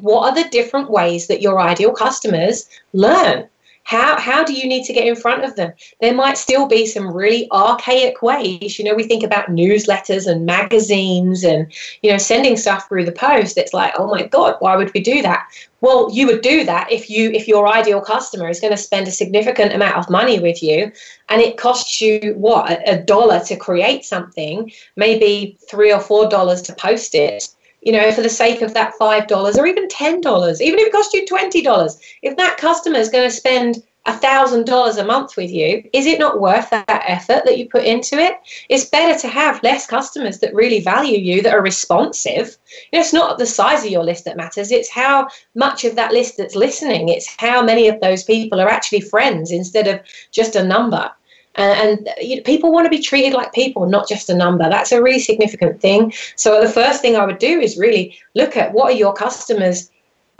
what 0.00 0.30
are 0.30 0.42
the 0.42 0.48
different 0.48 0.90
ways 0.90 1.26
that 1.26 1.42
your 1.42 1.60
ideal 1.60 1.92
customers 1.92 2.68
learn? 2.92 3.48
How, 3.84 4.18
how 4.18 4.44
do 4.44 4.52
you 4.52 4.68
need 4.68 4.84
to 4.84 4.92
get 4.92 5.08
in 5.08 5.16
front 5.16 5.44
of 5.44 5.56
them? 5.56 5.72
There 6.00 6.14
might 6.14 6.38
still 6.38 6.68
be 6.68 6.86
some 6.86 7.12
really 7.12 7.50
archaic 7.50 8.22
ways. 8.22 8.78
You 8.78 8.84
know, 8.84 8.94
we 8.94 9.02
think 9.02 9.24
about 9.24 9.48
newsletters 9.48 10.30
and 10.30 10.46
magazines 10.46 11.42
and, 11.42 11.66
you 12.00 12.12
know, 12.12 12.16
sending 12.16 12.56
stuff 12.56 12.86
through 12.86 13.04
the 13.06 13.12
post. 13.12 13.58
It's 13.58 13.74
like, 13.74 13.92
oh 13.98 14.06
my 14.06 14.22
God, 14.22 14.54
why 14.60 14.76
would 14.76 14.94
we 14.94 15.00
do 15.00 15.20
that? 15.22 15.48
Well, 15.80 16.08
you 16.12 16.28
would 16.28 16.42
do 16.42 16.64
that 16.64 16.92
if 16.92 17.10
you 17.10 17.32
if 17.32 17.48
your 17.48 17.66
ideal 17.66 18.00
customer 18.00 18.48
is 18.48 18.60
going 18.60 18.72
to 18.72 18.76
spend 18.76 19.08
a 19.08 19.12
significant 19.12 19.72
amount 19.72 19.96
of 19.96 20.08
money 20.08 20.38
with 20.38 20.62
you 20.62 20.92
and 21.28 21.42
it 21.42 21.58
costs 21.58 22.00
you 22.00 22.34
what, 22.36 22.88
a 22.88 23.02
dollar 23.02 23.40
to 23.40 23.56
create 23.56 24.04
something, 24.04 24.70
maybe 24.94 25.58
three 25.68 25.92
or 25.92 26.00
four 26.00 26.28
dollars 26.28 26.62
to 26.62 26.72
post 26.74 27.16
it 27.16 27.48
you 27.82 27.92
know, 27.92 28.12
for 28.12 28.22
the 28.22 28.28
sake 28.28 28.62
of 28.62 28.74
that 28.74 28.94
$5 28.98 29.58
or 29.58 29.66
even 29.66 29.88
$10, 29.88 30.60
even 30.60 30.78
if 30.78 30.86
it 30.86 30.92
cost 30.92 31.12
you 31.12 31.26
$20, 31.26 32.00
if 32.22 32.36
that 32.36 32.56
customer 32.56 32.98
is 32.98 33.10
going 33.10 33.28
to 33.28 33.34
spend 33.34 33.82
a 34.06 34.12
$1,000 34.12 34.98
a 34.98 35.04
month 35.04 35.36
with 35.36 35.50
you, 35.50 35.88
is 35.92 36.06
it 36.06 36.18
not 36.18 36.40
worth 36.40 36.70
that 36.70 37.04
effort 37.06 37.42
that 37.44 37.58
you 37.58 37.68
put 37.68 37.84
into 37.84 38.16
it? 38.16 38.34
It's 38.68 38.86
better 38.86 39.18
to 39.20 39.28
have 39.28 39.62
less 39.62 39.86
customers 39.86 40.40
that 40.40 40.54
really 40.54 40.80
value 40.80 41.18
you, 41.18 41.40
that 41.42 41.54
are 41.54 41.62
responsive. 41.62 42.56
You 42.92 42.98
know, 42.98 43.00
it's 43.00 43.12
not 43.12 43.38
the 43.38 43.46
size 43.46 43.84
of 43.84 43.90
your 43.90 44.04
list 44.04 44.24
that 44.24 44.36
matters, 44.36 44.72
it's 44.72 44.90
how 44.90 45.28
much 45.54 45.84
of 45.84 45.94
that 45.96 46.12
list 46.12 46.36
that's 46.36 46.56
listening. 46.56 47.08
It's 47.08 47.32
how 47.38 47.62
many 47.62 47.88
of 47.88 48.00
those 48.00 48.24
people 48.24 48.60
are 48.60 48.68
actually 48.68 49.02
friends 49.02 49.52
instead 49.52 49.86
of 49.86 50.00
just 50.32 50.56
a 50.56 50.64
number. 50.64 51.10
And, 51.56 52.08
you 52.20 52.36
know, 52.36 52.42
people 52.42 52.72
want 52.72 52.86
to 52.86 52.90
be 52.90 53.02
treated 53.02 53.34
like 53.34 53.52
people, 53.52 53.86
not 53.86 54.08
just 54.08 54.30
a 54.30 54.34
number. 54.34 54.68
That's 54.68 54.92
a 54.92 55.02
really 55.02 55.18
significant 55.18 55.80
thing. 55.80 56.12
So 56.36 56.60
the 56.60 56.68
first 56.68 57.02
thing 57.02 57.16
I 57.16 57.26
would 57.26 57.38
do 57.38 57.60
is 57.60 57.76
really 57.76 58.16
look 58.34 58.56
at 58.56 58.72
what 58.72 58.92
are 58.92 58.96
your 58.96 59.12
customers' 59.12 59.90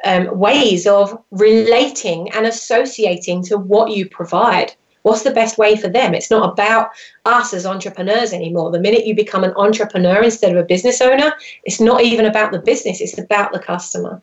um, 0.04 0.38
ways 0.38 0.86
of 0.86 1.22
relating 1.30 2.30
and 2.32 2.46
associating 2.46 3.42
to 3.44 3.58
what 3.58 3.90
you 3.92 4.08
provide. 4.08 4.74
What's 5.02 5.22
the 5.22 5.32
best 5.32 5.58
way 5.58 5.76
for 5.76 5.88
them? 5.88 6.14
It's 6.14 6.30
not 6.30 6.52
about 6.52 6.90
us 7.24 7.52
as 7.52 7.66
entrepreneurs 7.66 8.32
anymore. 8.32 8.70
The 8.70 8.80
minute 8.80 9.06
you 9.06 9.14
become 9.14 9.44
an 9.44 9.52
entrepreneur 9.56 10.22
instead 10.22 10.52
of 10.52 10.58
a 10.58 10.66
business 10.66 11.00
owner, 11.00 11.32
it's 11.64 11.80
not 11.80 12.02
even 12.02 12.26
about 12.26 12.52
the 12.52 12.60
business, 12.60 13.00
it's 13.00 13.18
about 13.18 13.52
the 13.52 13.58
customer. 13.58 14.22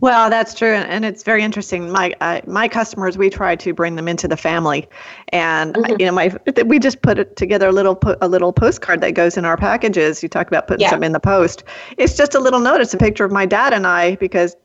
Well, 0.00 0.30
that's 0.30 0.54
true, 0.54 0.72
and, 0.72 1.04
it's 1.04 1.22
very 1.22 1.42
interesting. 1.42 1.90
My 1.90 2.14
uh, 2.22 2.40
my 2.46 2.68
customers, 2.68 3.18
we 3.18 3.28
try 3.28 3.54
to 3.56 3.74
bring 3.74 3.96
them 3.96 4.08
into 4.08 4.26
the 4.26 4.36
family, 4.36 4.88
and 5.28 5.74
mm-hmm. 5.74 6.00
you 6.00 6.06
know, 6.06 6.12
my 6.12 6.34
we 6.64 6.78
just 6.78 7.02
put 7.02 7.36
together 7.36 7.68
a 7.68 7.72
little 7.72 8.00
a 8.22 8.28
little 8.28 8.52
postcard 8.52 9.02
that 9.02 9.12
goes 9.12 9.36
in 9.36 9.44
our 9.44 9.58
packages. 9.58 10.22
You 10.22 10.28
talk 10.28 10.46
about 10.46 10.68
putting 10.68 10.82
yeah. 10.82 10.90
something 10.90 11.08
in 11.08 11.12
the 11.12 11.20
post. 11.20 11.64
It's 11.98 12.16
just 12.16 12.34
a 12.34 12.40
little 12.40 12.60
note. 12.60 12.80
It's 12.80 12.94
a 12.94 12.98
picture 12.98 13.24
of 13.24 13.32
my 13.32 13.44
dad 13.44 13.74
and 13.74 13.86
I 13.86 14.16
because 14.16 14.56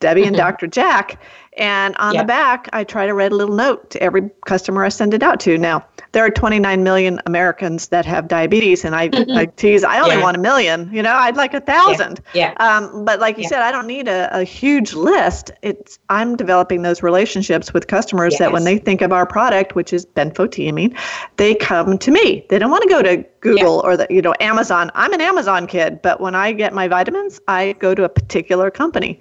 Debbie 0.00 0.24
and 0.24 0.36
Dr. 0.44 0.66
Jack. 0.66 1.20
And 1.58 1.96
on 1.96 2.16
the 2.16 2.22
back, 2.22 2.68
I 2.72 2.84
try 2.84 3.06
to 3.06 3.14
write 3.14 3.32
a 3.32 3.34
little 3.34 3.56
note 3.56 3.90
to 3.90 4.00
every 4.00 4.30
customer 4.46 4.84
I 4.84 4.90
send 4.90 5.12
it 5.12 5.24
out 5.24 5.40
to. 5.40 5.58
Now, 5.58 5.84
there 6.12 6.24
are 6.24 6.30
29 6.30 6.84
million 6.84 7.20
Americans 7.26 7.88
that 7.88 8.06
have 8.06 8.28
diabetes, 8.28 8.84
and 8.84 8.94
I, 8.94 9.08
mm-hmm. 9.08 9.36
I 9.36 9.46
tease, 9.46 9.82
I 9.82 9.98
only 9.98 10.16
yeah. 10.16 10.22
want 10.22 10.36
a 10.36 10.40
million. 10.40 10.88
You 10.92 11.02
know, 11.02 11.12
I'd 11.12 11.36
like 11.36 11.54
a 11.54 11.60
thousand. 11.60 12.20
Yeah. 12.32 12.54
yeah. 12.58 12.76
Um, 12.76 13.04
but 13.04 13.18
like 13.18 13.38
you 13.38 13.42
yeah. 13.42 13.48
said, 13.48 13.62
I 13.62 13.72
don't 13.72 13.88
need 13.88 14.06
a, 14.06 14.28
a, 14.38 14.44
huge 14.44 14.92
list. 14.92 15.50
It's 15.62 15.98
I'm 16.10 16.36
developing 16.36 16.82
those 16.82 17.02
relationships 17.02 17.74
with 17.74 17.88
customers 17.88 18.34
yes. 18.34 18.38
that 18.38 18.52
when 18.52 18.62
they 18.62 18.78
think 18.78 19.02
of 19.02 19.12
our 19.12 19.26
product, 19.26 19.74
which 19.74 19.92
is 19.92 20.06
benfotiamine, 20.06 20.96
they 21.38 21.56
come 21.56 21.98
to 21.98 22.10
me. 22.12 22.46
They 22.50 22.60
don't 22.60 22.70
want 22.70 22.84
to 22.84 22.88
go 22.88 23.02
to 23.02 23.24
Google 23.40 23.80
or 23.80 23.96
the 23.96 24.06
you 24.10 24.22
know 24.22 24.34
Amazon. 24.38 24.92
I'm 24.94 25.12
an 25.12 25.20
Amazon 25.20 25.66
kid, 25.66 26.00
but 26.02 26.20
when 26.20 26.36
I 26.36 26.52
get 26.52 26.72
my 26.72 26.86
vitamins, 26.86 27.40
I 27.48 27.72
go 27.80 27.96
to 27.96 28.04
a 28.04 28.08
particular 28.08 28.70
company 28.70 29.20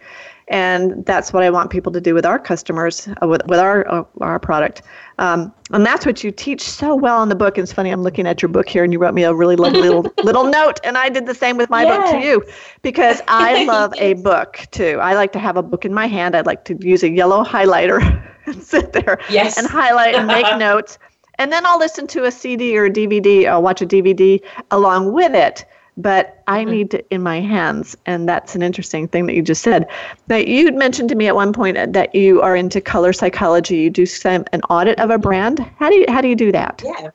and 0.50 1.06
that's 1.06 1.34
what 1.34 1.44
I 1.44 1.50
want 1.50 1.72
people 1.72 1.92
to 1.92 2.00
do 2.00 2.14
with 2.14 2.26
our 2.26 2.40
customers, 2.40 3.08
uh, 3.22 3.28
with, 3.28 3.46
with 3.48 3.60
our 3.60 3.90
uh, 3.92 4.04
our 4.22 4.40
product. 4.40 4.82
Um, 5.20 5.54
and 5.72 5.86
that's 5.86 6.06
what 6.06 6.24
you 6.24 6.32
teach 6.32 6.62
so 6.62 6.96
well 6.96 7.22
in 7.24 7.30
the 7.30 7.36
book. 7.36 7.58
And 7.58 7.64
it's 7.64 7.74
funny, 7.74 7.90
I'm 7.90 8.04
looking 8.04 8.28
at 8.28 8.42
your 8.42 8.50
book 8.50 8.70
here, 8.70 8.84
and 8.84 8.94
you 8.94 9.00
wrote 9.00 9.14
me 9.14 9.24
a 9.24 9.34
really 9.34 9.58
lovely 9.58 9.82
little 9.82 10.06
little 10.24 10.46
note, 10.46 10.80
and 10.84 10.98
I 10.98 11.10
did 11.10 11.26
the 11.26 11.36
same 11.36 11.58
with 11.58 11.70
my 11.70 11.84
yeah. 11.84 11.98
book 11.98 12.12
to 12.12 12.26
you, 12.26 12.46
because 12.82 13.22
I 13.28 13.66
love 13.66 13.94
a 13.98 14.14
book 14.14 14.66
too. 14.72 15.00
I 15.02 15.16
like 15.16 15.34
to 15.34 15.40
have 15.40 15.58
a 15.58 15.64
book 15.64 15.84
in 15.84 15.94
my 15.94 16.08
hand. 16.08 16.36
I'd 16.36 16.46
like 16.46 16.64
to 16.66 16.78
use 16.80 17.04
a 17.04 17.10
yellow 17.10 17.44
highlighter 17.44 18.00
and 18.46 18.64
sit 18.64 18.94
there 18.94 19.20
yes. 19.30 19.58
and 19.58 19.68
highlight 19.68 20.16
and 20.16 20.28
make 20.28 20.58
notes. 20.58 20.98
And 21.40 21.52
then 21.52 21.66
I'll 21.66 21.78
listen 21.78 22.08
to 22.08 22.24
a 22.24 22.32
CD 22.32 22.76
or 22.78 22.86
a 22.86 22.90
DVD. 22.90 23.48
I'll 23.48 23.62
watch 23.62 23.82
a 23.82 23.86
DVD 23.86 24.42
along 24.72 25.14
with 25.14 25.36
it 25.36 25.66
but 25.98 26.44
I 26.48 26.62
mm-hmm. 26.62 26.72
need 26.72 26.92
to 26.92 27.14
in 27.14 27.22
my 27.22 27.42
hands. 27.42 27.98
And 28.06 28.30
that's 28.30 28.56
an 28.56 28.62
interesting 28.62 29.08
thing 29.08 29.26
that 29.26 29.36
you 29.36 29.42
just 29.42 29.64
said. 29.64 29.88
That 30.28 30.48
you 30.48 30.72
mentioned 30.72 31.10
to 31.10 31.16
me 31.16 31.28
at 31.28 31.36
one 31.36 31.52
point 31.52 31.94
that 31.94 32.16
you 32.16 32.42
are 32.42 32.56
into 32.56 32.80
color 32.80 33.12
psychology. 33.12 33.78
You 33.78 33.90
do 33.90 34.06
some, 34.06 34.46
an 34.54 34.62
audit 34.70 35.00
of 35.00 35.10
a 35.10 35.18
brand. 35.18 35.60
How 35.78 35.90
do 35.90 35.96
you 35.96 36.06
how 36.08 36.22
do 36.22 36.28
you 36.28 36.36
do 36.36 36.52
that? 36.52 36.82
Yeah. 36.86 37.10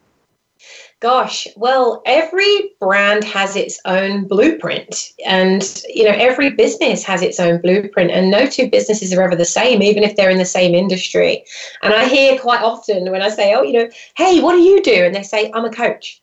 Gosh, 1.01 1.49
well, 1.57 2.01
every 2.07 2.77
brand 2.79 3.25
has 3.25 3.57
its 3.57 3.81
own 3.87 4.29
blueprint, 4.29 5.11
and 5.27 5.83
you 5.89 6.05
know 6.05 6.15
every 6.17 6.51
business 6.51 7.03
has 7.03 7.23
its 7.23 7.41
own 7.41 7.61
blueprint, 7.61 8.13
and 8.13 8.31
no 8.31 8.47
two 8.47 8.71
businesses 8.71 9.13
are 9.13 9.21
ever 9.21 9.35
the 9.35 9.45
same, 9.45 9.83
even 9.83 10.05
if 10.05 10.15
they're 10.15 10.31
in 10.31 10.39
the 10.39 10.45
same 10.45 10.77
industry. 10.77 11.45
And 11.83 11.93
I 11.93 12.05
hear 12.05 12.39
quite 12.39 12.63
often 12.63 13.11
when 13.11 13.21
I 13.21 13.31
say, 13.31 13.53
"Oh, 13.53 13.63
you 13.63 13.73
know, 13.73 13.89
hey, 14.17 14.41
what 14.41 14.53
do 14.53 14.61
you 14.61 14.81
do?" 14.81 15.05
and 15.05 15.13
they 15.13 15.25
say, 15.25 15.51
"I'm 15.53 15.65
a 15.65 15.73
coach." 15.73 16.22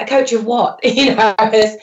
A 0.00 0.06
coach 0.06 0.32
of 0.32 0.44
what? 0.44 0.80
You 0.84 1.14
know, 1.14 1.34
there's, 1.38 1.76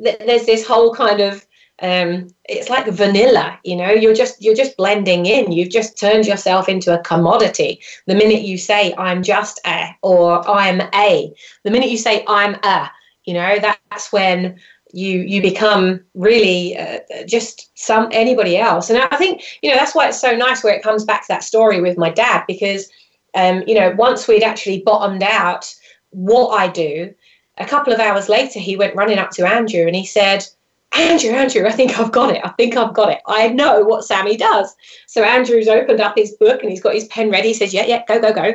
there's 0.00 0.46
this 0.46 0.66
whole 0.66 0.94
kind 0.94 1.20
of 1.20 1.46
um, 1.82 2.28
it's 2.44 2.68
like 2.68 2.86
vanilla 2.88 3.58
you 3.64 3.74
know? 3.74 3.90
You're 3.90 4.14
just 4.14 4.42
you're 4.42 4.54
just 4.54 4.76
blending 4.76 5.26
in. 5.26 5.52
You've 5.52 5.70
just 5.70 5.98
turned 5.98 6.26
yourself 6.26 6.68
into 6.68 6.98
a 6.98 7.02
commodity. 7.02 7.80
The 8.06 8.14
minute 8.14 8.42
you 8.42 8.58
say 8.58 8.94
i'm 8.98 9.22
just 9.22 9.60
a 9.66 9.96
or 10.02 10.46
i'm 10.48 10.82
a 10.94 11.32
the 11.64 11.70
minute 11.70 11.90
you 11.90 11.98
say 11.98 12.24
i'm 12.28 12.54
a 12.62 12.90
you 13.24 13.34
know 13.34 13.58
that's 13.58 14.12
when 14.12 14.58
you 14.92 15.20
you 15.20 15.40
become 15.40 16.00
really 16.14 16.76
uh, 16.76 16.98
just 17.26 17.70
some 17.78 18.08
anybody 18.12 18.56
else. 18.56 18.90
And 18.90 18.98
i 18.98 19.16
think 19.16 19.42
you 19.62 19.70
know 19.70 19.76
that's 19.76 19.94
why 19.94 20.08
it's 20.08 20.20
so 20.20 20.36
nice 20.36 20.62
where 20.62 20.74
it 20.74 20.82
comes 20.82 21.04
back 21.04 21.22
to 21.22 21.28
that 21.28 21.44
story 21.44 21.80
with 21.80 21.96
my 21.96 22.10
dad 22.10 22.44
because 22.46 22.90
um, 23.34 23.62
you 23.66 23.74
know 23.74 23.94
once 23.96 24.28
we'd 24.28 24.42
actually 24.42 24.82
bottomed 24.82 25.22
out 25.22 25.72
what 26.10 26.48
i 26.48 26.66
do 26.66 27.14
a 27.60 27.66
couple 27.66 27.92
of 27.92 28.00
hours 28.00 28.28
later, 28.28 28.58
he 28.58 28.76
went 28.76 28.96
running 28.96 29.18
up 29.18 29.30
to 29.32 29.46
Andrew 29.46 29.86
and 29.86 29.94
he 29.94 30.06
said, 30.06 30.44
Andrew, 30.92 31.30
Andrew, 31.30 31.66
I 31.66 31.72
think 31.72 31.98
I've 31.98 32.10
got 32.10 32.34
it. 32.34 32.40
I 32.42 32.48
think 32.50 32.76
I've 32.76 32.94
got 32.94 33.10
it. 33.10 33.20
I 33.26 33.48
know 33.48 33.84
what 33.84 34.04
Sammy 34.04 34.36
does. 34.36 34.74
So 35.06 35.22
Andrew's 35.22 35.68
opened 35.68 36.00
up 36.00 36.16
his 36.16 36.32
book 36.32 36.62
and 36.62 36.70
he's 36.70 36.80
got 36.80 36.94
his 36.94 37.06
pen 37.06 37.30
ready. 37.30 37.48
He 37.48 37.54
says, 37.54 37.72
Yeah, 37.72 37.86
yeah, 37.86 38.02
go, 38.08 38.20
go, 38.20 38.32
go. 38.32 38.54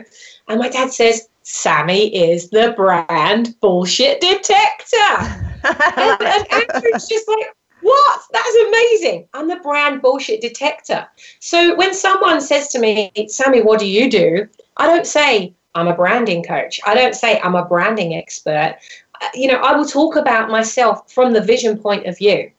And 0.50 0.60
my 0.60 0.68
dad 0.68 0.92
says, 0.92 1.30
Sammy 1.44 2.14
is 2.14 2.50
the 2.50 2.74
brand 2.76 3.56
bullshit 3.62 4.20
detector. 4.20 4.96
and, 5.64 6.22
and 6.22 6.46
Andrew's 6.52 7.08
just 7.08 7.28
like, 7.28 7.56
what? 7.82 8.22
That's 8.32 8.56
amazing. 8.68 9.28
I'm 9.34 9.48
the 9.48 9.58
brand 9.58 10.02
bullshit 10.02 10.42
detector. 10.42 11.08
So 11.40 11.76
when 11.76 11.94
someone 11.94 12.42
says 12.42 12.70
to 12.70 12.80
me, 12.80 13.12
Sammy, 13.28 13.62
what 13.62 13.80
do 13.80 13.86
you 13.86 14.10
do? 14.10 14.48
I 14.78 14.88
don't 14.88 15.06
say, 15.06 15.54
I'm 15.76 15.88
a 15.88 15.96
branding 15.96 16.44
coach. 16.44 16.80
I 16.86 16.96
don't 16.96 17.16
say 17.16 17.40
I'm 17.42 17.56
a 17.56 17.66
branding 17.66 18.16
expert. 18.16 18.78
Uh, 19.22 19.28
you 19.34 19.52
know, 19.52 19.60
I 19.60 19.76
will 19.76 19.86
talk 19.86 20.16
about 20.16 20.50
myself 20.50 21.12
from 21.12 21.34
the 21.34 21.42
vision 21.42 21.78
point 21.78 22.06
of 22.08 22.18
view. 22.18 22.50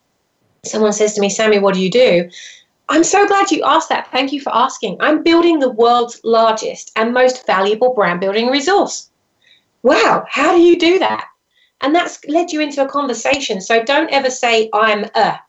Someone 0.64 0.93
says 0.93 1.14
to 1.14 1.21
me, 1.21 1.31
Sammy, 1.31 1.59
what 1.59 1.75
do 1.75 1.81
you 1.81 1.91
do? 1.91 2.31
I'm 2.89 3.05
so 3.05 3.27
glad 3.27 3.51
you 3.51 3.62
asked 3.64 3.89
that. 3.89 4.11
Thank 4.12 4.33
you 4.33 4.41
for 4.41 4.55
asking. 4.55 4.99
I'm 5.01 5.23
building 5.23 5.59
the 5.59 5.71
world's 5.71 6.21
largest 6.25 6.93
and 6.95 7.12
most 7.12 7.47
valuable 7.47 7.95
brand 7.95 8.21
building 8.21 8.49
resource. 8.49 9.11
Wow, 9.83 10.25
how 10.29 10.53
do 10.53 10.61
you 10.61 10.79
do 10.79 10.99
that? 10.99 11.27
And 11.81 11.95
that's 11.95 12.25
led 12.27 12.53
you 12.53 12.61
into 12.61 12.85
a 12.85 12.89
conversation. 12.89 13.61
So 13.61 13.83
don't 13.83 14.12
ever 14.12 14.31
say, 14.31 14.71
I'm 14.73 15.05
a 15.14 15.41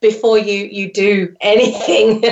before 0.00 0.38
you 0.38 0.66
you 0.66 0.92
do 0.92 1.34
anything. 1.40 2.22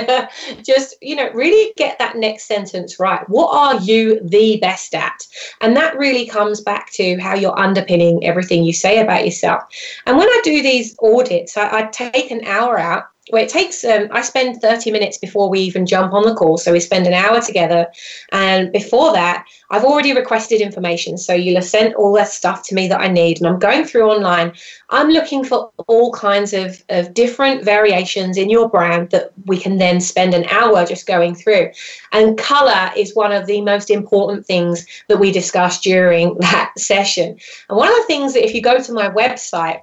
Just 0.63 0.95
you 1.01 1.15
know 1.15 1.29
really 1.33 1.73
get 1.77 1.99
that 1.99 2.15
next 2.17 2.45
sentence 2.45 2.99
right. 2.99 3.27
What 3.29 3.49
are 3.53 3.81
you 3.81 4.19
the 4.21 4.57
best 4.61 4.93
at? 4.93 5.27
And 5.61 5.75
that 5.75 5.97
really 5.97 6.27
comes 6.27 6.61
back 6.61 6.91
to 6.93 7.17
how 7.17 7.35
you're 7.35 7.57
underpinning 7.57 8.25
everything 8.25 8.63
you 8.63 8.73
say 8.73 8.99
about 8.99 9.25
yourself. 9.25 9.63
And 10.05 10.17
when 10.17 10.27
i 10.27 10.41
do 10.43 10.61
these 10.61 10.95
audits 11.01 11.57
i, 11.57 11.79
I 11.79 11.83
take 11.87 12.31
an 12.31 12.45
hour 12.45 12.77
out 12.77 13.05
well, 13.31 13.43
it 13.43 13.49
takes, 13.49 13.83
um, 13.83 14.07
I 14.11 14.21
spend 14.21 14.61
30 14.61 14.91
minutes 14.91 15.17
before 15.17 15.49
we 15.49 15.59
even 15.61 15.87
jump 15.87 16.13
on 16.13 16.25
the 16.25 16.35
call. 16.35 16.57
So 16.57 16.71
we 16.71 16.79
spend 16.79 17.07
an 17.07 17.13
hour 17.13 17.41
together. 17.41 17.87
And 18.31 18.71
before 18.71 19.13
that, 19.13 19.45
I've 19.71 19.83
already 19.83 20.13
requested 20.13 20.61
information. 20.61 21.17
So 21.17 21.33
you'll 21.33 21.55
have 21.55 21.65
sent 21.65 21.95
all 21.95 22.13
that 22.13 22.27
stuff 22.27 22.61
to 22.67 22.75
me 22.75 22.87
that 22.87 23.01
I 23.01 23.07
need. 23.07 23.39
And 23.39 23.47
I'm 23.47 23.57
going 23.57 23.85
through 23.85 24.11
online. 24.11 24.53
I'm 24.91 25.09
looking 25.09 25.43
for 25.43 25.71
all 25.87 26.13
kinds 26.13 26.53
of, 26.53 26.83
of 26.89 27.15
different 27.15 27.63
variations 27.63 28.37
in 28.37 28.51
your 28.51 28.69
brand 28.69 29.09
that 29.09 29.31
we 29.45 29.57
can 29.57 29.77
then 29.77 30.01
spend 30.01 30.35
an 30.35 30.45
hour 30.51 30.85
just 30.85 31.07
going 31.07 31.33
through. 31.33 31.71
And 32.11 32.37
color 32.37 32.91
is 32.95 33.15
one 33.15 33.31
of 33.31 33.47
the 33.47 33.61
most 33.61 33.89
important 33.89 34.45
things 34.45 34.85
that 35.07 35.19
we 35.19 35.31
discuss 35.31 35.81
during 35.81 36.37
that 36.39 36.73
session. 36.77 37.39
And 37.69 37.77
one 37.77 37.89
of 37.89 37.95
the 37.95 38.03
things 38.03 38.33
that 38.33 38.45
if 38.45 38.53
you 38.53 38.61
go 38.61 38.79
to 38.79 38.93
my 38.93 39.09
website, 39.09 39.81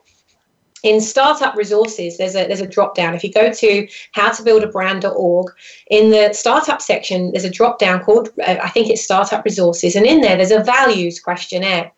in 0.83 1.01
startup 1.01 1.55
resources 1.57 2.19
there's 2.19 2.35
a 2.35 2.47
there's 2.47 2.61
a 2.61 2.67
drop 2.67 2.95
down. 2.95 3.15
If 3.15 3.25
you 3.25 3.33
go 3.33 3.53
to 3.53 3.89
how 4.13 4.33
to 4.33 4.43
build 4.43 4.63
a 4.65 4.69
brand.org 4.69 5.53
in 5.91 6.11
the 6.11 6.33
startup 6.33 6.83
section 6.83 7.31
there's 7.33 7.45
a 7.45 7.51
drop 7.51 7.79
down 7.79 8.03
called 8.03 8.31
uh, 8.47 8.57
i 8.63 8.69
think 8.69 8.89
it's 8.89 9.03
startup 9.03 9.45
resources 9.45 9.97
and 9.97 10.07
in 10.07 10.21
there 10.21 10.37
there's 10.37 10.51
a 10.51 10.63
values 10.63 11.21
questionnaire. 11.21 11.91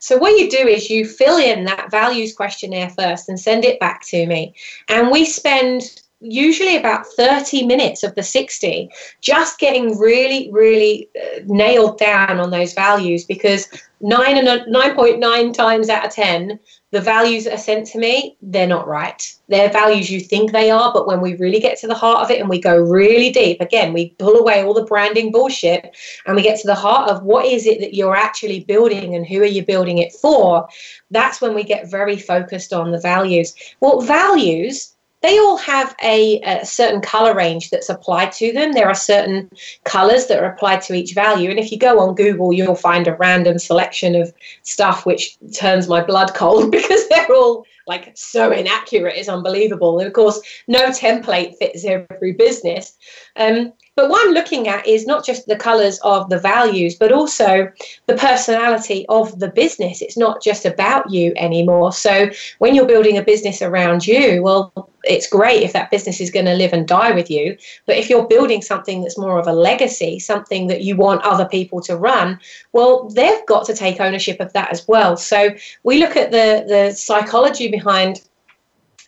So 0.00 0.16
what 0.16 0.38
you 0.38 0.50
do 0.50 0.66
is 0.66 0.88
you 0.88 1.04
fill 1.04 1.36
in 1.36 1.64
that 1.64 1.90
values 1.90 2.32
questionnaire 2.34 2.90
first 2.90 3.28
and 3.28 3.38
send 3.38 3.64
it 3.64 3.78
back 3.80 4.02
to 4.06 4.26
me. 4.26 4.54
And 4.88 5.10
we 5.10 5.24
spend 5.26 6.00
usually 6.20 6.76
about 6.76 7.06
30 7.06 7.66
minutes 7.66 8.02
of 8.02 8.14
the 8.14 8.22
60 8.22 8.90
just 9.20 9.60
getting 9.60 9.96
really 9.98 10.50
really 10.50 11.08
uh, 11.16 11.40
nailed 11.46 11.96
down 11.98 12.40
on 12.40 12.50
those 12.50 12.74
values 12.74 13.24
because 13.24 13.68
9 14.00 14.36
and 14.36 14.48
9.9 14.48 15.54
times 15.54 15.88
out 15.88 16.06
of 16.06 16.12
10 16.12 16.58
the 16.90 17.00
values 17.00 17.44
that 17.44 17.54
are 17.54 17.58
sent 17.58 17.86
to 17.86 17.98
me 17.98 18.36
they're 18.40 18.66
not 18.66 18.86
right. 18.86 19.22
They're 19.48 19.70
values 19.70 20.10
you 20.10 20.20
think 20.20 20.52
they 20.52 20.70
are 20.70 20.92
but 20.92 21.06
when 21.06 21.20
we 21.20 21.36
really 21.36 21.60
get 21.60 21.78
to 21.80 21.86
the 21.86 21.94
heart 21.94 22.22
of 22.22 22.30
it 22.30 22.40
and 22.40 22.48
we 22.48 22.60
go 22.60 22.76
really 22.76 23.30
deep 23.30 23.60
again 23.60 23.92
we 23.92 24.10
pull 24.18 24.36
away 24.36 24.62
all 24.62 24.74
the 24.74 24.84
branding 24.84 25.30
bullshit 25.32 25.96
and 26.26 26.36
we 26.36 26.42
get 26.42 26.60
to 26.60 26.66
the 26.66 26.74
heart 26.74 27.10
of 27.10 27.22
what 27.22 27.46
is 27.46 27.66
it 27.66 27.80
that 27.80 27.94
you're 27.94 28.16
actually 28.16 28.60
building 28.60 29.14
and 29.14 29.26
who 29.26 29.40
are 29.40 29.46
you 29.46 29.64
building 29.64 29.98
it 29.98 30.12
for 30.12 30.68
that's 31.10 31.40
when 31.40 31.54
we 31.54 31.64
get 31.64 31.90
very 31.90 32.18
focused 32.18 32.72
on 32.72 32.90
the 32.90 33.00
values. 33.00 33.54
Well 33.80 34.00
values 34.00 34.94
they 35.20 35.38
all 35.38 35.56
have 35.56 35.96
a, 36.02 36.40
a, 36.42 36.64
certain 36.64 37.00
color 37.00 37.34
range 37.34 37.70
that's 37.70 37.88
applied 37.88 38.32
to 38.32 38.52
them. 38.52 38.72
There 38.72 38.88
are 38.88 38.94
certain 38.94 39.50
colors 39.84 40.26
that 40.26 40.42
are 40.42 40.52
applied 40.52 40.82
to 40.82 40.94
each 40.94 41.14
value. 41.14 41.50
And 41.50 41.58
if 41.58 41.72
you 41.72 41.78
go 41.78 41.98
on 42.00 42.14
Google, 42.14 42.52
you'll 42.52 42.76
find 42.76 43.08
a 43.08 43.14
random 43.14 43.58
selection 43.58 44.14
of 44.14 44.32
stuff 44.62 45.06
which 45.06 45.36
turns 45.56 45.88
my 45.88 46.02
blood 46.02 46.34
cold 46.34 46.70
because 46.70 47.08
they're 47.08 47.32
all 47.32 47.64
like 47.86 48.12
so 48.14 48.52
inaccurate. 48.52 49.16
It's 49.16 49.28
unbelievable. 49.28 49.98
And 49.98 50.06
of 50.06 50.12
course, 50.12 50.40
no 50.68 50.90
template 50.90 51.56
fits 51.56 51.84
every 51.84 52.32
business. 52.32 52.96
Um, 53.34 53.72
but 53.98 54.10
what 54.10 54.24
I'm 54.24 54.32
looking 54.32 54.68
at 54.68 54.86
is 54.86 55.06
not 55.06 55.26
just 55.26 55.48
the 55.48 55.56
colors 55.56 55.98
of 56.04 56.30
the 56.30 56.38
values, 56.38 56.94
but 56.94 57.10
also 57.10 57.68
the 58.06 58.14
personality 58.14 59.04
of 59.08 59.36
the 59.40 59.48
business. 59.48 60.00
It's 60.00 60.16
not 60.16 60.40
just 60.40 60.64
about 60.64 61.10
you 61.10 61.32
anymore. 61.34 61.92
So 61.92 62.30
when 62.58 62.76
you're 62.76 62.86
building 62.86 63.18
a 63.18 63.24
business 63.24 63.60
around 63.60 64.06
you, 64.06 64.40
well, 64.40 64.88
it's 65.02 65.28
great 65.28 65.64
if 65.64 65.72
that 65.72 65.90
business 65.90 66.20
is 66.20 66.30
going 66.30 66.46
to 66.46 66.54
live 66.54 66.72
and 66.72 66.86
die 66.86 67.10
with 67.10 67.28
you. 67.28 67.58
But 67.86 67.96
if 67.96 68.08
you're 68.08 68.28
building 68.28 68.62
something 68.62 69.02
that's 69.02 69.18
more 69.18 69.36
of 69.36 69.48
a 69.48 69.52
legacy, 69.52 70.20
something 70.20 70.68
that 70.68 70.82
you 70.82 70.94
want 70.94 71.22
other 71.22 71.46
people 71.46 71.80
to 71.80 71.96
run, 71.96 72.38
well, 72.72 73.08
they've 73.08 73.44
got 73.46 73.66
to 73.66 73.74
take 73.74 74.00
ownership 74.00 74.38
of 74.38 74.52
that 74.52 74.70
as 74.70 74.86
well. 74.86 75.16
So 75.16 75.50
we 75.82 75.98
look 75.98 76.16
at 76.16 76.30
the, 76.30 76.64
the 76.68 76.92
psychology 76.92 77.68
behind 77.68 78.22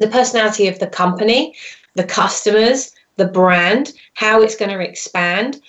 the 0.00 0.08
personality 0.08 0.66
of 0.66 0.80
the 0.80 0.88
company, 0.88 1.54
the 1.94 2.02
customers, 2.02 2.90
the 3.20 3.28
brand, 3.28 3.92
how 4.14 4.42
it's 4.42 4.56
going 4.56 4.70
to 4.70 4.80
expand, 4.80 5.60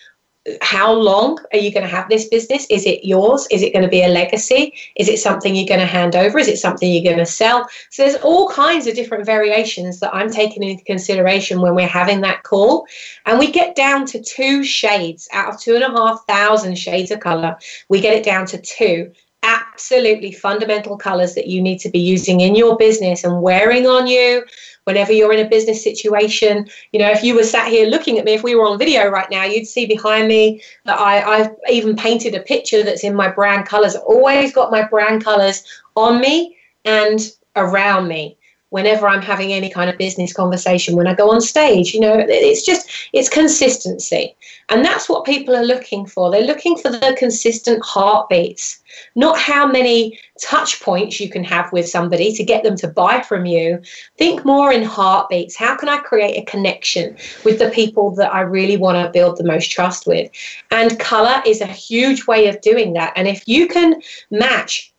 how 0.62 0.92
long 0.92 1.38
are 1.54 1.60
you 1.60 1.72
going 1.72 1.84
to 1.84 1.96
have 1.96 2.10
this 2.10 2.28
business? 2.28 2.66
Is 2.70 2.86
it 2.88 3.06
yours? 3.06 3.48
Is 3.52 3.62
it 3.62 3.74
going 3.74 3.84
to 3.84 3.90
be 3.90 4.04
a 4.04 4.08
legacy? 4.08 4.74
Is 4.96 5.08
it 5.08 5.20
something 5.20 5.56
you're 5.56 5.68
going 5.68 5.80
to 5.80 5.86
hand 5.86 6.16
over? 6.16 6.40
Is 6.40 6.48
it 6.48 6.58
something 6.58 6.92
you're 6.92 7.04
going 7.04 7.24
to 7.24 7.32
sell? 7.32 7.70
So 7.92 8.04
there's 8.04 8.22
all 8.24 8.50
kinds 8.50 8.88
of 8.88 8.96
different 8.96 9.26
variations 9.26 10.00
that 10.00 10.16
I'm 10.16 10.32
taking 10.32 10.64
into 10.64 10.84
consideration 10.84 11.62
when 11.62 11.76
we're 11.76 11.88
having 11.88 12.22
that 12.22 12.42
call. 12.42 12.88
And 13.28 13.38
we 13.38 13.52
get 13.52 13.76
down 13.76 14.08
to 14.08 14.22
two 14.22 14.64
shades 14.64 15.30
out 15.32 15.54
of 15.54 15.60
two 15.60 15.76
and 15.76 15.84
a 15.84 15.92
half 15.92 16.26
thousand 16.26 16.76
shades 16.76 17.12
of 17.12 17.20
color. 17.20 17.56
We 17.88 18.02
get 18.02 18.16
it 18.16 18.26
down 18.26 18.48
to 18.48 18.58
two 18.60 19.12
absolutely 19.44 20.32
fundamental 20.32 20.98
colors 20.98 21.34
that 21.36 21.48
you 21.48 21.62
need 21.62 21.80
to 21.80 21.90
be 21.90 22.00
using 22.00 22.42
in 22.42 22.56
your 22.56 22.78
business 22.78 23.24
and 23.24 23.42
wearing 23.42 23.88
on 23.88 24.08
you 24.08 24.46
whenever 24.84 25.12
you're 25.12 25.34
in 25.34 25.46
a 25.46 25.50
business 25.50 25.84
situation. 25.84 26.68
You 26.92 27.00
know, 27.00 27.10
if 27.10 27.24
you 27.24 27.36
were 27.36 27.44
sat 27.44 27.68
here 27.68 27.88
looking 27.88 28.18
at 28.18 28.26
me, 28.26 28.34
if 28.34 28.44
we 28.44 28.56
were 28.56 28.68
on 28.68 28.78
video 28.78 29.10
right 29.10 29.30
now, 29.30 29.44
you'd 29.44 29.68
see 29.68 29.86
behind 29.86 30.28
me 30.28 30.62
that 30.86 31.00
I, 31.00 31.22
I've 31.22 31.52
even 31.70 31.96
painted 31.96 32.36
a 32.36 32.42
picture 32.42 32.84
that's 32.84 33.04
in 33.04 33.16
my 33.16 33.30
brand 33.30 33.68
colors. 33.68 33.96
Always 33.96 34.54
got 34.54 34.72
my 34.72 34.84
brand 34.84 35.24
colors 35.24 35.64
on 35.96 36.22
me 36.22 36.58
and 36.86 37.20
around 37.56 38.08
me 38.08 38.38
whenever 38.72 39.08
I'm 39.08 39.22
having 39.22 39.52
any 39.52 39.70
kind 39.70 39.90
of 39.90 39.98
business 39.98 40.34
conversation, 40.34 40.96
when 40.96 41.08
I 41.08 41.14
go 41.14 41.30
on 41.30 41.42
stage, 41.42 41.94
you 41.94 42.00
know, 42.00 42.26
it's 42.28 42.66
just, 42.66 42.90
it's 43.14 43.30
consistency. 43.30 44.36
And 44.70 44.84
that's 44.84 45.10
what 45.10 45.26
people 45.26 45.56
are 45.56 45.64
looking 45.64 46.06
for. 46.06 46.32
They're 46.32 46.42
looking 46.42 46.78
for 46.78 46.90
the 46.90 47.14
consistent 47.18 47.84
heartbeats, 47.84 48.82
not 49.16 49.38
how 49.38 49.68
many 49.68 50.18
touch 50.42 50.82
points 50.82 51.20
you 51.20 51.30
can 51.30 51.44
have 51.44 51.72
with 51.74 51.88
somebody 51.88 52.32
to 52.34 52.44
get 52.46 52.64
them 52.64 52.78
to 52.78 52.88
buy 52.88 53.22
from 53.22 53.46
you. 53.46 53.82
Think 54.18 54.46
more 54.46 54.72
in 54.72 54.84
heartbeats. 54.84 55.58
How 55.58 55.76
can 55.76 55.90
I 55.90 55.98
create 55.98 56.38
a 56.38 56.50
connection 56.50 57.18
with 57.44 57.60
the 57.60 57.70
people 57.72 58.12
that 58.16 58.34
I 58.34 58.40
really 58.42 58.78
want 58.78 58.96
to 58.98 59.12
build 59.12 59.38
the 59.38 59.44
most 59.44 59.70
trust 59.70 60.08
with? 60.08 60.32
And 60.72 60.98
color 60.98 61.44
is 61.46 61.60
a 61.60 61.66
huge 61.66 62.26
way 62.26 62.48
of 62.48 62.62
doing 62.62 62.94
that. 62.94 63.12
And 63.18 63.28
if 63.28 63.46
you 63.48 63.68
can 63.68 64.02
match 64.30 64.91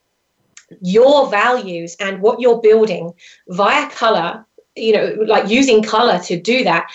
your 0.81 1.29
values 1.31 1.97
and 2.01 2.21
what 2.21 2.41
you're 2.41 2.61
building 2.61 3.13
via 3.49 3.89
color 3.91 4.45
you 4.77 4.93
know 4.93 5.17
like 5.27 5.49
using 5.49 5.83
color 5.83 6.19
to 6.19 6.41
do 6.41 6.65
that 6.65 6.91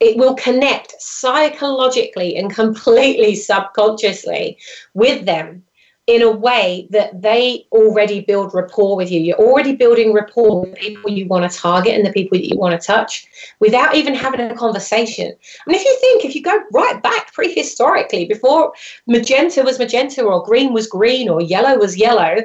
it 0.00 0.16
will 0.16 0.34
connect 0.34 1.00
psychologically 1.00 2.36
and 2.36 2.52
completely 2.52 3.34
subconsciously 3.50 4.58
with 4.94 5.24
them 5.24 5.62
in 6.08 6.20
a 6.20 6.30
way 6.30 6.88
that 6.90 7.22
they 7.22 7.64
already 7.70 8.22
build 8.22 8.52
rapport 8.52 8.96
with 8.96 9.10
you. 9.10 9.20
You're 9.20 9.36
already 9.36 9.76
building 9.76 10.12
rapport 10.12 10.62
with 10.62 10.74
people 10.74 11.12
you 11.12 11.26
want 11.26 11.48
to 11.48 11.56
target 11.56 11.94
and 11.94 12.04
the 12.04 12.12
people 12.12 12.36
that 12.38 12.48
you 12.48 12.58
want 12.58 12.78
to 12.78 12.84
touch 12.84 13.26
without 13.60 13.94
even 13.94 14.12
having 14.12 14.40
a 14.40 14.54
conversation. 14.54 15.32
Mean, 15.66 15.76
if 15.76 15.84
you 15.84 15.96
think, 16.00 16.24
if 16.24 16.34
you 16.34 16.42
go 16.42 16.58
right 16.72 17.00
back 17.02 17.32
prehistorically, 17.32 18.28
before 18.28 18.72
magenta 19.06 19.62
was 19.62 19.78
magenta 19.78 20.24
or 20.24 20.42
green 20.42 20.72
was 20.72 20.88
green 20.88 21.28
or 21.28 21.40
yellow 21.40 21.78
was 21.78 21.96
yellow, 21.96 22.38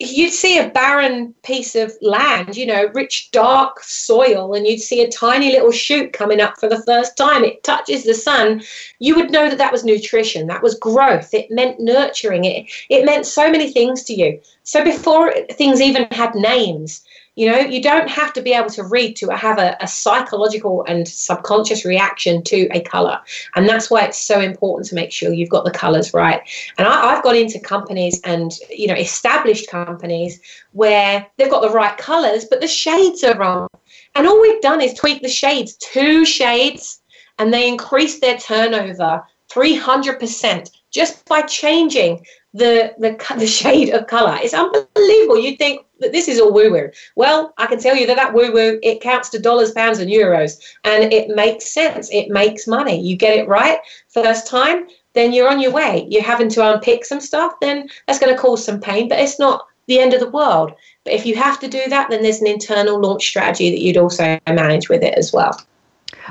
you'd 0.00 0.32
see 0.32 0.58
a 0.58 0.68
barren 0.70 1.34
piece 1.42 1.74
of 1.74 1.92
land, 2.00 2.56
you 2.56 2.66
know, 2.66 2.88
rich, 2.94 3.30
dark 3.32 3.80
soil, 3.82 4.54
and 4.54 4.66
you'd 4.66 4.80
see 4.80 5.02
a 5.02 5.10
tiny 5.10 5.50
little 5.50 5.72
shoot 5.72 6.12
coming 6.12 6.40
up 6.40 6.58
for 6.58 6.68
the 6.68 6.82
first 6.82 7.16
time. 7.16 7.44
It 7.44 7.64
touches 7.64 8.04
the 8.04 8.14
sun. 8.14 8.62
You 9.00 9.16
would 9.16 9.32
know 9.32 9.48
that 9.48 9.58
that 9.58 9.72
was 9.72 9.84
nutrition, 9.84 10.46
that 10.46 10.62
was 10.62 10.76
growth. 10.76 11.34
It 11.34 11.50
meant 11.50 11.80
nurturing. 11.80 12.44
It 12.44 12.66
it 12.88 13.04
meant 13.04 13.26
so 13.26 13.50
many 13.50 13.72
things 13.72 14.04
to 14.04 14.14
you. 14.14 14.40
So 14.62 14.84
before 14.84 15.34
things 15.52 15.80
even 15.80 16.06
had 16.12 16.34
names, 16.34 17.04
you 17.38 17.48
know, 17.48 17.58
you 17.58 17.80
don't 17.80 18.10
have 18.10 18.32
to 18.32 18.42
be 18.42 18.52
able 18.52 18.68
to 18.70 18.82
read 18.82 19.14
to 19.14 19.28
have 19.28 19.60
a, 19.60 19.76
a, 19.80 19.86
psychological 19.86 20.84
and 20.88 21.06
subconscious 21.06 21.84
reaction 21.84 22.42
to 22.42 22.66
a 22.72 22.80
color. 22.80 23.20
And 23.54 23.68
that's 23.68 23.88
why 23.88 24.06
it's 24.06 24.18
so 24.18 24.40
important 24.40 24.88
to 24.88 24.96
make 24.96 25.12
sure 25.12 25.32
you've 25.32 25.48
got 25.48 25.64
the 25.64 25.70
colors 25.70 26.12
right. 26.12 26.42
And 26.78 26.88
I, 26.88 27.14
I've 27.14 27.22
got 27.22 27.36
into 27.36 27.60
companies 27.60 28.20
and, 28.24 28.50
you 28.70 28.88
know, 28.88 28.96
established 28.96 29.70
companies 29.70 30.40
where 30.72 31.24
they've 31.36 31.48
got 31.48 31.62
the 31.62 31.70
right 31.70 31.96
colors, 31.96 32.44
but 32.44 32.60
the 32.60 32.66
shades 32.66 33.22
are 33.22 33.38
wrong. 33.38 33.68
And 34.16 34.26
all 34.26 34.42
we've 34.42 34.60
done 34.60 34.80
is 34.80 34.92
tweak 34.94 35.22
the 35.22 35.28
shades, 35.28 35.76
two 35.76 36.24
shades, 36.24 37.00
and 37.38 37.54
they 37.54 37.68
increase 37.68 38.18
their 38.18 38.36
turnover 38.38 39.22
300% 39.48 40.70
just 40.90 41.24
by 41.26 41.42
changing 41.42 42.26
the, 42.52 42.94
the, 42.98 43.16
the 43.38 43.46
shade 43.46 43.90
of 43.90 44.08
color. 44.08 44.36
It's 44.42 44.54
unbelievable. 44.54 45.38
You'd 45.38 45.58
think, 45.58 45.86
this 45.98 46.28
is 46.28 46.40
all 46.40 46.52
woo 46.52 46.70
woo. 46.70 46.90
Well, 47.16 47.52
I 47.58 47.66
can 47.66 47.78
tell 47.78 47.96
you 47.96 48.06
that 48.06 48.16
that 48.16 48.34
woo 48.34 48.52
woo 48.52 48.78
it 48.82 49.00
counts 49.00 49.28
to 49.30 49.38
dollars, 49.38 49.72
pounds, 49.72 49.98
and 49.98 50.10
euros, 50.10 50.58
and 50.84 51.12
it 51.12 51.34
makes 51.34 51.72
sense. 51.72 52.08
It 52.12 52.30
makes 52.30 52.66
money. 52.66 53.00
You 53.00 53.16
get 53.16 53.36
it 53.36 53.48
right 53.48 53.78
first 54.08 54.46
time, 54.46 54.86
then 55.14 55.32
you're 55.32 55.48
on 55.48 55.60
your 55.60 55.72
way. 55.72 56.06
You're 56.08 56.22
having 56.22 56.48
to 56.50 56.74
unpick 56.74 57.04
some 57.04 57.20
stuff, 57.20 57.54
then 57.60 57.88
that's 58.06 58.18
going 58.18 58.34
to 58.34 58.40
cause 58.40 58.64
some 58.64 58.80
pain, 58.80 59.08
but 59.08 59.18
it's 59.18 59.38
not 59.38 59.66
the 59.86 59.98
end 59.98 60.14
of 60.14 60.20
the 60.20 60.30
world. 60.30 60.72
But 61.04 61.14
if 61.14 61.26
you 61.26 61.34
have 61.36 61.58
to 61.60 61.68
do 61.68 61.82
that, 61.88 62.10
then 62.10 62.22
there's 62.22 62.40
an 62.40 62.46
internal 62.46 63.00
launch 63.00 63.26
strategy 63.26 63.70
that 63.70 63.80
you'd 63.80 63.96
also 63.96 64.38
manage 64.46 64.88
with 64.88 65.02
it 65.02 65.14
as 65.18 65.32
well. 65.32 65.58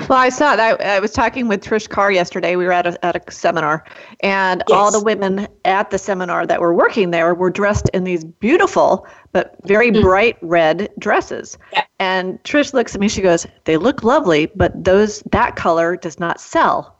Well, 0.08 0.18
I 0.18 0.28
saw 0.28 0.54
that. 0.54 0.80
I 0.80 1.00
was 1.00 1.12
talking 1.12 1.48
with 1.48 1.62
Trish 1.64 1.88
Carr 1.88 2.12
yesterday. 2.12 2.54
We 2.54 2.66
were 2.66 2.72
at 2.72 2.86
a, 2.86 3.04
at 3.04 3.16
a 3.16 3.32
seminar, 3.32 3.84
and 4.20 4.62
yes. 4.68 4.76
all 4.76 4.92
the 4.92 5.02
women 5.02 5.48
at 5.64 5.90
the 5.90 5.98
seminar 5.98 6.46
that 6.46 6.60
were 6.60 6.72
working 6.72 7.10
there 7.10 7.34
were 7.34 7.50
dressed 7.50 7.90
in 7.92 8.04
these 8.04 8.22
beautiful 8.22 9.06
but 9.32 9.56
very 9.64 9.90
mm. 9.90 10.02
bright 10.02 10.36
red 10.40 10.90
dresses. 10.98 11.58
Yeah. 11.72 11.84
And 11.98 12.42
Trish 12.44 12.72
looks 12.72 12.94
at 12.94 13.00
me. 13.00 13.08
She 13.08 13.22
goes, 13.22 13.46
"They 13.64 13.76
look 13.76 14.02
lovely, 14.02 14.46
but 14.54 14.84
those 14.84 15.22
that 15.30 15.56
color 15.56 15.96
does 15.96 16.18
not 16.18 16.40
sell." 16.40 16.96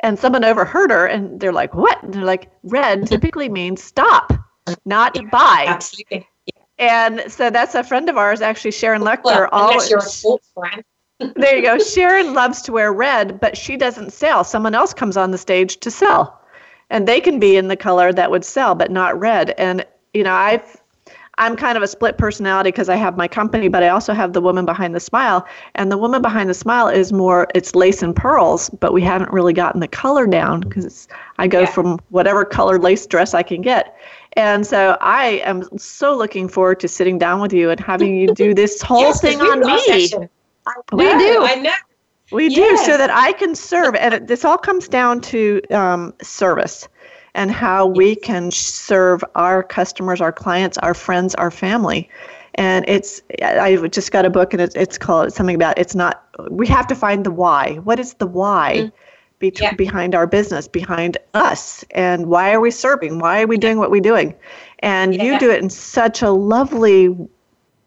And 0.00 0.18
someone 0.18 0.44
overheard 0.44 0.90
her, 0.90 1.06
and 1.06 1.40
they're 1.40 1.52
like, 1.52 1.74
"What?" 1.74 2.02
And 2.02 2.14
they're 2.14 2.24
like, 2.24 2.50
"Red 2.62 3.06
typically 3.08 3.48
means 3.48 3.82
stop, 3.82 4.32
not 4.84 5.16
yeah, 5.16 5.28
buy." 5.30 5.64
Absolutely. 5.68 6.26
And 6.78 7.24
so 7.28 7.50
that's 7.50 7.74
a 7.74 7.84
friend 7.84 8.08
of 8.08 8.16
ours, 8.16 8.40
actually, 8.40 8.70
Sharon 8.70 9.02
Lechter. 9.02 9.22
Well, 9.24 9.48
always, 9.52 9.90
you're 9.90 9.98
a 9.98 10.02
sports 10.02 10.50
brand 10.56 10.82
there 11.36 11.56
you 11.56 11.62
go. 11.62 11.78
Sharon 11.94 12.34
loves 12.34 12.62
to 12.62 12.72
wear 12.72 12.92
red, 12.92 13.40
but 13.40 13.56
she 13.56 13.76
doesn't 13.76 14.12
sell. 14.12 14.44
Someone 14.44 14.74
else 14.74 14.94
comes 14.94 15.16
on 15.16 15.30
the 15.30 15.38
stage 15.38 15.78
to 15.80 15.90
sell. 15.90 16.40
And 16.88 17.06
they 17.06 17.20
can 17.20 17.38
be 17.38 17.56
in 17.56 17.68
the 17.68 17.76
color 17.76 18.12
that 18.12 18.30
would 18.30 18.44
sell, 18.44 18.74
but 18.74 18.90
not 18.90 19.18
red. 19.18 19.50
And, 19.58 19.86
you 20.12 20.24
know, 20.24 20.32
I've 20.32 20.79
I'm 21.40 21.56
kind 21.56 21.78
of 21.78 21.82
a 21.82 21.88
split 21.88 22.18
personality 22.18 22.68
because 22.68 22.90
I 22.90 22.96
have 22.96 23.16
my 23.16 23.26
company, 23.26 23.68
but 23.68 23.82
I 23.82 23.88
also 23.88 24.12
have 24.12 24.34
the 24.34 24.42
woman 24.42 24.66
behind 24.66 24.94
the 24.94 25.00
smile. 25.00 25.46
And 25.74 25.90
the 25.90 25.96
woman 25.96 26.20
behind 26.20 26.50
the 26.50 26.54
smile 26.54 26.86
is 26.86 27.14
more, 27.14 27.48
it's 27.54 27.74
lace 27.74 28.02
and 28.02 28.14
pearls, 28.14 28.68
but 28.68 28.92
we 28.92 29.00
haven't 29.00 29.32
really 29.32 29.54
gotten 29.54 29.80
the 29.80 29.88
color 29.88 30.26
down 30.26 30.60
because 30.60 31.08
I 31.38 31.48
go 31.48 31.60
yeah. 31.60 31.66
from 31.66 31.98
whatever 32.10 32.44
colored 32.44 32.82
lace 32.82 33.06
dress 33.06 33.32
I 33.32 33.42
can 33.42 33.62
get. 33.62 33.96
And 34.34 34.66
so 34.66 34.98
I 35.00 35.40
am 35.46 35.66
so 35.78 36.14
looking 36.14 36.46
forward 36.46 36.78
to 36.80 36.88
sitting 36.88 37.18
down 37.18 37.40
with 37.40 37.54
you 37.54 37.70
and 37.70 37.80
having 37.80 38.14
you 38.16 38.34
do 38.34 38.52
this 38.52 38.82
whole 38.82 39.00
yes, 39.00 39.22
thing 39.22 39.40
on 39.40 39.60
me. 39.60 40.28
We 40.92 41.04
do. 41.04 41.42
I 41.42 41.54
know. 41.54 41.72
We 42.32 42.48
yes. 42.48 42.80
do 42.84 42.92
so 42.92 42.98
that 42.98 43.10
I 43.10 43.32
can 43.32 43.54
serve. 43.54 43.94
And 43.94 44.28
this 44.28 44.44
all 44.44 44.58
comes 44.58 44.88
down 44.88 45.22
to 45.22 45.62
um, 45.70 46.12
service 46.20 46.86
and 47.34 47.50
how 47.50 47.86
we 47.86 48.16
can 48.16 48.50
serve 48.50 49.22
our 49.34 49.62
customers, 49.62 50.20
our 50.20 50.32
clients, 50.32 50.78
our 50.78 50.94
friends, 50.94 51.34
our 51.36 51.50
family. 51.50 52.08
And 52.56 52.84
it's, 52.88 53.22
I 53.42 53.76
just 53.88 54.12
got 54.12 54.24
a 54.24 54.30
book 54.30 54.52
and 54.52 54.60
it's, 54.60 54.74
it's 54.74 54.98
called 54.98 55.32
something 55.32 55.54
about 55.54 55.78
it's 55.78 55.94
not, 55.94 56.26
we 56.50 56.66
have 56.66 56.86
to 56.88 56.94
find 56.94 57.24
the 57.24 57.30
why. 57.30 57.76
What 57.84 58.00
is 58.00 58.14
the 58.14 58.26
why? 58.26 58.74
Mm. 58.76 58.92
Be- 59.38 59.52
yeah. 59.58 59.72
behind 59.72 60.14
our 60.14 60.26
business, 60.26 60.68
behind 60.68 61.16
us, 61.32 61.82
and 61.92 62.26
why 62.26 62.52
are 62.52 62.60
we 62.60 62.70
serving? 62.70 63.20
Why 63.20 63.40
are 63.40 63.46
we 63.46 63.56
doing 63.56 63.78
what 63.78 63.90
we're 63.90 64.02
doing? 64.02 64.34
And 64.80 65.14
yeah. 65.14 65.24
you 65.24 65.38
do 65.38 65.50
it 65.50 65.62
in 65.62 65.70
such 65.70 66.20
a 66.20 66.28
lovely, 66.30 67.16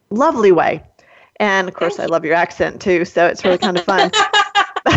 lovely 0.10 0.52
way 0.52 0.82
And 1.39 1.68
of 1.68 1.74
course, 1.74 2.00
I 2.00 2.06
love 2.06 2.26
your 2.26 2.36
accent 2.36 2.82
too, 2.82 3.06
so 3.06 3.28
it's 3.28 3.44
really 3.44 3.58
kind 3.58 3.78
of 3.78 3.84
fun. 3.84 4.12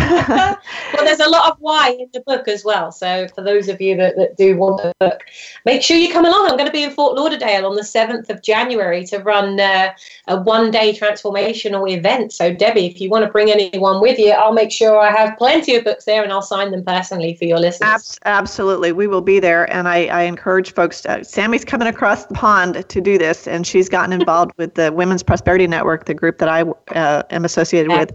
well, 0.94 1.04
there's 1.04 1.20
a 1.20 1.28
lot 1.28 1.50
of 1.50 1.56
why 1.60 1.90
in 1.90 2.08
the 2.12 2.20
book 2.20 2.48
as 2.48 2.64
well. 2.64 2.92
So 2.92 3.28
for 3.34 3.42
those 3.42 3.68
of 3.68 3.80
you 3.80 3.96
that, 3.96 4.16
that 4.16 4.36
do 4.36 4.56
want 4.56 4.82
the 4.82 4.92
book, 4.98 5.22
make 5.64 5.82
sure 5.82 5.96
you 5.96 6.12
come 6.12 6.24
along. 6.24 6.50
I'm 6.50 6.56
going 6.56 6.66
to 6.66 6.72
be 6.72 6.82
in 6.82 6.90
Fort 6.90 7.16
Lauderdale 7.16 7.66
on 7.66 7.74
the 7.74 7.82
7th 7.82 8.28
of 8.30 8.42
January 8.42 9.04
to 9.06 9.18
run 9.18 9.58
uh, 9.60 9.92
a 10.28 10.40
one-day 10.40 10.94
transformational 10.94 11.90
event. 11.90 12.32
So 12.32 12.52
Debbie, 12.52 12.86
if 12.86 13.00
you 13.00 13.10
want 13.10 13.24
to 13.24 13.30
bring 13.30 13.50
anyone 13.50 14.00
with 14.00 14.18
you, 14.18 14.30
I'll 14.30 14.52
make 14.52 14.72
sure 14.72 14.98
I 14.98 15.10
have 15.10 15.36
plenty 15.38 15.74
of 15.76 15.84
books 15.84 16.04
there 16.04 16.22
and 16.22 16.32
I'll 16.32 16.42
sign 16.42 16.70
them 16.70 16.84
personally 16.84 17.34
for 17.34 17.44
your 17.44 17.58
listeners. 17.58 18.18
absolutely, 18.24 18.92
we 18.92 19.06
will 19.06 19.20
be 19.20 19.40
there, 19.40 19.70
and 19.72 19.88
I, 19.88 20.06
I 20.06 20.22
encourage 20.22 20.72
folks. 20.72 21.02
To, 21.02 21.24
Sammy's 21.24 21.64
coming 21.64 21.88
across 21.88 22.26
the 22.26 22.34
pond 22.34 22.88
to 22.88 23.00
do 23.00 23.18
this, 23.18 23.46
and 23.46 23.66
she's 23.66 23.88
gotten 23.88 24.12
involved 24.20 24.52
with 24.56 24.74
the 24.74 24.92
Women's 24.92 25.22
Prosperity 25.22 25.66
Network, 25.66 26.06
the 26.06 26.14
group 26.14 26.38
that 26.38 26.48
I 26.48 26.62
uh, 26.94 27.22
am 27.30 27.44
associated 27.44 27.90
with, 27.90 28.12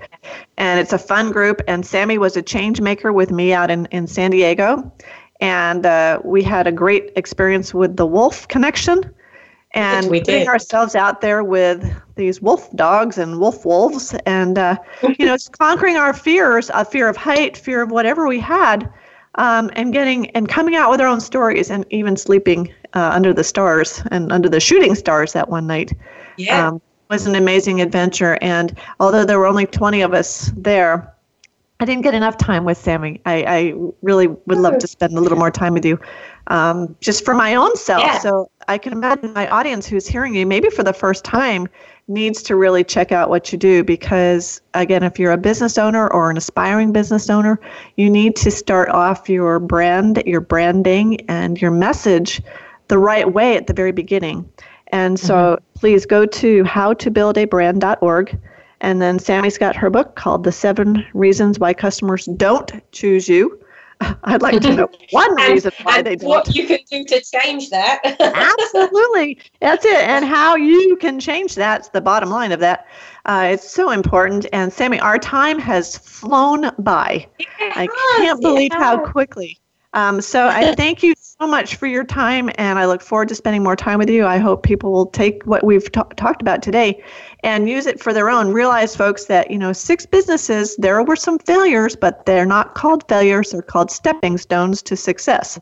and 0.57 0.79
it's 0.79 0.93
a 0.93 0.97
fun 0.97 1.31
group 1.31 1.61
and 1.67 1.80
Sammy 1.85 2.17
was 2.17 2.37
a 2.37 2.41
change 2.41 2.81
maker 2.81 3.13
with 3.13 3.31
me 3.31 3.53
out 3.53 3.71
in, 3.71 3.85
in 3.87 4.07
San 4.07 4.31
Diego. 4.31 4.91
And 5.39 5.85
uh, 5.85 6.19
we 6.23 6.43
had 6.43 6.67
a 6.67 6.71
great 6.71 7.11
experience 7.15 7.73
with 7.73 7.97
the 7.97 8.05
wolf 8.05 8.47
connection 8.47 9.11
and 9.73 10.09
we 10.09 10.19
putting 10.19 10.39
did. 10.39 10.47
ourselves 10.47 10.95
out 10.95 11.21
there 11.21 11.43
with 11.43 11.93
these 12.15 12.41
wolf 12.41 12.69
dogs 12.75 13.17
and 13.17 13.39
wolf 13.39 13.65
wolves 13.65 14.13
and 14.25 14.57
uh, 14.57 14.77
you 15.19 15.25
know 15.25 15.37
conquering 15.57 15.97
our 15.97 16.13
fears 16.13 16.69
a 16.73 16.83
fear 16.83 17.07
of 17.07 17.15
height 17.15 17.55
fear 17.55 17.81
of 17.81 17.91
whatever 17.91 18.27
we 18.27 18.39
had 18.39 18.91
um, 19.35 19.69
and 19.73 19.93
getting 19.93 20.29
and 20.31 20.49
coming 20.49 20.75
out 20.75 20.91
with 20.91 20.99
our 20.99 21.07
own 21.07 21.21
stories 21.21 21.69
and 21.71 21.85
even 21.89 22.17
sleeping 22.17 22.73
uh, 22.93 23.11
under 23.13 23.33
the 23.33 23.43
stars 23.43 24.03
and 24.11 24.31
under 24.31 24.49
the 24.49 24.59
shooting 24.59 24.95
stars 24.95 25.33
that 25.33 25.49
one 25.49 25.67
night 25.67 25.93
yeah. 26.37 26.67
um, 26.67 26.81
was 27.09 27.25
an 27.25 27.35
amazing 27.35 27.81
adventure 27.81 28.37
and 28.41 28.77
although 28.99 29.25
there 29.25 29.39
were 29.39 29.47
only 29.47 29.65
20 29.65 30.01
of 30.01 30.13
us 30.13 30.51
there 30.57 31.13
I 31.81 31.85
didn't 31.85 32.03
get 32.03 32.13
enough 32.13 32.37
time 32.37 32.63
with 32.63 32.77
Sammy. 32.77 33.19
I, 33.25 33.43
I 33.43 33.73
really 34.03 34.27
would 34.27 34.59
love 34.59 34.77
to 34.77 34.87
spend 34.87 35.17
a 35.17 35.19
little 35.19 35.37
more 35.37 35.49
time 35.49 35.73
with 35.73 35.83
you, 35.83 35.99
um, 36.47 36.95
just 37.01 37.25
for 37.25 37.33
my 37.33 37.55
own 37.55 37.75
self. 37.75 38.03
Yeah. 38.03 38.19
So 38.19 38.51
I 38.67 38.77
can 38.77 38.93
imagine 38.93 39.33
my 39.33 39.49
audience 39.49 39.87
who's 39.87 40.05
hearing 40.07 40.35
you, 40.35 40.45
maybe 40.45 40.69
for 40.69 40.83
the 40.83 40.93
first 40.93 41.25
time, 41.25 41.67
needs 42.07 42.43
to 42.43 42.55
really 42.55 42.83
check 42.83 43.11
out 43.11 43.29
what 43.29 43.51
you 43.51 43.57
do 43.57 43.83
because, 43.83 44.61
again, 44.75 45.01
if 45.01 45.17
you're 45.17 45.31
a 45.31 45.37
business 45.37 45.77
owner 45.79 46.07
or 46.07 46.29
an 46.29 46.37
aspiring 46.37 46.91
business 46.91 47.29
owner, 47.31 47.59
you 47.97 48.09
need 48.09 48.35
to 48.35 48.51
start 48.51 48.89
off 48.89 49.27
your 49.27 49.59
brand, 49.59 50.21
your 50.27 50.41
branding, 50.41 51.19
and 51.29 51.59
your 51.61 51.71
message 51.71 52.41
the 52.89 52.97
right 52.99 53.33
way 53.33 53.57
at 53.57 53.65
the 53.67 53.73
very 53.73 53.91
beginning. 53.91 54.47
And 54.89 55.19
so 55.19 55.33
Mm-hmm. 55.33 55.79
please 55.79 56.05
go 56.05 56.25
to 56.27 56.63
howtobuildabrand.org. 56.63 58.39
And 58.81 59.01
then 59.01 59.19
Sammy's 59.19 59.57
got 59.57 59.75
her 59.75 59.89
book 59.89 60.15
called 60.15 60.43
The 60.43 60.51
Seven 60.51 61.05
Reasons 61.13 61.59
Why 61.59 61.73
Customers 61.73 62.25
Don't 62.25 62.71
Choose 62.91 63.29
You. 63.29 63.59
I'd 64.23 64.41
like 64.41 64.59
to 64.61 64.75
know 64.75 64.89
one 65.11 65.39
and, 65.39 65.53
reason 65.53 65.71
why 65.83 66.01
they 66.01 66.15
don't. 66.15 66.27
what 66.27 66.55
you 66.55 66.65
can 66.65 66.79
do 66.89 67.05
to 67.05 67.21
change 67.21 67.69
that. 67.69 68.01
Absolutely. 68.19 69.39
That's 69.59 69.85
it. 69.85 70.01
And 70.01 70.25
how 70.25 70.55
you 70.55 70.97
can 70.97 71.19
change 71.19 71.53
that's 71.53 71.89
the 71.89 72.01
bottom 72.01 72.31
line 72.31 72.51
of 72.51 72.59
that. 72.61 72.87
Uh, 73.25 73.49
it's 73.53 73.69
so 73.69 73.91
important. 73.91 74.47
And 74.51 74.73
Sammy, 74.73 74.99
our 74.99 75.19
time 75.19 75.59
has 75.59 75.97
flown 75.97 76.71
by. 76.79 77.27
I 77.59 77.87
can't 78.17 78.41
believe 78.41 78.71
how 78.73 79.05
quickly. 79.05 79.60
Um, 79.93 80.21
so 80.21 80.47
I 80.47 80.73
thank 80.77 81.03
you 81.03 81.13
so 81.17 81.47
much 81.47 81.75
for 81.75 81.87
your 81.87 82.03
time, 82.03 82.49
and 82.55 82.79
I 82.79 82.85
look 82.85 83.01
forward 83.01 83.29
to 83.29 83.35
spending 83.35 83.63
more 83.63 83.75
time 83.75 83.99
with 83.99 84.09
you. 84.09 84.25
I 84.25 84.37
hope 84.37 84.63
people 84.63 84.91
will 84.91 85.07
take 85.07 85.43
what 85.45 85.63
we've 85.63 85.91
ta- 85.91 86.03
talked 86.15 86.41
about 86.41 86.61
today 86.61 87.03
and 87.43 87.69
use 87.69 87.85
it 87.85 87.99
for 87.99 88.13
their 88.13 88.29
own. 88.29 88.53
Realize, 88.53 88.95
folks, 88.95 89.25
that 89.25 89.51
you 89.51 89.57
know 89.57 89.73
six 89.73 90.05
businesses. 90.05 90.75
There 90.77 91.01
were 91.03 91.15
some 91.15 91.39
failures, 91.39 91.95
but 91.95 92.25
they're 92.25 92.45
not 92.45 92.75
called 92.75 93.07
failures. 93.07 93.51
They're 93.51 93.61
called 93.61 93.91
stepping 93.91 94.37
stones 94.37 94.81
to 94.83 94.95
success. 94.95 95.59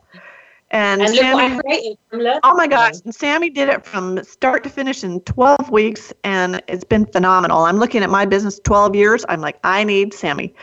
And, 0.72 1.02
and 1.02 1.14
Sammy, 1.14 1.42
I 1.42 1.60
created 1.60 1.98
from 2.08 2.20
learning. 2.20 2.40
Oh 2.44 2.54
my 2.54 2.68
gosh. 2.68 2.94
And 3.04 3.12
Sammy 3.12 3.50
did 3.50 3.68
it 3.68 3.84
from 3.84 4.22
start 4.22 4.62
to 4.62 4.70
finish 4.70 5.02
in 5.02 5.20
12 5.22 5.70
weeks, 5.70 6.12
and 6.22 6.62
it's 6.68 6.84
been 6.84 7.06
phenomenal. 7.06 7.64
I'm 7.64 7.78
looking 7.78 8.04
at 8.04 8.10
my 8.10 8.24
business 8.24 8.60
12 8.62 8.94
years. 8.94 9.24
I'm 9.28 9.40
like, 9.40 9.58
I 9.64 9.82
need 9.82 10.14
Sammy. 10.14 10.54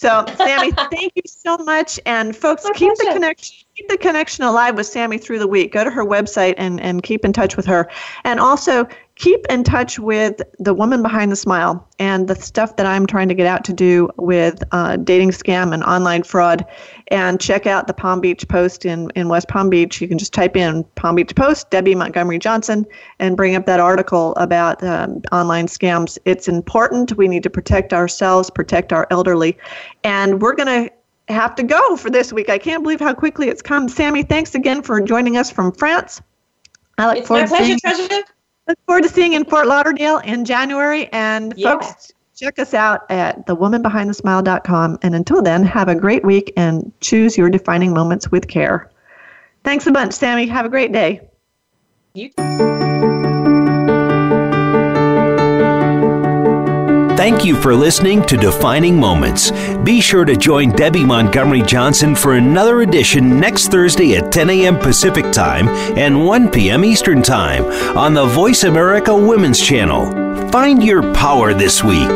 So, 0.00 0.24
Sammy, 0.34 0.70
thank 0.90 1.12
you 1.14 1.22
so 1.26 1.58
much. 1.58 2.00
And 2.06 2.34
folks, 2.34 2.64
My 2.64 2.70
keep 2.70 2.96
the 2.96 3.10
connection 3.12 3.66
keep 3.76 3.86
the 3.88 3.98
connection 3.98 4.44
alive 4.44 4.74
with 4.74 4.86
Sammy 4.86 5.18
through 5.18 5.40
the 5.40 5.46
week. 5.46 5.74
Go 5.74 5.84
to 5.84 5.90
her 5.90 6.06
website 6.06 6.54
and, 6.56 6.80
and 6.80 7.02
keep 7.02 7.22
in 7.22 7.34
touch 7.34 7.54
with 7.54 7.66
her. 7.66 7.86
And 8.24 8.40
also 8.40 8.88
keep 9.20 9.44
in 9.50 9.62
touch 9.62 9.98
with 9.98 10.40
the 10.58 10.72
woman 10.72 11.02
behind 11.02 11.30
the 11.30 11.36
smile 11.36 11.86
and 11.98 12.26
the 12.26 12.34
stuff 12.34 12.76
that 12.76 12.86
I'm 12.86 13.06
trying 13.06 13.28
to 13.28 13.34
get 13.34 13.46
out 13.46 13.64
to 13.64 13.72
do 13.74 14.08
with 14.16 14.62
uh, 14.72 14.96
dating 14.96 15.32
scam 15.32 15.74
and 15.74 15.84
online 15.84 16.22
fraud. 16.22 16.64
And 17.08 17.38
check 17.38 17.66
out 17.66 17.86
the 17.86 17.92
Palm 17.92 18.22
Beach 18.22 18.48
Post 18.48 18.86
in, 18.86 19.10
in 19.16 19.28
West 19.28 19.46
Palm 19.48 19.68
Beach. 19.68 20.00
You 20.00 20.08
can 20.08 20.16
just 20.16 20.32
type 20.32 20.56
in 20.56 20.84
Palm 20.94 21.16
Beach 21.16 21.36
Post, 21.36 21.68
Debbie 21.68 21.94
Montgomery 21.94 22.38
Johnson, 22.38 22.86
and 23.18 23.36
bring 23.36 23.54
up 23.54 23.66
that 23.66 23.78
article 23.78 24.34
about 24.36 24.82
um, 24.82 25.20
online 25.32 25.66
scams. 25.66 26.16
It's 26.24 26.48
important. 26.48 27.14
We 27.18 27.28
need 27.28 27.42
to 27.42 27.50
protect 27.50 27.92
ourselves, 27.92 28.48
protect 28.48 28.90
our 28.90 29.06
elderly. 29.10 29.58
And 30.02 30.40
we're 30.40 30.54
going 30.54 30.88
to 30.88 31.32
have 31.32 31.54
to 31.56 31.62
go 31.62 31.96
for 31.96 32.08
this 32.08 32.32
week. 32.32 32.48
I 32.48 32.56
can't 32.56 32.82
believe 32.82 33.00
how 33.00 33.12
quickly 33.12 33.48
it's 33.48 33.60
come. 33.60 33.86
Sammy, 33.86 34.22
thanks 34.22 34.54
again 34.54 34.80
for 34.80 34.98
joining 35.02 35.36
us 35.36 35.50
from 35.50 35.72
France. 35.72 36.22
I 36.96 37.06
look 37.06 37.18
It's 37.18 37.28
forward 37.28 37.42
my 37.42 37.46
to 37.46 37.50
pleasure, 37.50 37.78
seeing, 37.78 38.08
treasure. 38.08 38.24
Look 38.70 38.78
forward 38.86 39.02
to 39.02 39.08
seeing 39.08 39.32
you 39.32 39.38
in 39.40 39.44
Fort 39.44 39.66
Lauderdale 39.66 40.18
in 40.18 40.44
January. 40.44 41.08
And 41.12 41.54
Yeah. 41.56 41.72
folks, 41.72 42.12
check 42.36 42.58
us 42.58 42.72
out 42.72 43.02
at 43.10 43.46
thewomanbehindthesmile.com. 43.46 44.98
And 45.02 45.14
until 45.14 45.42
then, 45.42 45.62
have 45.64 45.88
a 45.88 45.94
great 45.94 46.24
week 46.24 46.52
and 46.56 46.92
choose 47.00 47.36
your 47.36 47.50
defining 47.50 47.92
moments 47.92 48.30
with 48.30 48.48
care. 48.48 48.90
Thanks 49.64 49.86
a 49.86 49.90
bunch, 49.92 50.12
Sammy. 50.14 50.46
Have 50.46 50.64
a 50.64 50.70
great 50.70 50.92
day. 50.92 51.20
You 52.14 52.30
Thank 57.20 57.44
you 57.44 57.54
for 57.60 57.74
listening 57.74 58.22
to 58.28 58.36
Defining 58.38 58.98
Moments. 58.98 59.50
Be 59.84 60.00
sure 60.00 60.24
to 60.24 60.34
join 60.38 60.70
Debbie 60.70 61.04
Montgomery 61.04 61.60
Johnson 61.60 62.14
for 62.14 62.36
another 62.36 62.80
edition 62.80 63.38
next 63.38 63.68
Thursday 63.68 64.16
at 64.16 64.32
10 64.32 64.48
a.m. 64.48 64.78
Pacific 64.78 65.30
Time 65.30 65.68
and 65.98 66.24
1 66.24 66.50
p.m. 66.50 66.82
Eastern 66.82 67.20
Time 67.20 67.66
on 67.94 68.14
the 68.14 68.24
Voice 68.24 68.64
America 68.64 69.14
Women's 69.14 69.60
Channel. 69.60 70.48
Find 70.48 70.82
your 70.82 71.12
power 71.12 71.52
this 71.52 71.84
week. 71.84 72.08